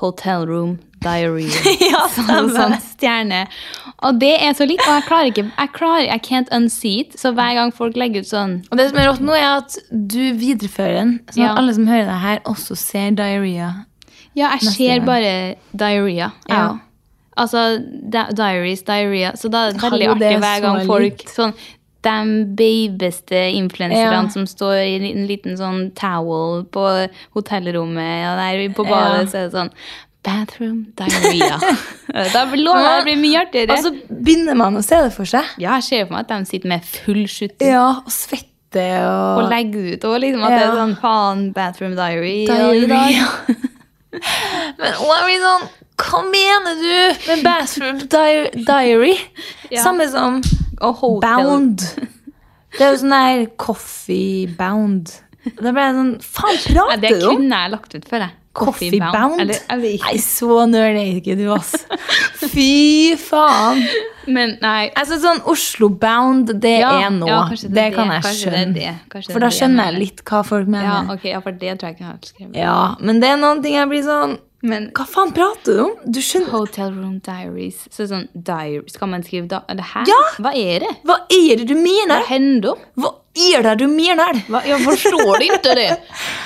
Hotel 0.00 0.46
Room 0.48 0.76
diary. 1.04 1.46
Ja, 1.92 2.02
sånn, 2.12 2.50
sånn 2.54 2.74
stjerne. 2.82 3.44
Og 4.04 4.18
det 4.20 4.34
er 4.44 4.56
så 4.58 4.66
litt, 4.68 4.82
og 4.84 4.92
jeg 4.98 5.04
klarer 5.06 5.30
ikke 5.30 5.44
Jeg 5.46 5.70
klarer, 5.76 6.08
I 6.12 6.18
can't 6.20 6.50
unsee 6.54 7.04
it. 7.04 7.14
Så 7.20 7.32
hver 7.36 7.54
gang 7.56 7.72
folk 7.74 7.96
legger 7.96 8.24
ut 8.24 8.28
sånn 8.28 8.56
Og 8.70 8.80
det 8.80 8.90
som 8.90 8.98
er 9.00 9.08
rått 9.10 9.22
nå, 9.24 9.36
er 9.36 9.60
at 9.62 9.76
du 9.90 10.34
viderefører 10.36 10.98
den, 11.00 11.12
så 11.32 11.44
Ja. 11.46 11.54
alle 11.56 11.74
som 11.76 11.86
hører 11.88 12.10
deg 12.10 12.20
her, 12.24 12.42
også 12.44 12.76
ser 12.76 13.14
diarrhea. 13.16 13.70
Ja, 14.36 14.50
jeg 14.58 14.74
ser 14.74 15.00
bare 15.06 15.30
diarrhea. 15.72 16.32
Ja. 16.48 16.56
Ja. 16.56 16.66
Altså 17.36 17.78
di 17.80 18.20
diaries, 18.36 18.82
diarrhea. 18.84 19.32
Så 19.36 19.50
da 19.52 19.66
er 19.68 19.72
det 19.76 19.82
veldig 19.84 20.08
artig 20.14 20.28
er 20.32 20.38
hver 20.44 20.60
gang 20.64 20.86
folk 20.88 21.24
sånn 21.28 21.52
de 22.06 22.44
babeste 22.58 23.42
influenserne 23.58 24.22
Ja. 24.22 24.24
som 24.32 24.46
står 24.48 24.78
i 24.86 24.96
en 25.12 25.26
liten 25.28 25.56
sånn 25.58 25.90
towel 25.98 26.64
på 26.72 26.84
hotellrommet, 27.34 28.26
og 28.30 28.42
der 28.42 28.74
på 28.76 28.86
badet 28.88 29.24
Ja. 29.26 29.30
så 29.30 29.36
er 29.42 29.48
det 29.48 29.56
sånn 29.58 29.72
Bathroom 30.26 30.78
diarrhea. 30.98 31.54
da 32.34 32.40
lover 32.58 32.82
jeg 32.82 32.96
det 32.96 33.04
blir 33.06 33.20
mye 33.20 33.42
artigere. 33.44 33.76
Og 33.76 33.84
så 33.84 33.92
begynner 34.10 34.56
man 34.58 34.74
å 34.74 34.82
se 34.82 34.98
det 35.04 35.12
for 35.14 35.28
seg. 35.30 35.44
ja, 35.62 35.76
jeg 35.78 35.84
ser 35.86 36.06
for 36.08 36.16
meg 36.16 36.24
at 36.24 36.32
de 36.32 36.48
sitter 36.50 36.72
med 36.72 36.82
full 36.82 37.20
skjutting 37.30 37.70
Ja, 37.70 37.84
og 38.00 38.10
svetter 38.10 39.06
og, 39.06 39.44
og 39.44 39.50
legger 39.52 39.92
ut. 39.94 40.04
Og 40.10 40.16
liksom 40.24 40.42
at 40.48 40.56
det 40.56 40.64
er 40.66 40.74
sånn 40.80 40.96
faen, 40.98 41.44
bathroom 41.54 41.94
diary. 41.94 42.40
Men 44.80 44.94
og 44.98 45.10
jeg 45.12 45.24
blir 45.28 45.42
sånn 45.44 45.66
Hva 45.96 46.20
mener 46.28 46.76
du 46.82 47.28
med 47.30 47.44
bathroom 47.46 48.02
di 48.02 48.64
diary? 48.66 49.14
Ja. 49.70 49.82
Samme 49.84 50.08
som 50.12 50.42
Hotel. 50.80 51.20
bound. 51.24 51.86
Det 52.76 52.82
er 52.84 52.90
jo 52.92 52.96
sånn 53.00 53.14
der 53.14 53.44
coffee 53.56 54.46
bound. 54.58 55.14
Da 55.62 55.70
ble 55.72 55.84
jeg 55.86 55.94
sånn 55.96 56.10
Faen, 56.26 56.58
prater 56.66 56.74
du 56.74 56.80
om? 56.82 56.90
Det 57.00 57.12
kunne 57.22 57.60
jeg 57.62 57.72
lagt 57.72 57.94
ut 57.94 58.08
for 58.10 58.20
deg. 58.24 58.34
Coffee 58.56 58.98
bound? 59.00 59.40
Eller, 59.40 59.58
jeg. 59.84 60.00
Nei, 60.02 60.16
så 60.24 60.58
nerd 60.68 60.96
er 60.96 61.18
ikke 61.20 61.36
du, 61.38 61.44
ass. 61.54 61.72
Fy 62.50 63.14
faen. 63.20 63.80
Men 64.26 64.56
nei. 64.62 64.88
Altså 64.98 65.18
sånn 65.22 65.40
Oslo 65.48 65.88
bound, 66.02 66.50
det 66.64 66.74
Ja, 66.80 66.94
er 67.06 67.12
nå. 67.14 67.28
ja, 67.30 67.42
det, 67.52 67.68
det 67.76 67.86
kan 67.94 68.08
det, 68.10 68.16
jeg 68.18 68.24
kanskje 68.26 68.50
skjønne. 68.50 68.94
For 69.30 69.44
da 69.44 69.50
er 69.52 69.56
skjønner 69.60 69.90
jeg 69.92 70.00
litt 70.02 70.24
hva 70.26 70.40
folk 70.48 70.66
Ja, 70.66 70.72
mener. 70.74 71.20
ja, 71.30 71.40
for 71.44 71.52
det 71.62 71.76
tror 71.78 71.92
jeg 71.92 71.96
ikke 71.98 72.04
jeg 72.06 72.10
har 72.10 72.20
skrevet. 72.32 72.58
Ja, 72.60 72.78
men 73.00 73.20
det 73.22 73.30
er 73.32 73.40
noen 73.44 73.62
ting 73.64 73.76
jeg 73.78 73.88
blir 73.92 74.04
sånn 74.08 74.36
Men 74.62 74.86
Hva 74.96 75.04
faen 75.04 75.32
prater 75.36 75.76
du 75.76 75.80
om? 75.84 75.90
Du 76.08 76.18
skjønner 76.24 76.48
Hotel 76.54 76.94
Room 76.96 77.18
Diaries. 77.24 77.82
Så 77.92 78.06
sånn 78.08 78.26
diary, 78.32 78.80
Skal 78.88 79.10
man 79.12 79.22
skrive 79.26 79.46
da 79.50 79.60
det 79.68 79.84
her? 79.92 80.06
Ja! 80.08 80.20
Hva 80.42 80.52
er 80.56 80.80
det? 80.86 80.92
Hva 81.06 81.18
er 81.28 81.60
det 81.60 81.66
du 81.68 81.74
mener? 81.76 82.22
Hva 82.22 82.30
hender? 82.30 82.80
Hva 82.96 83.12
er 83.36 83.62
det 83.66 83.74
du 83.82 83.86
mener? 83.92 84.40
Va? 84.48 84.62
Jag 84.66 84.80
förstår 84.84 85.42
inte 85.42 85.74
det. 85.74 85.90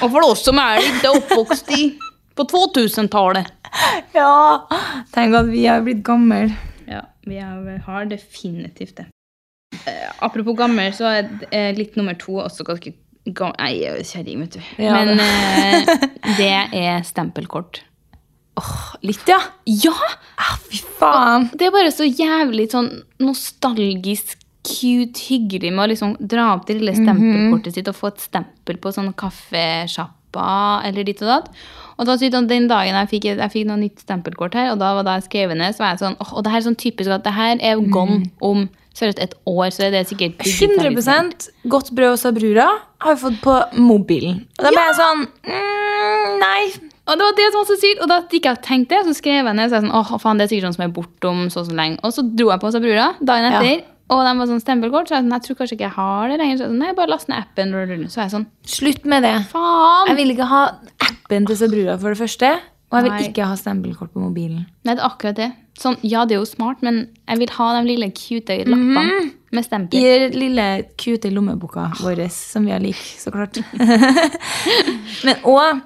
Och 0.02 0.10
för 0.10 0.26
oss 0.30 0.44
som 0.44 0.58
är 0.58 0.82
inte 0.94 1.08
uppvuxna 1.08 1.76
i 1.76 1.98
på 2.34 2.44
2000-talet. 2.44 3.46
Ja, 4.12 4.68
tenk 5.14 5.34
at 5.36 5.46
vi 5.46 5.66
har 5.66 5.80
blitt 5.86 6.02
gamle. 6.04 6.50
Ja, 6.88 7.02
vi 7.22 7.38
har, 7.38 8.04
definitivt 8.04 8.96
det. 8.96 9.06
Eh, 9.86 10.10
apropos 10.18 10.56
gammel, 10.58 10.92
så 10.92 11.04
er 11.06 11.28
eh, 11.50 11.70
litt 11.76 11.94
nummer 11.96 12.14
to 12.18 12.40
også 12.42 12.64
ganske 12.66 12.92
gammel. 13.24 13.54
Nei, 13.60 13.84
er 13.86 14.02
kjerring, 14.02 14.40
vet 14.42 14.56
du. 14.58 14.60
Ja, 14.82 14.96
Men 14.96 15.20
det. 15.20 15.28
eh, 15.28 16.08
det 16.40 16.50
er 16.80 17.02
stempelkort. 17.06 17.82
Litt, 19.06 19.22
ja. 19.30 19.38
Ja! 19.64 19.94
Ah, 20.36 20.56
fy 20.68 20.82
faen. 20.98 21.48
Det 21.54 21.68
er 21.68 21.74
bare 21.74 21.92
så 21.94 22.04
jævlig 22.04 22.70
sånn 22.72 22.90
nostalgisk, 23.22 24.36
cute, 24.66 25.22
hyggelig 25.30 25.70
med 25.72 25.86
å 25.86 25.90
liksom 25.94 26.16
dra 26.20 26.50
opp 26.54 26.66
det 26.68 26.76
lille 26.76 26.92
stempelkortet 26.92 27.78
sitt 27.78 27.88
og 27.88 27.96
få 27.96 28.10
et 28.10 28.24
stempel 28.26 28.76
på 28.82 28.92
sånn 28.92 29.08
kaffesjappa 29.16 30.50
eller 30.84 31.06
ditt 31.08 31.22
og 31.24 31.30
datt. 31.32 31.48
Og 32.00 32.08
da 32.08 32.16
den 32.16 32.68
dagen 32.68 32.96
jeg 32.96 33.08
fikk, 33.08 33.30
jeg 33.30 33.52
fikk 33.52 33.66
noe 33.68 33.80
nytt 33.80 34.04
stempelkort 34.04 34.54
her, 34.56 34.70
og 34.72 34.78
da 34.80 34.92
var 34.96 35.04
det 35.08 35.24
skrevet 35.26 35.56
ned, 35.56 35.76
så 35.76 35.84
var 35.84 35.94
jeg 35.94 36.02
sånn, 36.04 36.18
åh, 36.20 36.30
og 36.36 36.44
det 36.44 36.52
her 36.52 36.60
er 36.60 36.68
sånn 36.68 36.78
typisk 36.80 37.12
at 37.12 37.24
det 37.24 37.34
her 37.36 37.58
er 37.60 37.82
gone 37.92 38.22
om 38.44 38.68
seriøst 38.96 39.20
et 39.22 39.34
år, 39.48 39.68
så 39.72 39.86
er 39.86 39.94
det 39.94 40.06
sikkert 40.08 40.40
digitalisert. 40.44 41.50
100% 41.50 41.68
godt 41.72 41.92
brød 41.96 42.14
og 42.14 42.20
sabrura 42.20 42.68
har 43.04 43.16
vi 43.16 43.22
fått 43.24 43.40
på 43.44 43.56
mobilen. 43.80 44.42
Og 44.58 44.64
da 44.66 44.72
ble 44.72 44.86
jeg 44.88 44.96
sånn 44.98 45.26
mm, 45.44 46.40
Nei. 46.40 46.89
Og 47.10 47.18
det 47.18 47.26
var 47.26 47.36
det 47.40 47.46
som 47.50 47.58
var 47.60 47.68
så 47.68 47.76
sykt, 47.82 48.00
og 48.04 48.08
da 48.10 48.18
hadde 48.20 48.38
ikke 48.38 48.52
jeg 48.54 48.62
tenkt 48.66 48.92
det, 48.94 49.00
så 49.08 49.14
skrev 49.18 49.40
jeg 49.50 49.56
ned, 49.58 49.70
så 49.72 49.78
jeg 49.80 49.84
sånn, 49.88 49.94
åh, 49.98 50.12
faen, 50.22 50.38
det 50.38 50.46
er 50.46 50.52
sikkert 50.52 50.68
sånn 50.70 50.76
som 50.78 50.84
er 50.86 50.92
bortom 50.94 51.40
så 51.50 51.64
og 51.64 51.70
så 51.70 51.74
lenge. 51.76 51.98
Og 52.06 52.14
så 52.14 52.22
dro 52.30 52.50
jeg 52.52 52.62
på 52.62 52.70
Sabrura 52.74 53.08
dagen 53.20 53.48
Ja. 53.50 53.60
etter, 53.60 53.84
og 54.10 54.24
de 54.26 54.32
var 54.38 54.46
sånn 54.50 54.62
stempelkort, 54.62 55.10
så 55.10 55.16
jeg 55.18 55.24
sånn, 55.26 55.34
jeg 55.36 55.42
tror 55.46 55.56
kanskje 55.60 55.76
ikke 55.78 55.86
jeg 55.88 55.96
har 55.98 56.28
det 56.30 56.38
lenger. 56.40 56.56
Så 56.56 56.62
jeg 56.64 56.70
sånn, 56.70 56.78
nei, 56.82 56.92
bare 56.98 57.10
last 57.12 57.28
ned 57.30 57.38
appen. 57.42 57.74
Så 58.10 58.22
jeg 58.24 58.30
sånn, 58.34 58.46
Slutt 58.66 59.04
med 59.04 59.22
det. 59.26 59.34
faen! 59.50 60.06
Jeg 60.10 60.16
vil 60.22 60.34
ikke 60.36 60.48
ha 60.50 60.62
appen 61.06 61.46
til 61.46 61.56
Sabrura 61.56 61.98
for 61.98 62.14
det 62.14 62.18
første. 62.22 62.52
Og 62.90 62.96
jeg 62.98 63.04
vil 63.06 63.12
Nei. 63.14 63.26
ikke 63.30 63.46
ha 63.46 63.54
stempelkort 63.54 64.10
på 64.12 64.18
mobilen. 64.18 64.64
Nei, 64.82 64.94
det 64.96 64.98
er 64.98 65.06
akkurat 65.06 65.36
det. 65.38 65.52
Sånn, 65.78 65.94
ja, 66.02 66.24
det 66.26 66.34
er 66.34 66.40
jo 66.40 66.48
smart, 66.48 66.82
men 66.82 67.08
jeg 67.28 67.38
vil 67.38 67.52
ha 67.54 67.68
de 67.78 67.86
lille 67.86 68.08
cute 68.10 68.56
lappene 68.66 69.30
med 69.54 69.64
stempel. 69.64 69.94
I 69.94 70.26
den 70.28 70.34
lille 70.34 70.64
cute 70.98 71.30
lommeboka 71.30 71.86
vår, 72.02 72.24
som 72.34 72.66
vi 72.66 72.72
har 72.74 72.82
lik, 72.82 72.98
så 72.98 73.30
klart. 73.30 73.62
Men 75.24 75.36
òg 75.46 75.80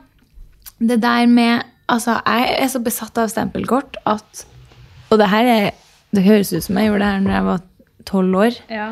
det 0.88 1.00
der 1.02 1.26
med 1.26 1.62
Altså, 1.88 2.14
jeg 2.24 2.54
er 2.64 2.68
så 2.72 2.80
besatt 2.80 3.18
av 3.20 3.28
stempelkort 3.28 3.96
at 4.08 4.44
Og 5.12 5.18
det 5.20 5.26
her 5.28 5.44
er 5.44 5.70
Det 6.16 6.22
høres 6.24 6.52
ut 6.54 6.62
som 6.64 6.78
jeg 6.80 6.88
gjorde 6.88 7.02
det 7.04 7.10
her 7.12 7.20
når 7.20 7.34
jeg 7.34 7.44
var 7.44 7.60
tolv 8.08 8.36
år. 8.36 8.56
Ja. 8.70 8.86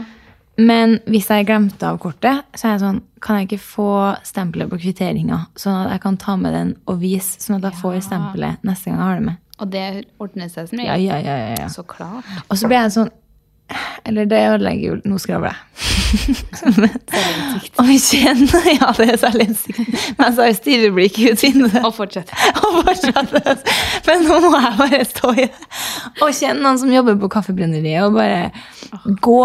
Men 0.58 0.98
hvis 1.08 1.30
jeg 1.30 1.46
glemte 1.48 1.86
av 1.88 1.96
kortet, 2.02 2.42
så 2.54 2.66
er 2.68 2.74
jeg 2.74 2.82
sånn 2.82 2.98
Kan 3.24 3.38
jeg 3.40 3.48
ikke 3.48 3.62
få 3.64 3.88
stempelet 4.28 4.68
på 4.68 4.78
kvitteringa, 4.82 5.38
sånn 5.56 5.78
at 5.86 5.94
jeg 5.94 6.02
kan 6.04 6.16
ta 6.20 6.36
med 6.36 6.52
den 6.52 6.74
og 6.86 7.00
vise, 7.00 7.40
sånn 7.40 7.56
at 7.62 7.70
jeg 7.70 7.80
får 7.80 8.00
stempelet 8.10 8.60
neste 8.68 8.90
gang 8.90 8.98
jeg 9.00 9.06
har 9.06 9.14
det 9.22 9.26
med? 9.30 9.40
Og 9.62 9.70
det 9.72 9.86
ordner 10.20 10.48
seg 10.52 10.68
som 10.68 10.78
Ja, 10.82 10.92
regel. 10.96 11.06
ja, 11.06 11.18
ja, 11.22 11.36
ja, 11.46 11.54
ja. 11.62 11.68
Så 11.72 11.84
klart. 11.86 12.24
Og 12.50 12.58
så 12.58 12.68
ble 12.68 12.76
jeg 12.82 12.92
sånn 12.96 13.10
Eller 14.08 14.26
det 14.30 14.40
ødelegger 14.48 14.88
jo 14.88 14.96
Nå 15.08 15.18
skravler 15.22 15.52
jeg. 15.52 15.58
Og 17.80 17.86
vi 17.88 17.96
kjenner 18.02 18.66
Ja, 18.76 18.90
det 18.98 19.06
er 19.14 19.20
særlig 19.20 19.48
innsikt. 19.50 19.80
Men 20.18 20.26
jeg 20.26 20.36
sa 20.36 20.48
jo 20.48 20.56
stirreblikk 20.58 21.18
ut 21.22 21.44
vinduet. 21.44 21.78
Og 21.82 21.94
fortsett. 21.96 22.32
Og 22.62 22.82
fortsatte. 22.86 23.54
Men 24.08 24.26
nå 24.28 24.38
må 24.44 24.52
jeg 24.58 24.74
bare 24.80 25.02
stå 25.08 25.32
i 25.36 25.46
det. 25.46 25.70
Og 26.20 26.34
kjenne 26.36 26.60
noen 26.64 26.80
som 26.82 26.92
jobber 26.92 27.18
på 27.22 27.30
Kaffebrenneriet, 27.32 28.04
og 28.06 28.18
bare 28.18 28.50
gå 29.24 29.40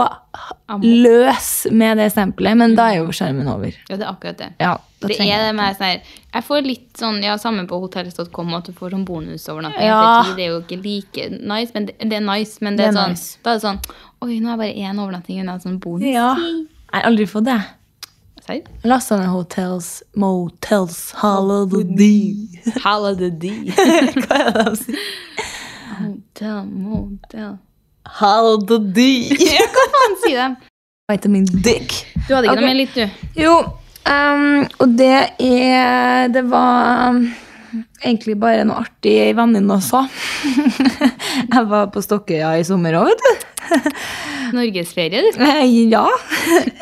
løs 0.83 1.51
med 1.71 2.01
det 2.01 2.11
stempelet. 2.13 2.59
Men 2.59 2.75
da 2.77 2.91
er 2.91 3.01
jo 3.01 3.15
skjermen 3.15 3.47
over. 3.51 3.73
Ja, 3.87 3.95
det 3.95 4.03
er 4.03 4.11
akkurat 4.11 4.41
det. 4.41 4.51
Ja, 4.63 4.75
da 4.99 5.09
Det 5.11 5.19
er 5.21 5.43
det 5.45 5.53
med 5.53 5.77
sånn 5.77 5.85
her 5.85 6.13
Jeg 6.33 6.45
får 6.47 6.65
litt 6.65 6.97
sånn 6.97 7.19
Ja, 7.21 7.35
samme 7.37 7.67
på 7.69 7.77
hotels.com 7.83 8.53
at 8.57 8.69
du 8.69 8.73
får 8.77 8.95
sånn 8.95 9.05
bonusovernatting. 9.05 9.85
Ja. 9.85 10.25
Det 10.37 10.45
er 10.47 10.55
jo 10.55 10.61
ikke 10.63 10.79
like 10.81 11.29
nice, 11.37 11.73
men 11.75 11.89
det, 11.89 11.97
det 12.01 12.17
er 12.17 12.25
nice. 12.25 12.57
Men 12.65 12.79
det 12.79 12.87
er, 12.87 12.95
Det 12.95 12.97
er 12.97 13.01
sånn 13.03 13.17
nice. 13.17 13.41
Da 13.45 13.53
er 13.53 13.59
det 13.59 13.65
sånn 13.67 13.81
Oi, 14.25 14.39
nå 14.41 14.49
er 14.49 14.55
jeg 14.55 14.61
bare 14.63 14.87
én 14.89 15.01
overnatting 15.03 15.43
unna 15.43 15.59
sånn 15.61 15.77
bonus. 15.83 16.07
Ja. 16.09 16.31
Jeg 16.41 16.95
har 16.95 17.05
aldri 17.11 17.27
fått 17.29 17.45
det. 17.45 17.59
Serr? 18.47 18.63
Lasta 18.87 19.17
ned 19.19 19.27
Hotels, 19.29 20.03
Motels, 20.15 21.11
Holiday. 21.19 22.47
Holiday. 22.85 23.73
Hva 24.23 24.39
er 24.39 24.51
det 24.55 24.63
de 24.63 24.75
sier? 24.81 25.07
Motel, 25.97 26.65
motel. 26.65 27.57
Holiday. 28.17 29.33
Ja, 29.41 29.65
hva 29.73 29.85
faen 29.93 30.15
sier 30.23 30.37
de? 30.39 30.69
Vitamin 31.11 31.47
dick. 31.65 31.95
Du 32.27 32.35
hadde 32.35 32.47
ikke 32.47 32.53
okay. 32.53 32.61
noe 32.61 32.69
mer 32.69 32.77
litt, 32.77 32.95
du? 32.95 33.41
Jo, 33.41 33.53
ehm, 34.11 34.63
og 34.79 34.95
det 34.99 35.17
er 35.43 36.31
Det 36.33 36.43
var 36.49 37.09
um, 37.11 37.21
egentlig 38.03 38.37
bare 38.39 38.65
noe 38.67 38.83
artig 38.85 39.35
venninne 39.37 39.77
også. 39.77 40.03
jeg 41.53 41.63
var 41.71 41.89
på 41.93 42.03
Stokkøya 42.03 42.55
i 42.59 42.65
sommer 42.67 42.97
òg, 42.99 43.11
vet 43.11 43.23
du. 43.23 43.47
Norgesferie, 44.57 45.23
du? 45.23 45.41
Eh, 45.43 45.63
Ja. 45.91 46.07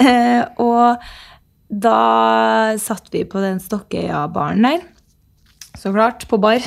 Eh, 0.05 0.43
og 0.61 1.01
da 1.69 2.76
satt 2.78 3.07
vi 3.13 3.23
på 3.26 3.41
den 3.41 3.61
Stokkøya-baren 3.63 4.67
der. 4.67 4.84
Så 5.76 5.91
klart, 5.91 6.28
på 6.30 6.38
bar. 6.39 6.63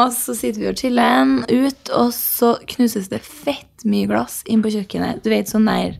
og 0.00 0.12
så 0.14 0.34
sitter 0.34 0.62
vi 0.62 0.70
og 0.70 0.78
chiller 0.80 1.34
ut, 1.50 1.92
og 1.94 2.14
så 2.16 2.54
knuses 2.72 3.10
det 3.12 3.20
fett 3.26 3.84
mye 3.84 4.08
glass 4.10 4.40
inn 4.50 4.64
på 4.64 4.72
kjøkkenet. 4.74 5.22
Du 5.24 5.30
vet 5.32 5.50
sånn 5.50 5.68
der 5.68 5.98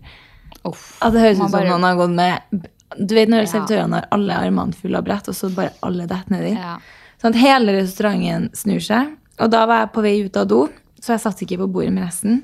Uff. 0.68 0.98
at 1.02 1.12
det 1.14 1.20
høres 1.22 1.38
ut 1.38 1.42
som 1.44 1.52
bare- 1.54 1.68
noen 1.70 1.82
har 1.88 1.96
gått 1.96 2.10
med 2.14 2.68
Du 3.06 3.14
vet 3.14 3.28
når 3.30 3.46
servitørene 3.46 3.94
har 4.00 4.08
alle 4.12 4.34
armene 4.34 4.74
fulle 4.74 4.98
av 4.98 5.04
brett, 5.06 5.28
og 5.28 5.34
så 5.34 5.48
bare 5.54 5.70
alle 5.86 6.06
detter 6.10 6.30
nedi? 6.34 6.56
Ja. 6.58 6.78
Sånn 7.22 7.30
at 7.34 7.36
hele 7.40 7.72
restauranten 7.76 8.48
snur 8.52 8.80
seg. 8.82 9.12
Og 9.38 9.50
da 9.52 9.60
var 9.66 9.84
jeg 9.84 9.92
på 9.94 10.02
vei 10.02 10.24
ut 10.24 10.36
av 10.36 10.48
do, 10.50 10.68
så 11.00 11.12
jeg 11.14 11.20
satt 11.22 11.38
ikke 11.44 11.58
på 11.62 11.68
bordet 11.72 11.92
med 11.92 12.02
resten. 12.08 12.42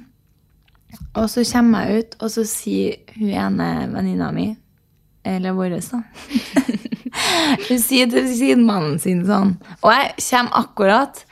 Og 1.17 1.27
så 1.29 1.43
kommer 1.51 1.89
jeg 1.91 1.99
ut, 2.05 2.15
og 2.23 2.31
så 2.31 2.45
sier 2.47 2.95
hun 3.19 3.29
ene 3.35 3.89
venninna 3.93 4.31
mi, 4.33 4.57
eller 5.25 5.51
vår, 5.53 5.75
da 5.91 6.03
Hun 7.69 7.79
sier 7.83 8.07
til 8.13 8.27
sidemannen 8.31 8.99
sin 9.03 9.25
sånn 9.27 9.57
Og 9.83 9.91
jeg 9.91 10.15
kommer 10.31 10.53
akkurat, 10.63 11.25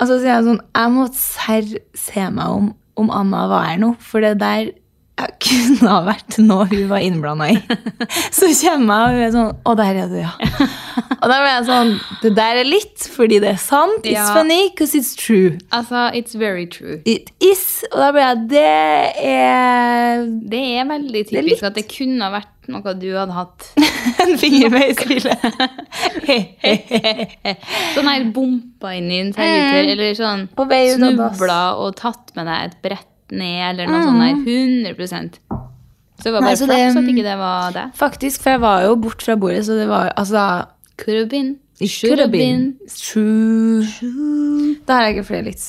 og 0.00 0.08
så 0.08 0.18
sier 0.18 0.32
jeg 0.34 0.46
sånn 0.48 0.60
Jeg 0.74 0.92
må 0.96 1.06
serr 1.14 1.72
se 1.94 2.28
meg 2.30 2.46
om 2.58 2.70
om 3.00 3.08
Anna 3.14 3.46
var 3.48 3.62
her 3.64 3.78
nå, 3.80 3.94
for 4.02 4.20
det 4.20 4.34
der 4.42 4.72
jeg 5.20 5.30
kunne 5.46 5.88
ha 5.92 6.00
vært 6.06 6.38
noe 6.42 6.64
hun 6.70 6.88
var 6.90 7.00
innblanda 7.04 7.46
i. 7.52 7.56
Så 8.34 8.46
kommer 8.60 8.60
jeg, 8.60 8.70
og 9.04 9.10
hun 9.14 9.22
er 9.26 9.32
sånn 9.34 9.52
Å, 9.66 9.68
der 9.78 9.94
er 10.04 10.08
du, 10.10 10.16
ja. 10.20 10.32
Og 11.20 11.26
da 11.28 11.36
ble 11.42 11.50
jeg 11.50 11.64
sånn 11.68 11.90
Det 12.22 12.30
der 12.36 12.54
er 12.62 12.66
litt 12.68 13.00
fordi 13.12 13.36
det 13.42 13.50
er 13.54 13.58
sant. 13.60 14.04
It's 14.04 14.12
Ja. 14.16 14.26
funny 14.34 14.62
because 14.70 14.94
it's 14.98 15.14
true. 15.18 15.50
Altså, 15.72 15.96
it's 16.16 16.34
very 16.38 16.66
true. 16.66 17.00
It 17.04 17.30
is. 17.40 17.84
Og 17.92 17.98
da 18.00 18.10
ble 18.14 18.20
jeg 18.24 18.36
Det 18.54 18.64
er 19.26 20.24
Det 20.54 20.64
er 20.80 20.84
veldig 20.90 21.24
typisk 21.28 21.62
er 21.62 21.66
at 21.70 21.74
det 21.78 21.86
kunne 21.90 22.22
ha 22.26 22.30
vært 22.40 22.56
noe 22.70 22.92
du 22.94 23.08
hadde 23.16 23.32
hatt. 23.34 23.70
en 24.22 24.36
finger 24.38 24.68
med 24.70 24.90
i 24.90 24.94
spillet. 24.94 25.38
Sånn 27.94 28.06
her 28.10 28.24
bompa 28.34 28.92
inn 28.96 29.08
i 29.10 29.18
en 29.24 29.32
servitør, 29.34 29.88
eller 29.94 30.14
sånn 30.18 30.44
snubla 30.54 31.60
og 31.82 31.96
tatt 31.98 32.30
med 32.36 32.44
deg 32.46 32.58
et 32.70 32.76
brett 32.84 33.09
ned, 33.32 33.80
eller 33.80 33.86
noe 33.90 34.02
sånt 34.04 34.20
der. 34.20 34.94
100% 34.94 35.40
Så 36.20 36.24
det 36.28 36.32
var 36.34 36.40
Nei, 36.44 36.52
bare 36.52 36.66
det- 36.66 36.66
flaks 36.68 36.96
at 37.00 37.08
ikke 37.14 37.24
det 37.24 37.38
var 37.38 37.70
det. 37.72 37.84
Faktisk, 37.96 38.42
for 38.42 38.50
jeg 38.50 38.60
var 38.60 38.82
jo 38.84 38.96
bort 38.96 39.22
fra 39.22 39.36
bordet, 39.36 39.64
så 39.64 39.78
det 39.78 39.88
var 39.88 40.12
altså 40.16 40.66
Could 41.00 41.16
have 41.16 41.28
been. 41.30 41.54
Should 41.80 42.18
have 42.18 42.30
been. 42.30 42.74
True. 42.92 43.86
Da 44.86 44.98
har 44.98 45.06
jeg 45.06 45.16
ikke 45.16 45.24
flere 45.30 45.46
litt. 45.48 45.62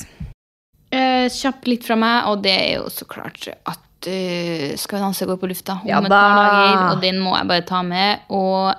Eh, 0.92 1.30
kjapt 1.32 1.70
litt 1.72 1.86
fra 1.88 1.96
meg, 1.96 2.28
og 2.28 2.42
det 2.44 2.52
er 2.52 2.74
jo 2.82 2.90
så 2.92 3.08
klart 3.08 3.48
at 3.48 3.80
uh, 4.08 4.76
Skal 4.76 4.98
vi 4.98 5.04
danse 5.06 5.28
går 5.30 5.38
på 5.40 5.48
lufta 5.48 5.78
om 5.78 5.88
Ja 5.88 6.02
et 6.02 6.10
par 6.10 6.36
dager, 6.36 6.80
og 6.92 7.02
den 7.06 7.22
må 7.24 7.38
jeg 7.38 7.48
bare 7.48 7.62
ta 7.70 7.82
med. 7.86 8.26
Og 8.34 8.74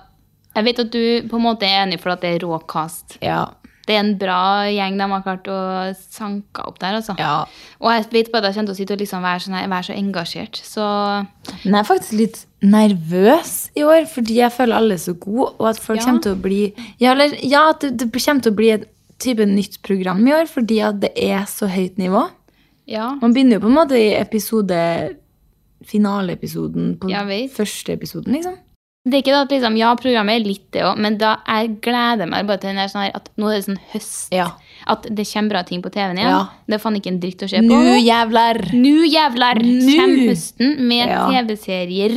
jeg 0.57 0.65
vet 0.69 0.83
at 0.85 0.91
du 0.93 1.29
på 1.31 1.39
en 1.41 1.47
måte 1.47 1.65
er 1.65 1.87
enig 1.87 2.01
for 2.03 2.13
at 2.13 2.21
det 2.21 2.35
er 2.35 2.45
råkast. 2.45 3.17
Ja. 3.23 3.47
Det 3.87 3.97
er 3.97 4.01
en 4.05 4.13
bra 4.19 4.39
gjeng 4.71 4.95
de 5.01 5.07
har 5.11 5.23
klart 5.25 5.49
å 5.51 5.59
sanke 5.99 6.63
opp 6.69 6.79
der, 6.79 7.01
altså. 7.01 7.17
ja. 7.19 7.45
Og 7.83 7.89
jeg 7.91 8.05
vet 8.13 8.31
bare 8.33 8.47
at 8.47 8.53
jeg 8.55 8.61
kjente 8.61 8.75
å 8.77 8.79
sitte 8.79 8.95
og 8.95 9.01
liksom 9.03 9.23
være, 9.27 9.41
sånn 9.43 9.57
her, 9.59 9.69
være 9.73 9.89
så 9.89 9.97
engasjert. 9.99 10.61
Så 10.63 10.85
Men 11.65 11.75
jeg 11.75 11.81
er 11.81 11.89
faktisk 11.89 12.13
litt 12.21 12.39
nervøs 12.63 13.55
i 13.75 13.83
år, 13.83 14.07
fordi 14.07 14.37
jeg 14.39 14.55
føler 14.55 14.77
alle 14.79 14.95
er 14.95 15.03
så 15.03 15.15
gode, 15.19 15.49
og 15.59 15.69
at 15.73 15.81
folk 15.83 15.99
Ja. 15.99 16.05
kommer 16.07 16.23
til 16.23 16.37
å 16.37 16.43
bli 16.43 16.61
Ja, 17.03 17.13
eller, 17.17 17.35
ja 17.43 17.73
det, 17.73 17.97
det 17.99 18.11
kommer 18.13 18.43
til 18.43 18.53
å 18.53 18.61
bli 18.61 18.71
et 18.71 18.87
type 19.19 19.45
nytt 19.47 19.81
program 19.83 20.23
i 20.27 20.33
år, 20.33 20.47
fordi 20.51 20.79
at 20.83 21.01
det 21.03 21.13
er 21.17 21.43
så 21.51 21.67
høyt 21.67 21.99
nivå. 21.99 22.29
ja. 22.87 23.11
Man 23.21 23.35
begynner 23.35 23.59
jo 23.59 23.67
på 23.67 23.71
en 23.71 23.79
måte 23.81 23.99
i 23.99 24.15
episode 24.15 25.17
Finaleepisoden 25.85 26.97
på 27.01 27.11
første 27.57 27.93
episoden, 27.97 28.33
liksom. 28.37 28.55
Det 29.03 29.17
er 29.19 29.23
ikke 29.25 29.35
at 29.35 29.51
liksom, 29.51 29.75
ja, 29.81 29.89
programmet 29.99 30.37
er 30.39 30.45
litt 30.47 30.69
det 30.77 30.85
òg, 30.87 30.99
men 31.03 31.17
da 31.19 31.33
jeg 31.49 31.73
gleder 31.83 32.29
meg 32.31 32.47
bare 32.47 32.61
til 32.63 32.71
den 32.71 32.77
der 32.79 32.91
sånn 32.93 33.03
her, 33.03 33.17
at 33.19 33.27
nå 33.35 33.49
er 33.51 33.57
det 33.59 33.65
sånn 33.67 33.81
høst. 33.91 34.29
Ja. 34.31 34.45
At 34.87 35.09
det 35.11 35.25
kommer 35.27 35.57
bra 35.57 35.63
ting 35.67 35.83
på 35.83 35.91
TV-en 35.91 36.21
igjen. 36.21 36.31
Ja. 36.31 36.45
Det 36.71 36.77
er 36.79 36.83
faen 36.85 36.99
ikke 37.01 37.11
en 37.11 37.19
dritt 37.23 37.43
å 37.43 37.49
se 37.51 37.59
på. 37.65 37.81
Nu 37.83 37.97
jævler! 37.99 38.63
Nå 38.79 38.95
jævler 39.11 39.61
Nu. 39.67 39.91
kommer 39.99 40.31
høsten 40.31 40.79
med 40.87 41.11
Ja. 41.11 41.27
TV-serier 41.35 42.17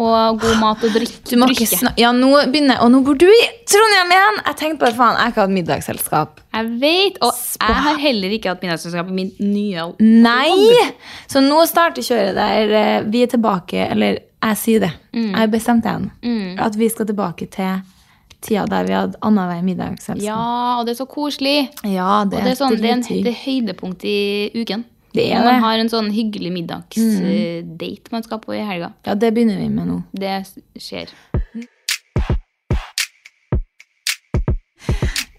og 0.00 0.40
god 0.40 0.56
mat 0.56 0.84
og 0.88 0.96
drikke. 0.96 1.92
Ja, 2.00 2.14
nå 2.16 2.30
begynner 2.48 2.80
Og 2.80 2.88
nå 2.94 3.02
bor 3.04 3.12
du 3.20 3.26
i 3.28 3.42
Trondheim 3.68 4.14
igjen! 4.16 4.40
Jeg 4.46 4.56
tenkte 4.56 4.86
bare, 4.86 4.96
faen, 4.96 5.12
jeg 5.18 5.20
har 5.26 5.32
ikke 5.34 5.44
hatt 5.44 5.56
middagsselskap. 5.60 6.40
Jeg 6.56 6.70
vet, 6.80 7.18
og 7.20 7.36
jeg 7.60 7.82
har 7.90 8.00
heller 8.08 8.32
ikke 8.32 8.48
hatt 8.54 8.64
middagsselskap 8.64 9.12
i 9.12 9.18
min 9.20 9.32
nye 9.52 9.84
Nei! 10.00 10.80
Så 11.28 11.44
nå 11.44 11.60
starter 11.68 12.00
kjøret 12.00 12.34
der 12.40 12.72
eh, 12.80 13.00
vi 13.12 13.20
er 13.26 13.32
tilbake 13.36 13.84
Eller 13.92 14.22
jeg 14.42 14.58
sier 14.58 14.80
det. 14.82 14.92
Jeg 15.14 15.34
har 15.38 15.50
bestemt 15.52 15.86
igjen. 15.86 16.10
At 16.60 16.76
vi 16.78 16.88
skal 16.90 17.06
tilbake 17.06 17.46
til 17.52 17.82
tida 18.42 18.64
der 18.66 18.88
vi 18.88 18.94
hadde 18.96 19.18
annenhver 19.22 19.62
middagsselskap. 19.62 20.24
Ja, 20.24 20.78
og 20.78 20.86
det 20.86 20.96
er 20.96 20.98
så 21.02 21.06
koselig. 21.06 21.68
Ja, 21.86 22.24
det 22.26 22.40
Og 22.40 22.48
det 22.48 22.50
er, 22.50 22.58
sånn, 22.58 22.74
det 22.74 22.88
er, 22.88 22.96
en, 22.96 23.04
det 23.26 23.30
er 23.30 23.38
høydepunkt 23.44 24.06
i 24.08 24.50
uken. 24.56 24.84
Det 25.12 25.26
er 25.28 25.42
man 25.44 25.58
det. 25.58 25.60
har 25.60 25.82
en 25.82 25.90
sånn 25.92 26.08
hyggelig 26.12 26.52
middagsdate 26.54 28.14
man 28.14 28.24
skal 28.24 28.40
på 28.40 28.54
i 28.56 28.62
helga. 28.64 28.94
Ja, 29.04 29.14
det 29.14 29.34
begynner 29.36 29.60
vi 29.60 29.68
med 29.68 29.90
nå. 29.90 29.98
Det 30.16 30.38
skjer. 30.80 31.12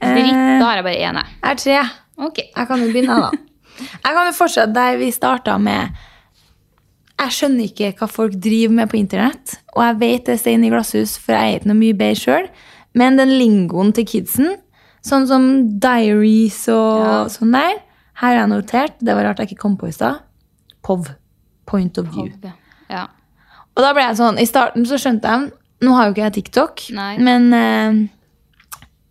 Eh. 0.03 0.13
Dritt, 0.13 0.37
da 0.61 0.67
har 0.67 0.77
jeg 0.77 0.85
bare 0.85 0.99
én, 0.99 1.17
jeg. 1.17 1.35
Jeg 1.41 1.49
er 1.49 1.61
tre. 1.63 1.79
Ok. 2.27 2.37
Jeg 2.43 2.69
kan 2.69 2.85
jo 2.85 2.91
begynne, 2.93 3.17
da. 3.25 3.31
Jeg 3.73 4.13
kan 4.13 4.27
jo 4.27 4.33
fortsette 4.37 4.73
der 4.75 4.99
vi 4.99 5.07
starta 5.11 5.55
med 5.57 5.95
Jeg 7.21 7.31
skjønner 7.37 7.67
ikke 7.69 7.91
hva 7.99 8.07
folk 8.09 8.33
driver 8.41 8.73
med 8.73 8.89
på 8.91 8.97
internett. 8.99 9.57
Og 9.77 9.83
jeg 9.85 9.99
vet 10.01 10.25
det 10.27 10.33
er 10.35 10.41
stein 10.41 10.63
i 10.65 10.71
glasshus, 10.73 11.15
for 11.21 11.35
jeg 11.35 11.53
er 11.53 11.59
ikke 11.59 11.69
noe 11.71 11.79
mye 11.79 11.97
bedre 11.99 12.19
sjøl. 12.19 12.47
Men 12.99 13.17
den 13.17 13.31
lingoen 13.39 13.93
til 13.95 14.05
kidsen, 14.09 14.55
sånn 15.05 15.27
som 15.29 15.47
diaries 15.79 16.59
og 16.73 17.03
Ja. 17.03 17.25
sånn 17.31 17.51
der, 17.55 17.79
her 18.21 18.35
har 18.35 18.47
jeg 18.47 18.49
notert. 18.49 18.99
Det 18.99 19.15
var 19.15 19.23
rart 19.29 19.39
jeg 19.39 19.49
ikke 19.51 19.61
kom 19.61 19.77
på 19.77 19.87
i 19.87 19.91
stad. 19.95 20.19
POV. 20.83 21.07
Point 21.65 21.97
of 21.97 22.07
view. 22.13 22.29
Ja. 22.89 23.07
Og 23.75 23.81
da 23.83 23.93
ble 23.93 24.03
jeg 24.03 24.17
sånn, 24.19 24.37
I 24.39 24.45
starten 24.45 24.85
så 24.85 24.99
skjønte 25.01 25.23
jeg 25.23 25.51
Nå 25.83 25.91
har 25.97 26.05
jo 26.07 26.13
ikke 26.13 26.23
jeg 26.29 26.33
TikTok, 26.33 26.81
Nei. 26.95 27.17
men 27.17 27.53
eh, 27.53 28.07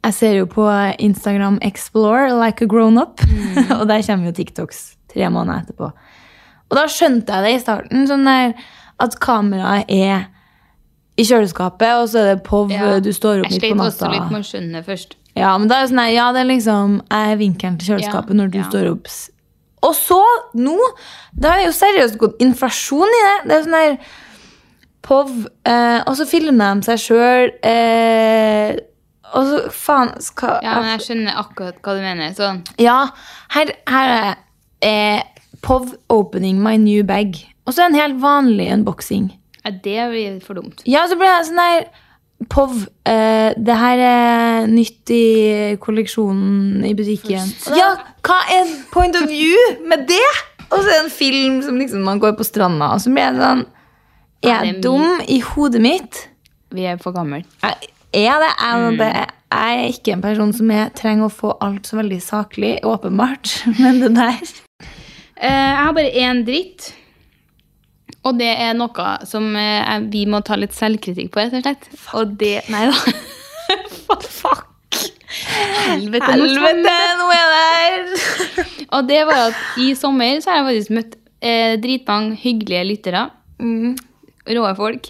jeg 0.07 0.15
ser 0.15 0.33
jo 0.39 0.47
på 0.47 0.65
Instagram 0.99 1.59
Explore 1.61 2.33
like 2.33 2.63
a 2.65 2.67
grown-up. 2.67 3.21
Mm. 3.21 3.71
og 3.81 3.89
der 3.89 4.01
kommer 4.07 4.31
jo 4.31 4.33
TikToks 4.33 4.97
tre 5.13 5.29
måneder 5.29 5.67
etterpå. 5.67 5.91
Og 6.73 6.79
da 6.79 6.87
skjønte 6.89 7.29
jeg 7.37 7.45
det 7.45 7.51
i 7.59 7.62
starten, 7.62 8.07
sånn 8.09 8.25
der 8.25 8.55
at 9.05 9.16
kameraet 9.20 9.91
er 9.93 10.23
i 11.20 11.25
kjøleskapet, 11.29 11.91
og 12.01 12.07
så 12.09 12.23
er 12.23 12.31
det 12.33 12.43
POV, 12.47 12.70
Ja. 12.73 12.95
du 13.05 13.11
står 13.12 13.43
opp 13.43 13.51
Jeg 13.51 13.59
midt 13.59 13.61
på 13.61 13.68
Jeg 13.68 13.77
natta. 13.77 13.91
også 13.93 14.11
litt 14.14 14.31
med 14.33 14.41
å 14.41 14.49
skjønne 14.49 14.83
først. 14.87 15.14
Ja, 15.37 15.51
men 15.59 15.68
da 15.68 15.83
er 15.83 15.87
sånn 15.91 16.01
der, 16.01 16.12
ja, 16.14 16.31
det 16.33 16.41
er 16.41 16.49
liksom 16.49 16.97
jeg 17.11 17.33
er 17.33 17.37
vinkelen 17.41 17.79
til 17.79 17.93
kjøleskapet 17.95 18.33
Ja, 18.33 18.39
når 18.41 18.51
du 18.53 18.59
ja. 18.59 18.64
står 18.70 18.91
opp. 18.93 19.07
Og 19.83 19.95
så, 19.99 20.20
nå, 20.55 20.79
Det 21.35 21.51
er 21.51 21.64
jo 21.66 21.73
seriøst 21.73 22.16
gått 22.20 22.37
inflasjon 22.41 23.09
i 23.09 23.23
det. 23.27 23.37
Det 23.49 23.57
er 23.59 23.62
sånn 23.66 23.79
der 23.79 23.99
POV, 25.03 25.31
eh, 25.66 26.01
og 26.07 26.14
så 26.16 26.27
filmer 26.31 26.75
de 26.81 26.83
seg 26.87 26.99
sjøl, 27.03 27.51
eh, 27.66 28.77
og 29.35 29.45
så 29.49 29.61
faen 29.73 30.12
skal, 30.23 30.61
Ja, 30.62 30.81
men 30.81 30.99
jeg 30.99 31.05
skjønner 31.09 31.35
akkurat 31.41 31.81
hva 31.83 31.95
du 31.97 32.01
mener. 32.05 32.31
Sånn. 32.37 32.62
Ja, 32.79 33.09
her, 33.51 33.73
her 33.89 34.09
er 34.12 34.37
eh, 34.83 35.23
POV 35.63 35.93
opening 36.11 36.61
my 36.63 36.77
new 36.77 37.03
bag. 37.07 37.37
Og 37.67 37.75
så 37.77 37.85
en 37.87 37.95
helt 37.95 38.19
vanlig 38.23 38.71
unboxing. 38.75 39.31
Ja, 39.65 39.71
det 39.71 39.99
blir 40.11 40.41
for 40.43 40.59
dumt. 40.59 40.83
Ja, 40.91 41.05
så 41.07 41.15
ble 41.21 41.29
jeg 41.31 41.45
sånn 41.51 41.63
her 41.63 41.85
POV, 42.51 42.87
Uh, 43.03 43.51
det 43.59 43.75
her 43.79 43.99
er 43.99 44.67
nytt 44.71 45.11
i 45.11 45.77
kolleksjonen 45.83 46.85
i 46.87 46.93
butikken. 46.95 47.49
Ja, 47.75 47.89
hva 48.23 48.37
er 48.55 48.69
point 48.93 49.17
of 49.19 49.27
view 49.31 49.59
med 49.91 50.05
det? 50.07 50.21
Og 50.71 50.79
så 50.79 50.87
er 50.87 50.93
det 50.93 51.01
en 51.05 51.11
film 51.11 51.57
som 51.67 51.79
liksom 51.81 52.05
man 52.07 52.21
går 52.23 52.37
på 52.39 52.47
stranda, 52.47 52.93
og 52.95 53.03
så 53.03 53.11
blir 53.11 53.27
jeg 53.27 53.41
sånn 53.41 53.65
Er 54.47 54.65
jeg 54.69 54.79
dum 54.83 55.21
i 55.31 55.41
hodet 55.43 55.83
mitt? 55.83 56.23
Vi 56.75 56.87
er 56.89 56.97
for 57.03 57.13
gamle. 57.15 57.43
Er 57.63 57.75
det. 58.43 58.53
Er 58.59 58.91
Mm. 58.91 58.99
det. 58.99 59.11
jeg 59.53 59.83
er 59.83 59.93
ikke 59.93 60.13
en 60.13 60.23
person 60.23 60.53
som 60.53 60.71
jeg 60.71 60.95
trenger 60.95 61.27
å 61.27 61.35
få 61.35 61.57
alt 61.61 61.87
så 61.87 61.97
veldig 61.99 62.23
saklig, 62.23 62.79
åpenbart. 62.85 63.65
Men 63.83 64.01
det 64.01 64.15
der 64.17 64.39
jeg 65.51 65.78
har 65.82 65.95
bare 65.97 66.12
én 66.22 66.43
dritt. 66.47 66.93
Og 68.22 68.36
det 68.38 68.53
er 68.55 68.74
noe 68.78 69.07
som 69.26 69.49
eh, 69.59 69.95
vi 70.12 70.26
må 70.30 70.43
ta 70.47 70.55
litt 70.59 70.74
selvkritikk 70.76 71.32
på, 71.34 71.43
rett 71.43 71.57
og 71.59 71.64
slett. 71.64 71.88
Og 72.18 72.36
det 72.38 72.61
Nei 72.70 72.84
da. 72.90 73.16
Fuck! 74.43 74.68
Helvete. 75.32 76.28
Helvete, 76.28 76.95
nå 77.18 77.26
er 77.32 77.40
jeg 77.40 77.51
der! 77.57 78.22
Og 78.95 79.09
det 79.09 79.20
var 79.26 79.49
at 79.49 79.80
i 79.80 79.93
sommer 79.99 80.40
så 80.43 80.53
har 80.53 80.61
jeg 80.61 80.68
faktisk 80.68 80.95
møtt 80.99 81.14
eh, 81.43 81.74
dritmange 81.82 82.36
hyggelige 82.43 82.84
lyttere. 82.90 83.22
Mm. 83.62 83.97
Rå 84.53 84.66
folk. 84.78 85.09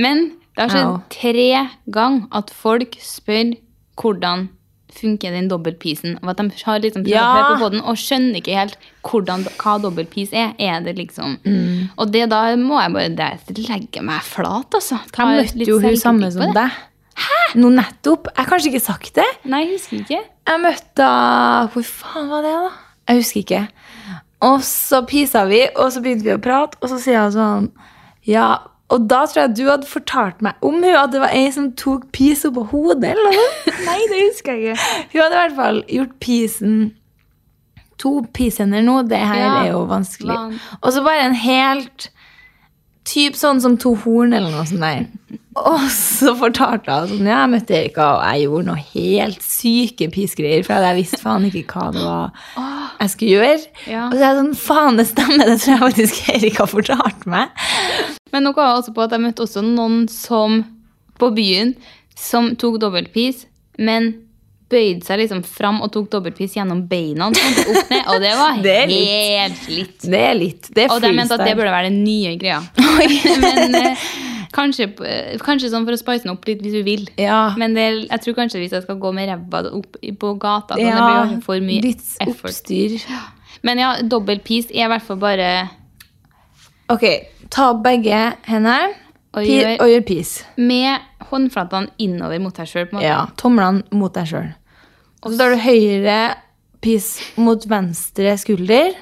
Men 0.00 0.30
det 0.56 0.64
har 0.64 0.72
skjedd 0.72 0.96
tre 1.12 1.48
ganger 1.92 2.26
at 2.40 2.50
folk 2.54 2.96
spør 3.04 3.54
hvordan 4.00 4.48
funker 4.94 5.30
den 5.34 5.48
dobbeltpisen. 5.48 6.18
Og 6.22 6.30
at 6.32 6.36
de 6.40 6.50
har 6.64 6.80
liksom 6.80 7.04
prøvd 7.04 7.12
Ja. 7.14 7.56
på 7.60 7.70
den 7.70 7.80
og 7.80 7.96
skjønner 7.96 8.36
ikke 8.40 8.54
helt 8.56 8.76
hvordan, 9.04 9.44
hva 9.58 9.78
dobbeltpis 9.82 10.32
er. 10.32 10.54
Er 10.58 10.80
det 10.80 10.96
liksom 10.96 11.38
Mm. 11.44 11.90
Og 11.98 12.10
det 12.12 12.28
da 12.30 12.56
må 12.56 12.80
jeg 12.80 12.92
bare 12.92 13.34
legge 13.56 14.02
meg 14.02 14.20
flat, 14.22 14.70
altså. 14.74 14.98
Ta 15.12 15.30
Jeg 15.30 15.44
møtte 15.46 15.66
jo 15.66 15.78
hun 15.80 15.96
samme 15.96 16.30
som 16.32 16.52
deg. 16.54 16.70
Hæ? 17.16 17.56
Nå 17.56 17.68
nettopp. 17.74 18.28
Jeg 18.36 18.44
har 18.44 18.46
kanskje 18.46 18.72
ikke 18.72 18.80
sagt 18.84 19.14
det. 19.14 19.24
Nei, 19.44 19.64
jeg 19.66 19.78
husker 19.78 19.98
ikke. 20.00 20.20
Jeg 20.46 20.60
møtte 20.60 21.08
Hvor 21.72 21.84
faen 21.84 22.28
var 22.30 22.42
det, 22.42 22.52
da? 22.52 22.70
Jeg 23.08 23.16
husker 23.22 23.40
ikke. 23.40 23.68
Og 24.42 24.60
så 24.64 25.02
pisa 25.06 25.44
vi, 25.44 25.66
og 25.76 25.90
så 25.92 26.00
begynte 26.00 26.24
vi 26.24 26.32
å 26.32 26.40
prate, 26.40 26.78
og 26.80 26.88
så 26.88 26.98
sier 26.98 27.22
hun 27.26 27.32
sånn 27.32 27.70
Ja, 28.26 28.58
og 28.90 29.04
da 29.10 29.20
tror 29.30 29.42
jeg 29.44 29.54
du 29.56 29.64
hadde 29.70 29.86
fortalt 29.86 30.40
meg 30.42 30.54
om 30.66 30.80
hun, 30.82 30.94
at 30.98 31.12
det 31.14 31.20
var 31.22 31.34
ei 31.36 31.50
som 31.54 31.68
tok 31.78 32.08
pis 32.16 32.42
oppå 32.48 32.64
hodet, 32.72 33.12
eller 33.12 33.30
noe. 33.30 33.50
Nei, 33.88 33.98
det 34.10 34.22
husker 34.28 34.56
jeg 34.58 34.74
ikke. 34.74 34.88
Hun 35.12 35.20
hadde 35.22 35.34
i 35.36 35.40
hvert 35.44 35.58
fall 35.60 35.82
gjort 35.98 36.16
pisen 36.24 36.78
To 38.00 38.14
pishender 38.32 38.80
nå, 38.80 39.02
det 39.10 39.18
her 39.20 39.36
Ja, 39.42 39.48
er 39.60 39.70
jo 39.74 39.82
vanskelig. 39.90 40.32
van- 40.32 40.54
Og 40.80 40.92
så 40.94 41.02
bare 41.04 41.26
en 41.28 41.34
helt 41.36 42.08
Typ 43.10 43.34
sånn 43.34 43.58
som 43.64 43.74
to 43.80 43.94
horn, 44.04 44.32
eller 44.36 44.52
noe 44.52 44.64
sånt 44.68 44.80
der. 44.84 45.06
Og 45.70 45.82
så 45.92 46.34
fortalte 46.38 46.94
hun 47.00 47.08
sånn 47.14 47.28
Ja, 47.28 47.40
jeg 47.42 47.50
møtte 47.54 47.74
Erika, 47.76 48.06
og 48.18 48.24
jeg 48.28 48.44
gjorde 48.46 48.66
noe 48.70 48.84
helt 48.92 49.42
syke 49.44 50.08
pisgreier, 50.14 50.62
for 50.66 50.84
jeg 50.86 50.98
visste 51.00 51.18
faen 51.20 51.44
ikke 51.48 51.64
hva 51.74 51.88
det 51.96 52.04
var 52.04 52.30
jeg 53.00 53.12
skulle 53.14 53.36
gjøre. 53.40 53.60
Ja. 53.88 54.02
Og 54.10 54.14
så 54.14 54.20
er 54.20 54.26
jeg 54.28 54.38
sånn 54.40 54.56
Faen, 54.60 54.98
det 55.00 55.06
stemmer, 55.08 55.48
det 55.48 55.58
tror 55.62 55.72
jeg 55.72 55.82
faktisk 55.86 56.18
Erika 56.36 56.66
fortalte 56.68 57.32
meg. 57.32 57.52
Men 58.32 58.46
noe 58.46 58.56
var 58.56 58.76
også 58.78 58.94
på 58.94 59.04
at 59.04 59.14
jeg 59.14 59.24
møtte 59.24 59.44
også 59.46 59.62
noen 59.66 60.04
som 60.10 60.62
på 61.20 61.30
byen 61.36 61.74
som 62.16 62.52
tok 62.60 62.78
dobbeltpis, 62.82 63.46
men 63.80 64.12
bøyde 64.70 65.02
seg 65.02 65.18
liksom 65.22 65.42
fram 65.46 65.80
og 65.82 65.90
tok 65.94 66.10
dobbeltpis 66.12 66.54
gjennom 66.54 66.84
beina. 66.90 67.30
sånn, 67.34 67.60
opp 67.74 67.90
ned, 67.90 68.02
Og 68.12 68.20
det 68.22 68.32
var 68.38 68.60
Det 68.66 68.78
helt 68.86 69.62
slitt. 69.64 69.96
Det 70.04 70.20
er 70.28 70.36
litt. 70.38 70.70
Det 70.70 70.86
er 70.86 70.94
Og 70.94 71.02
de 71.02 71.12
mente 71.16 71.36
at 71.36 71.42
det 71.46 71.56
burde 71.58 71.72
være 71.74 71.90
den 71.90 72.02
nye 72.04 72.36
greia. 72.38 72.60
men 73.44 73.74
eh, 73.80 74.04
kanskje, 74.54 74.86
kanskje 75.42 75.72
sånn 75.72 75.88
for 75.88 75.96
å 75.96 76.00
spice 76.00 76.26
den 76.26 76.34
opp 76.36 76.46
litt 76.48 76.62
hvis 76.62 76.78
du 76.78 76.84
vil. 76.86 77.08
Ja. 77.20 77.42
Men 77.60 77.74
det, 77.78 77.88
jeg 78.06 78.24
tror 78.26 78.38
kanskje 78.38 78.62
hvis 78.62 78.78
jeg 78.78 78.86
skal 78.86 79.00
gå 79.02 79.12
med 79.16 79.30
ræva 79.32 79.64
opp 79.80 79.98
på 79.98 80.32
gata, 80.38 80.78
sånn, 80.78 80.86
det 80.86 80.94
bli 80.94 81.18
blir 81.34 81.44
for 81.48 81.66
mye 81.66 81.84
litt 81.90 82.06
effort. 82.22 82.52
oppstyr. 82.52 82.96
Men 83.66 83.82
ja, 83.82 83.90
dobbeltpis 84.06 84.70
er 84.70 84.86
i 84.86 84.90
hvert 84.94 85.04
fall 85.04 85.20
bare 85.20 85.50
Ok, 86.90 87.04
ta 87.50 87.70
opp 87.72 87.82
begge 87.84 88.20
hendene 88.46 88.94
Og 89.34 89.44
gjør- 89.46 89.80
og 89.80 89.88
gjør 89.92 90.06
pis. 90.06 90.44
med 90.56 91.00
håndflatene 91.30 91.90
innover 91.98 92.40
mot 92.40 92.54
deg 92.54 92.66
sjøl. 92.66 92.88
Ja, 93.02 93.26
tomlene 93.36 93.82
mot 93.92 94.12
deg 94.14 94.26
sjøl. 94.26 94.54
Og 95.22 95.32
så 95.32 95.38
tar 95.38 95.50
du 95.50 95.56
høyre 95.60 96.34
pis 96.80 97.20
mot 97.36 97.62
venstre 97.68 98.36
skulder. 98.40 98.94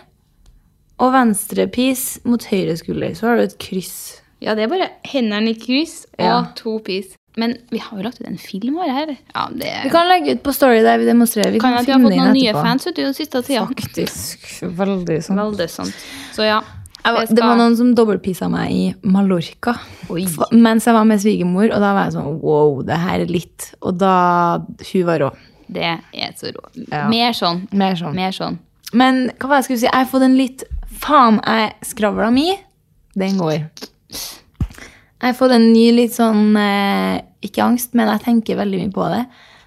Og 0.99 1.13
venstre 1.15 1.69
pis 1.71 2.19
mot 2.27 2.43
høyre 2.51 2.75
skulder. 2.77 3.15
Så 3.15 3.29
har 3.29 3.37
du 3.39 3.43
et 3.45 3.59
kryss. 3.63 4.21
Ja, 4.43 4.55
det 4.55 4.65
er 4.67 4.73
bare 4.73 4.91
hendene 5.07 5.51
i 5.51 5.55
kryss 5.55 6.05
og 6.19 6.25
Ja. 6.25 6.45
to 6.57 6.79
pis. 6.81 7.15
Men 7.37 7.57
vi 7.71 7.79
har 7.79 7.97
jo 7.97 8.03
lagt 8.03 8.21
ut 8.21 8.27
en 8.27 8.37
film 8.37 8.75
vår 8.75 8.91
her. 8.91 9.17
Ja, 9.35 9.47
det 9.49 9.85
Vi 9.85 9.91
kan 9.91 10.09
legge 10.09 10.33
ut 10.35 10.43
på 10.43 10.53
Story 10.53 10.83
der 10.83 10.99
vi 10.99 11.05
demonstrerer. 11.07 11.53
Vi 11.53 11.61
kan 11.61 11.71
kan, 11.73 11.79
at 11.79 11.87
vi 11.87 11.93
har 11.93 11.99
filme 12.01 12.11
fått 12.11 12.17
noen 12.19 12.27
inn 12.27 12.33
nye 12.43 12.53
etterpå. 12.53 12.63
fans 12.63 12.85
den 12.97 13.15
siste 13.15 13.43
tida. 13.47 13.67
Faktisk. 13.67 14.39
Veldig 14.75 15.23
sant. 15.23 15.39
Veldig 15.39 15.71
sant. 15.71 15.95
Så 16.35 16.43
ja. 16.43 16.61
Det 17.15 17.37
det 17.37 17.45
var 17.45 17.57
noen 17.59 17.77
som 17.79 17.91
dobbeltpissa 17.97 18.49
meg 18.53 18.71
i 18.73 18.85
Mallorca 19.03 19.75
Oi. 20.13 20.25
Mens 20.53 20.87
jeg 20.89 20.95
var 20.97 21.05
med 21.09 21.21
svigermor, 21.23 21.69
og 21.73 21.83
da 21.85 21.93
var 21.97 22.09
jeg 22.09 22.17
sånn 22.17 22.41
wow, 22.43 22.81
det 22.87 22.99
her 23.03 23.25
er 23.25 23.31
litt. 23.31 23.73
Og 23.83 23.99
da 24.01 24.15
Hun 24.93 25.05
var 25.09 25.23
rå. 25.25 25.31
Det 25.69 25.85
er 25.85 26.33
så 26.39 26.53
rå. 26.55 26.65
Ja. 26.89 27.05
Mer 27.13 27.37
sånn. 27.37 27.67
Mer 27.77 27.99
sånn. 28.01 28.15
Mer 28.17 28.33
sånn. 28.33 28.59
Men 28.97 29.27
hva 29.37 29.51
var 29.51 29.59
det 29.59 29.61
jeg 29.61 29.69
skulle 29.69 29.83
si? 29.83 29.91
Jeg 29.91 29.99
har 30.01 30.11
fått 30.13 30.25
en 30.25 30.39
litt 30.39 30.65
Faen, 30.99 31.37
jeg 31.45 31.75
skravla 31.93 32.31
mi. 32.35 32.49
Den 33.19 33.37
går. 33.39 33.59
Jeg 35.19 35.27
har 35.27 35.37
fått 35.37 35.53
en 35.55 35.69
ny 35.73 35.91
litt 35.95 36.15
sånn 36.17 36.57
eh, 36.59 37.21
Ikke 37.45 37.67
angst, 37.67 37.93
men 37.99 38.09
jeg 38.11 38.25
tenker 38.25 38.59
veldig 38.59 38.81
mye 38.81 38.95
på 38.95 39.09
det. 39.13 39.21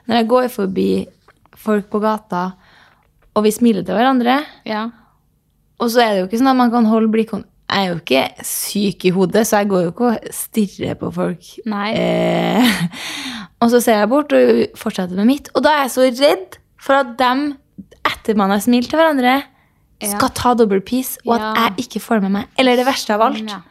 Når 0.09 0.17
jeg 0.19 0.29
går 0.31 0.49
forbi 0.51 0.89
folk 1.61 1.87
på 1.93 2.01
gata, 2.03 2.47
og 3.37 3.45
vi 3.45 3.53
smiler 3.53 3.85
til 3.85 3.95
hverandre, 3.95 4.41
Ja. 4.67 4.89
Og 5.81 5.89
så 5.91 6.03
er 6.03 6.11
det 6.13 6.19
jo 6.21 6.27
ikke 6.29 6.39
sånn 6.41 6.51
at 6.53 6.59
man 6.59 6.71
kan 6.73 6.85
holde 6.89 7.09
blikkontakt 7.11 7.49
Jeg 7.71 7.85
er 7.87 7.91
jo 7.93 7.99
ikke 8.01 8.21
syk 8.43 9.05
i 9.07 9.11
hodet, 9.15 9.45
så 9.47 9.61
jeg 9.61 9.69
går 9.71 9.83
jo 9.85 9.91
ikke 9.93 10.07
og 10.11 10.25
stirrer 10.35 10.97
på 10.99 11.07
folk. 11.15 11.51
Nei. 11.71 11.93
Eh, 11.95 12.81
og 13.63 13.69
så 13.71 13.79
ser 13.79 14.01
jeg 14.01 14.09
bort 14.11 14.33
og 14.35 14.59
fortsetter 14.75 15.15
med 15.15 15.29
mitt. 15.29 15.47
Og 15.55 15.63
da 15.63 15.77
er 15.77 15.85
jeg 15.85 15.93
så 15.93 16.07
redd 16.09 16.57
for 16.83 16.99
at 16.99 17.13
dem, 17.21 17.45
etter 18.11 18.35
man 18.35 18.51
har 18.51 18.59
smilt 18.59 18.89
til 18.91 18.99
hverandre, 18.99 19.37
Ja. 20.01 20.09
skal 20.17 20.31
ta 20.35 20.51
double 20.57 20.81
piece, 20.81 21.15
og 21.27 21.35
at 21.37 21.41
Ja. 21.45 21.53
jeg 21.69 21.85
ikke 21.85 21.99
får 22.03 22.15
det 22.19 22.23
med 22.23 22.31
meg. 22.31 22.45
Eller 22.59 22.75
det 22.75 22.85
verste 22.87 23.13
av 23.13 23.21
alt. 23.21 23.39
Ja. 23.47 23.61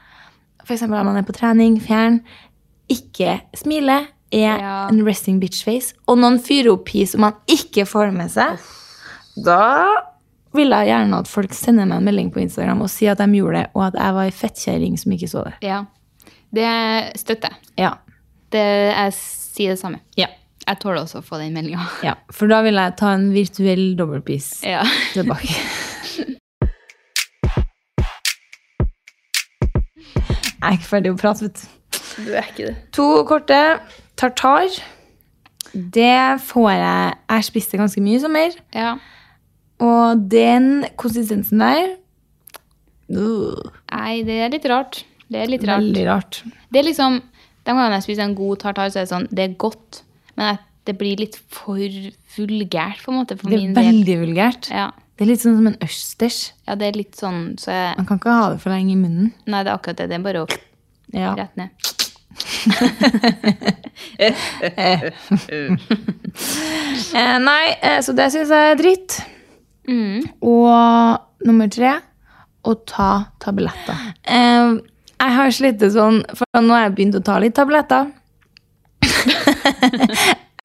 Eksempel 0.64 0.96
når 0.96 1.04
man 1.04 1.16
er 1.18 1.22
på 1.26 1.32
trening, 1.36 1.76
fjern, 1.82 2.20
ikke 2.88 3.40
smile, 3.58 4.06
er 4.32 4.56
Ja. 4.62 4.88
en 4.88 5.04
resting 5.06 5.40
bitch 5.42 5.64
face, 5.64 5.92
og 6.06 6.16
noen 6.18 6.38
fyrer 6.38 6.72
opp 6.72 6.84
piece 6.86 7.14
og 7.16 7.20
man 7.20 7.34
ikke 7.50 7.84
får 7.84 8.12
med 8.14 8.30
seg, 8.30 8.56
da 9.44 9.84
vil 10.56 10.72
jeg 10.74 10.86
gjerne 10.90 11.18
at 11.22 11.28
folk 11.30 11.52
sender 11.54 11.86
meg 11.86 12.00
en 12.00 12.04
melding 12.08 12.30
på 12.34 12.40
Instagram 12.42 12.80
og 12.82 12.90
sier 12.90 13.12
at 13.14 13.20
de 13.22 13.38
gjorde 13.38 13.60
det, 13.60 13.66
og 13.74 13.84
at 13.86 13.94
jeg 14.00 14.14
var 14.16 14.24
ei 14.28 14.34
fettkjerring 14.34 14.96
som 14.98 15.12
ikke 15.16 15.28
så 15.30 15.44
det. 15.48 15.56
ja. 15.62 15.80
Det 16.50 16.66
støtter 17.14 17.52
jeg. 17.52 17.58
Ja. 17.78 17.90
Det, 18.50 18.62
jeg 18.90 19.12
sier 19.14 19.76
det 19.76 19.78
samme. 19.78 20.00
Ja. 20.18 20.26
Jeg 20.66 20.80
tåler 20.82 21.04
også 21.04 21.20
å 21.20 21.22
få 21.22 21.38
den 21.38 21.54
meldinga. 21.54 21.84
ja. 22.08 22.16
For 22.34 22.50
da 22.50 22.58
vil 22.66 22.74
jeg 22.74 22.96
ta 22.98 23.12
en 23.14 23.28
virtuell 23.34 23.84
dobbeltpis 23.98 24.48
Ja. 24.66 24.82
tilbake. 25.14 25.54
Jeg 30.60 30.66
er 30.66 30.74
ikke 30.76 30.88
ferdig 30.90 31.12
å 31.14 31.18
prate, 31.20 31.46
vet 31.46 31.60
du. 31.62 31.68
Du 32.26 32.32
er 32.36 32.48
ikke 32.50 32.66
det. 32.68 32.74
To 32.98 33.06
korte. 33.28 33.60
Tartar. 34.20 34.68
Det 35.72 36.40
får 36.50 36.66
jeg 36.74 37.14
Jeg 37.30 37.46
spiste 37.46 37.78
ganske 37.80 38.02
mye 38.04 38.18
i 38.18 38.22
sommer. 38.26 38.58
Ja. 38.74 38.96
Og 39.80 40.18
den 40.30 40.84
konsistensen 41.00 41.58
der 41.62 41.86
uh, 43.16 43.56
Nei, 43.90 44.22
det 44.26 44.36
er 44.44 44.50
litt 44.52 44.66
rart. 44.70 44.94
Det 45.30 45.38
er 45.40 45.46
litt 45.50 45.64
rart. 45.66 45.80
Veldig 45.84 46.04
rart. 46.08 46.34
Det 46.70 46.78
er 46.82 46.86
liksom, 46.88 47.12
De 47.64 47.70
gangene 47.72 47.96
jeg 48.00 48.06
spiser 48.08 48.24
en 48.26 48.34
god 48.38 48.56
tartar, 48.64 48.88
så 48.92 48.98
er 49.00 49.04
det 49.06 49.12
sånn, 49.12 49.28
det 49.30 49.42
er 49.44 49.52
godt. 49.60 49.90
Men 50.38 50.58
det 50.88 50.94
blir 50.98 51.16
litt 51.20 51.36
for 51.52 51.78
vulgært, 52.36 52.98
på 53.04 53.08
en 53.12 53.18
måte, 53.20 53.36
for 53.38 53.46
Det 53.52 53.58
er 53.62 53.74
veldig 53.76 54.16
vulgært. 54.24 54.64
Ja. 54.72 54.88
Det 55.20 55.24
er 55.26 55.30
litt 55.34 55.42
sånn 55.42 55.58
som 55.58 55.66
en 55.68 55.76
østers. 55.84 56.38
ja, 56.66 56.72
det 56.80 56.86
er 56.88 56.94
litt 56.96 57.14
sånn 57.20 57.40
så 57.60 57.68
jeg, 57.74 57.90
Man 57.98 58.06
kan 58.08 58.16
ikke 58.22 58.32
ha 58.32 58.46
det 58.54 58.60
for 58.62 58.70
lenge 58.72 58.92
i 58.94 58.96
munnen. 58.96 59.26
Nei, 59.44 59.60
det 59.66 59.70
er 59.70 59.76
akkurat 59.76 59.96
det. 60.00 60.06
Det 60.08 60.16
er 60.16 60.24
bare 60.24 60.42
å 60.44 60.46
Ja. 61.12 61.34
rett 61.36 61.56
ned. 61.60 61.70
Eh, 67.10 67.38
nei, 67.42 67.74
eh, 67.82 67.98
så 68.04 68.12
det 68.16 68.28
syns 68.32 68.50
jeg 68.54 68.70
er 68.72 68.76
dritt. 68.78 69.16
Mm. 69.88 70.22
Og 70.44 71.46
nummer 71.46 71.70
tre 71.72 71.96
å 72.68 72.74
ta 72.88 73.10
tabletter. 73.40 73.96
Uh, 74.28 74.80
jeg 75.20 75.36
har 75.36 75.52
slitt 75.52 75.84
sånn, 75.92 76.22
for 76.36 76.60
nå 76.64 76.72
har 76.76 76.86
jeg 76.88 76.96
begynt 76.98 77.18
å 77.18 77.24
ta 77.24 77.38
litt 77.42 77.56
tabletter. 77.56 78.08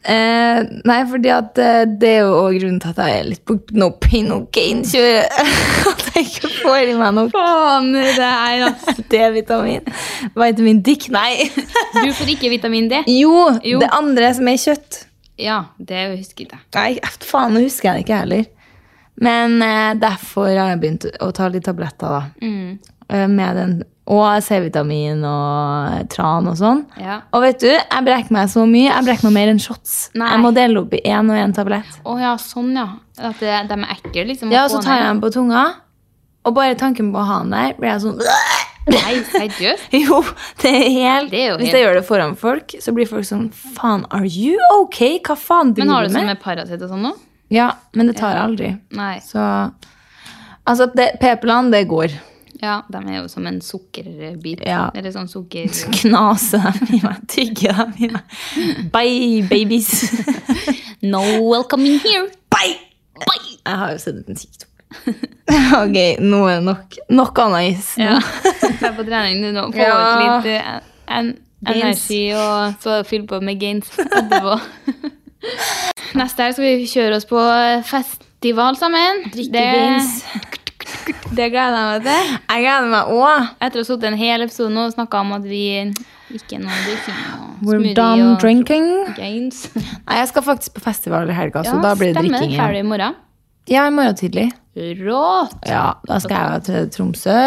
eh, 0.05 0.59
nei, 0.88 0.97
fordi 1.09 1.32
at 1.34 1.59
eh, 1.61 1.82
det 1.99 2.11
er 2.11 2.22
jo 2.26 2.34
også 2.38 2.59
grunnen 2.59 2.80
til 2.84 2.91
at 2.93 3.01
jeg 3.03 3.20
er 3.20 3.28
litt 3.30 3.43
på 3.47 3.57
no 3.80 3.89
pain, 4.01 4.30
no 4.32 4.38
gain-kjøret. 4.55 5.39
at 5.91 6.05
jeg 6.16 6.28
ikke 6.30 6.51
får 6.61 6.91
i 6.93 6.95
meg 6.99 7.16
noe 7.18 7.32
Faen, 7.34 7.91
det 7.95 8.16
er 8.22 8.63
altså. 8.70 8.95
D-vitamin. 9.11 9.91
Vitamin 10.39 10.82
Dick, 10.86 11.09
nei. 11.13 11.49
Du 11.99 12.11
får 12.16 12.34
ikke 12.36 12.51
vitamin 12.53 12.88
D. 12.91 13.03
jo, 13.11 13.36
Jo. 13.63 13.82
det 13.84 13.91
andre 13.95 14.32
som 14.38 14.51
er 14.51 14.61
kjøtt. 14.61 15.01
Ja, 15.41 15.61
det 15.84 16.05
husker 16.16 16.47
jeg. 16.47 16.61
Nei, 16.78 16.91
faen, 17.28 17.57
nå 17.57 17.66
husker 17.66 17.89
jeg 17.91 17.97
det 17.97 18.05
ikke 18.07 18.22
heller. 18.24 18.45
Men 19.22 19.61
eh, 19.63 19.93
derfor 19.99 20.49
har 20.51 20.74
jeg 20.74 20.80
begynt 20.82 21.05
å 21.24 21.30
ta 21.36 21.47
litt 21.47 21.63
tabletter, 21.63 22.07
da. 22.09 22.24
Mm. 22.43 22.80
Eh, 23.07 23.28
med 23.32 23.55
den, 23.55 23.76
og 24.11 24.26
C-vitamin 24.43 25.24
og 25.26 26.09
tran 26.13 26.49
og 26.51 26.57
sånn. 26.59 26.84
Ja. 27.01 27.22
Og 27.34 27.41
vet 27.45 27.63
du, 27.63 27.70
jeg 27.72 28.05
brekker 28.05 28.36
meg 28.36 28.51
så 28.51 28.66
mye. 28.70 28.89
Jeg 28.91 29.07
brekker 29.07 29.30
meg 29.30 29.34
mer 29.39 29.53
enn 29.53 29.61
shots. 29.63 29.95
Nei. 30.20 30.28
Jeg 30.34 30.43
må 30.43 30.51
dele 30.53 30.84
opp 30.84 30.93
i 30.93 31.01
én 31.09 31.32
og 31.32 31.39
én 31.39 31.55
tablett. 31.57 31.95
Å 32.05 32.18
ja, 32.22 32.36
sånn 32.41 32.76
ja. 32.76 32.89
At 33.18 33.39
det, 33.39 33.55
de 33.72 33.80
er 33.80 33.95
ekle, 33.95 34.28
liksom. 34.34 34.51
Ja, 34.53 34.66
og 34.68 34.74
så 34.76 34.84
tar 34.84 34.99
jeg 34.99 35.07
den 35.07 35.24
på 35.24 35.32
tunga, 35.34 35.63
og 36.45 36.53
bare 36.53 36.76
tanken 36.78 37.13
på 37.16 37.18
å 37.24 37.26
ha 37.26 37.39
den 37.45 37.55
der, 37.55 37.74
blir 37.80 37.93
jeg 37.95 38.03
sånn 38.03 38.20
Nei, 38.86 39.16
seriøst? 39.32 39.88
Jo, 40.05 40.20
det 40.61 40.70
er 40.70 40.84
helt, 40.93 41.32
Det 41.32 41.39
er 41.39 41.47
jo 41.47 41.53
Hvis 41.57 41.72
helt- 41.72 41.78
jeg 41.80 41.86
gjør 41.88 41.95
det 41.97 42.03
foran 42.05 42.36
folk, 42.38 42.76
så 42.84 42.93
blir 42.93 43.07
folk 43.09 43.26
sånn 43.26 43.47
Faen, 43.74 44.03
are 44.13 44.28
you 44.30 44.59
ok? 44.76 44.99
Hva 45.26 45.34
faen 45.41 45.72
Men 45.80 45.89
har 45.89 46.05
du 46.05 46.11
du 46.11 46.13
sånn 46.13 46.28
med? 46.28 46.36
med 46.36 46.43
Paracet 46.43 46.84
og 46.86 46.91
sånn 46.93 47.01
nå? 47.07 47.16
Ja, 47.54 47.72
men 47.93 48.08
det 48.10 48.18
tar 48.18 48.36
aldri. 48.41 48.76
Nei. 48.96 49.20
Så 49.26 49.41
Altså, 50.66 50.88
p-pillene, 50.96 51.70
det 51.72 51.84
går. 51.88 52.14
Ja, 52.62 52.80
de 52.89 52.98
er 53.06 53.20
jo 53.20 53.28
som 53.30 53.46
en 53.46 53.60
sukkerbit. 53.62 54.64
Ja. 54.66 54.88
Eller 54.98 55.12
sånn 55.14 55.28
sukker... 55.30 55.68
Knase 56.00 56.58
dem 56.64 56.96
i 56.98 57.02
meg, 57.04 57.20
tygge 57.30 57.74
dem 57.78 57.91
i 58.00 58.10
meg. 58.16 58.38
Bye, 58.93 59.43
babies. 59.50 59.91
No 61.06 61.22
welcome 61.52 61.86
in 61.86 62.00
here! 62.02 62.30
Bye! 62.50 62.80
Jeg 63.66 63.78
har 63.78 63.91
jo 63.93 64.00
sett 64.02 64.16
ut 64.24 64.30
en 64.32 64.39
TikTok. 64.39 64.72
ok, 65.84 65.98
nå 66.24 66.39
er 66.50 66.56
det 66.56 66.66
nok. 66.66 66.96
Nok 67.14 67.41
annet 67.43 67.76
is. 67.76 67.91
Ja. 68.02 68.16
Jeg 68.64 68.80
er 68.89 68.96
på 68.98 69.06
trening 69.06 69.43
nå. 69.54 69.68
Få 69.76 69.84
Ja. 69.84 70.00
ut 70.39 70.48
litt 70.48 70.89
en, 71.14 71.30
energi, 71.68 72.24
og 72.34 72.80
så 72.82 73.04
fylle 73.06 73.28
på 73.30 73.38
med 73.43 73.60
gains 73.62 73.91
etterpå. 74.02 74.58
Neste 76.16 76.45
helg 76.45 76.55
skal 76.55 76.66
vi 76.66 76.88
kjøre 76.88 77.18
oss 77.20 77.26
på 77.28 77.39
festival 77.89 78.78
sammen. 78.80 79.26
Drikke 79.34 79.51
det, 79.51 79.66
det 81.38 81.47
gleder 81.51 81.76
jeg 81.76 81.88
meg 81.89 82.05
til. 82.05 82.36
Jeg 82.53 82.63
gleder 82.63 82.91
meg 82.93 83.11
òg. 83.16 83.49
Etter 83.59 83.82
å 83.82 83.84
ha 83.84 83.89
sittet 83.89 84.07
en 84.11 84.20
hel 84.20 84.45
episode 84.45 84.72
nå 84.72 84.86
og 84.88 84.95
snakka 84.95 85.24
om 85.26 85.34
at 85.36 85.49
vi 85.49 85.66
ikke 86.36 86.59
noe 86.61 86.78
drikking 86.86 87.20
og 87.36 87.68
We're 87.68 87.91
done 87.97 88.32
og 88.32 88.39
drinking. 88.41 88.88
Games. 89.18 89.66
Nei, 90.07 90.22
jeg 90.22 90.32
skal 90.32 90.45
faktisk 90.47 90.78
på 90.80 90.86
festival 90.88 91.30
i 91.30 91.36
helga, 91.36 91.66
så 91.68 91.78
da 91.84 91.93
blir 91.99 92.13
det 92.13 92.18
stemmer. 92.18 92.39
drikking 92.39 92.57
Ferdig 92.63 92.82
i 92.82 92.89
morgen. 92.93 93.20
Ja, 93.72 93.86
i 93.89 93.93
morgen 93.93 94.18
tidlig. 94.20 94.49
Rått! 94.76 95.61
Ja, 95.68 95.86
da 96.07 96.20
skal 96.24 96.55
jeg 96.55 96.66
til 96.70 96.89
Tromsø. 96.95 97.38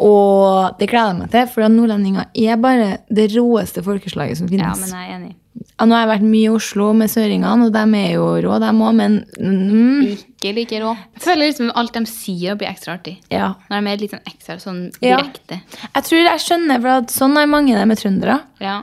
Og 0.00 0.78
det 0.80 0.88
gleder 0.88 1.12
jeg 1.12 1.18
meg 1.20 1.30
til, 1.34 1.46
for 1.52 1.72
nordlendinger 1.72 2.30
er 2.46 2.58
bare 2.62 2.90
det 3.12 3.30
råeste 3.34 3.82
folkeslaget 3.84 4.38
som 4.40 4.48
finnes. 4.50 4.80
Ja, 4.80 4.86
men 4.86 4.94
jeg 4.96 5.10
er 5.10 5.18
enig. 5.18 5.34
Ja, 5.80 5.86
nå 5.88 5.94
har 5.96 6.02
jeg 6.06 6.10
vært 6.10 6.26
mye 6.28 6.44
i 6.44 6.52
Oslo 6.52 6.90
med 6.96 7.08
søringene, 7.12 7.66
og 7.66 7.72
de 7.72 7.98
er 8.00 8.14
jo 8.14 8.26
rå, 8.44 8.58
de 8.60 8.68
òg, 8.70 8.94
men 8.96 9.18
mm, 9.40 10.02
Ikke 10.12 10.52
like 10.56 10.80
rå. 10.82 10.92
Jeg 11.16 11.22
føler 11.24 11.48
liksom 11.50 11.72
alt 11.74 11.96
de 11.96 12.02
sier, 12.08 12.56
blir 12.60 12.68
ekstra 12.68 12.94
artig. 12.98 13.18
ja. 13.32 13.54
Når 13.70 13.80
de 13.86 13.90
er 13.92 14.00
litt 14.04 14.14
sånn 14.14 14.28
ekstra 14.28 14.56
sånn 14.60 14.80
Ja. 15.00 15.16
direkte. 15.20 15.60
Jeg 15.94 16.04
tror 16.04 16.22
jeg 16.24 16.44
skjønner, 16.46 16.80
for 16.80 16.88
at 17.00 17.12
sånn 17.12 17.36
er 17.40 17.46
mange 17.46 17.74
det 17.76 17.86
med 17.88 17.98
trøndere. 18.00 18.40
Ja. 18.60 18.82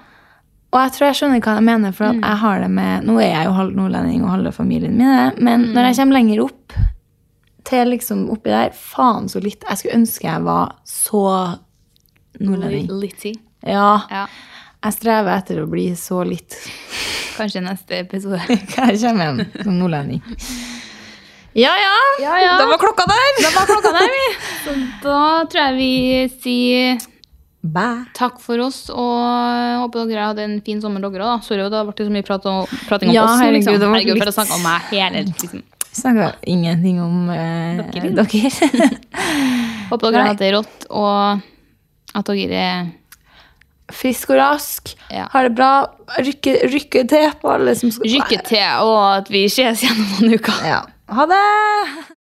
Og 0.73 0.79
jeg 0.83 0.91
tror 0.97 1.07
jeg 1.07 1.15
skjønner 1.21 1.41
hva 1.41 1.55
de 1.55 1.61
mener, 1.65 1.93
for 1.95 2.05
at 2.11 2.15
jeg 2.19 2.37
har 2.41 2.59
det 2.59 2.69
med 2.69 3.05
Nå 3.07 3.15
er 3.23 3.29
jeg 3.31 3.45
jo 3.45 3.53
halv 3.55 3.75
nordlending 3.77 4.23
og 4.25 4.29
halve 4.35 4.51
familien 4.53 4.97
min, 4.97 5.07
det, 5.07 5.41
men 5.41 5.69
når 5.73 5.87
jeg 5.87 5.95
kommer 6.01 6.17
lenger 6.19 6.41
opp 6.43 6.73
til 7.67 7.87
liksom 7.93 8.29
oppi 8.31 8.49
der 8.51 8.69
Faen 8.75 9.25
så 9.31 9.41
litt. 9.43 9.63
Jeg 9.69 9.77
skulle 9.77 9.95
ønske 9.99 10.27
jeg 10.27 10.43
var 10.43 10.75
så 10.87 11.23
nordlending. 12.39 12.87
Litty. 13.01 13.33
Ja. 13.65 14.01
Ja. 14.11 14.25
Jeg 14.85 14.93
strever 14.93 15.33
etter 15.39 15.63
å 15.63 15.67
bli 15.69 15.87
så 15.97 16.21
litt. 16.27 16.55
Kanskje 17.37 17.61
neste 17.65 17.99
episode. 18.03 18.39
Jeg 18.49 18.67
kommer 18.71 18.93
igjen 18.97 19.41
som 19.63 19.75
nordlending. 19.79 20.21
Ja, 21.57 21.71
ja. 21.81 21.93
Ja, 22.21 22.35
ja. 22.43 22.53
Da 22.61 22.67
var 22.69 22.77
klokka 22.81 23.05
der. 23.09 23.29
Da 23.41 23.49
var 23.55 23.65
klokka 23.69 23.91
der, 23.95 24.09
vi. 24.13 24.25
Så 24.63 24.75
da 25.01 25.19
tror 25.49 25.61
jeg 25.63 25.77
vi 25.79 25.93
sier 26.43 26.99
Bye. 27.65 28.03
takk 28.15 28.37
for 28.43 28.61
oss, 28.61 28.83
og 28.93 29.81
håper 29.81 30.05
dere 30.11 30.27
hadde 30.29 30.43
en 30.45 30.59
fin 30.65 30.77
sommer, 30.83 31.01
dere 31.01 31.25
òg. 31.25 31.41
Sorry, 31.47 31.65
da 31.73 31.81
ble 31.87 31.95
det 31.97 32.05
så 32.07 32.13
mye 32.13 32.27
prat 32.27 32.45
og, 32.51 32.69
prating 32.87 33.09
om 33.09 33.15
Ja, 33.17 33.23
oss. 33.25 33.33
nå, 33.39 33.47
herregud, 33.47 33.57
liksom. 33.57 33.79
det 33.81 33.89
var 33.89 33.97
herregud, 33.97 34.21
for 34.21 34.29
å 34.31 34.35
snakke 34.37 34.59
om 34.59 34.67
meg 34.67 34.93
hele 34.93 35.23
liksom. 35.31 35.65
Snakka 35.97 36.27
ingenting 36.53 37.01
om 37.01 37.17
eh, 37.33 37.81
Dere. 37.95 38.13
dere. 38.21 38.53
Håper 39.89 40.13
dere 40.13 40.21
har 40.21 40.29
hatt 40.29 40.43
det 40.45 40.53
rått, 40.53 40.85
og 40.93 41.41
at 42.21 42.29
dere 42.37 42.61
er 42.69 42.87
Frisk 43.93 44.33
og 44.35 44.41
rask. 44.41 44.91
Ja. 45.13 45.29
Har 45.31 45.47
det 45.47 45.55
bra. 45.55 45.71
Rykke, 46.19 46.57
rykke 46.73 47.05
til 47.07 47.31
på 47.41 47.53
alle 47.53 47.75
som 47.79 47.91
skal 47.93 48.17
Rykke 48.17 48.41
til, 48.49 48.67
og 48.83 48.99
at 49.21 49.31
vi 49.31 49.47
ses 49.51 49.85
gjennom 49.85 50.13
noen 50.17 50.39
uker. 50.39 50.61
Ja. 50.67 50.83
Ha 51.15 51.27
det! 51.31 52.16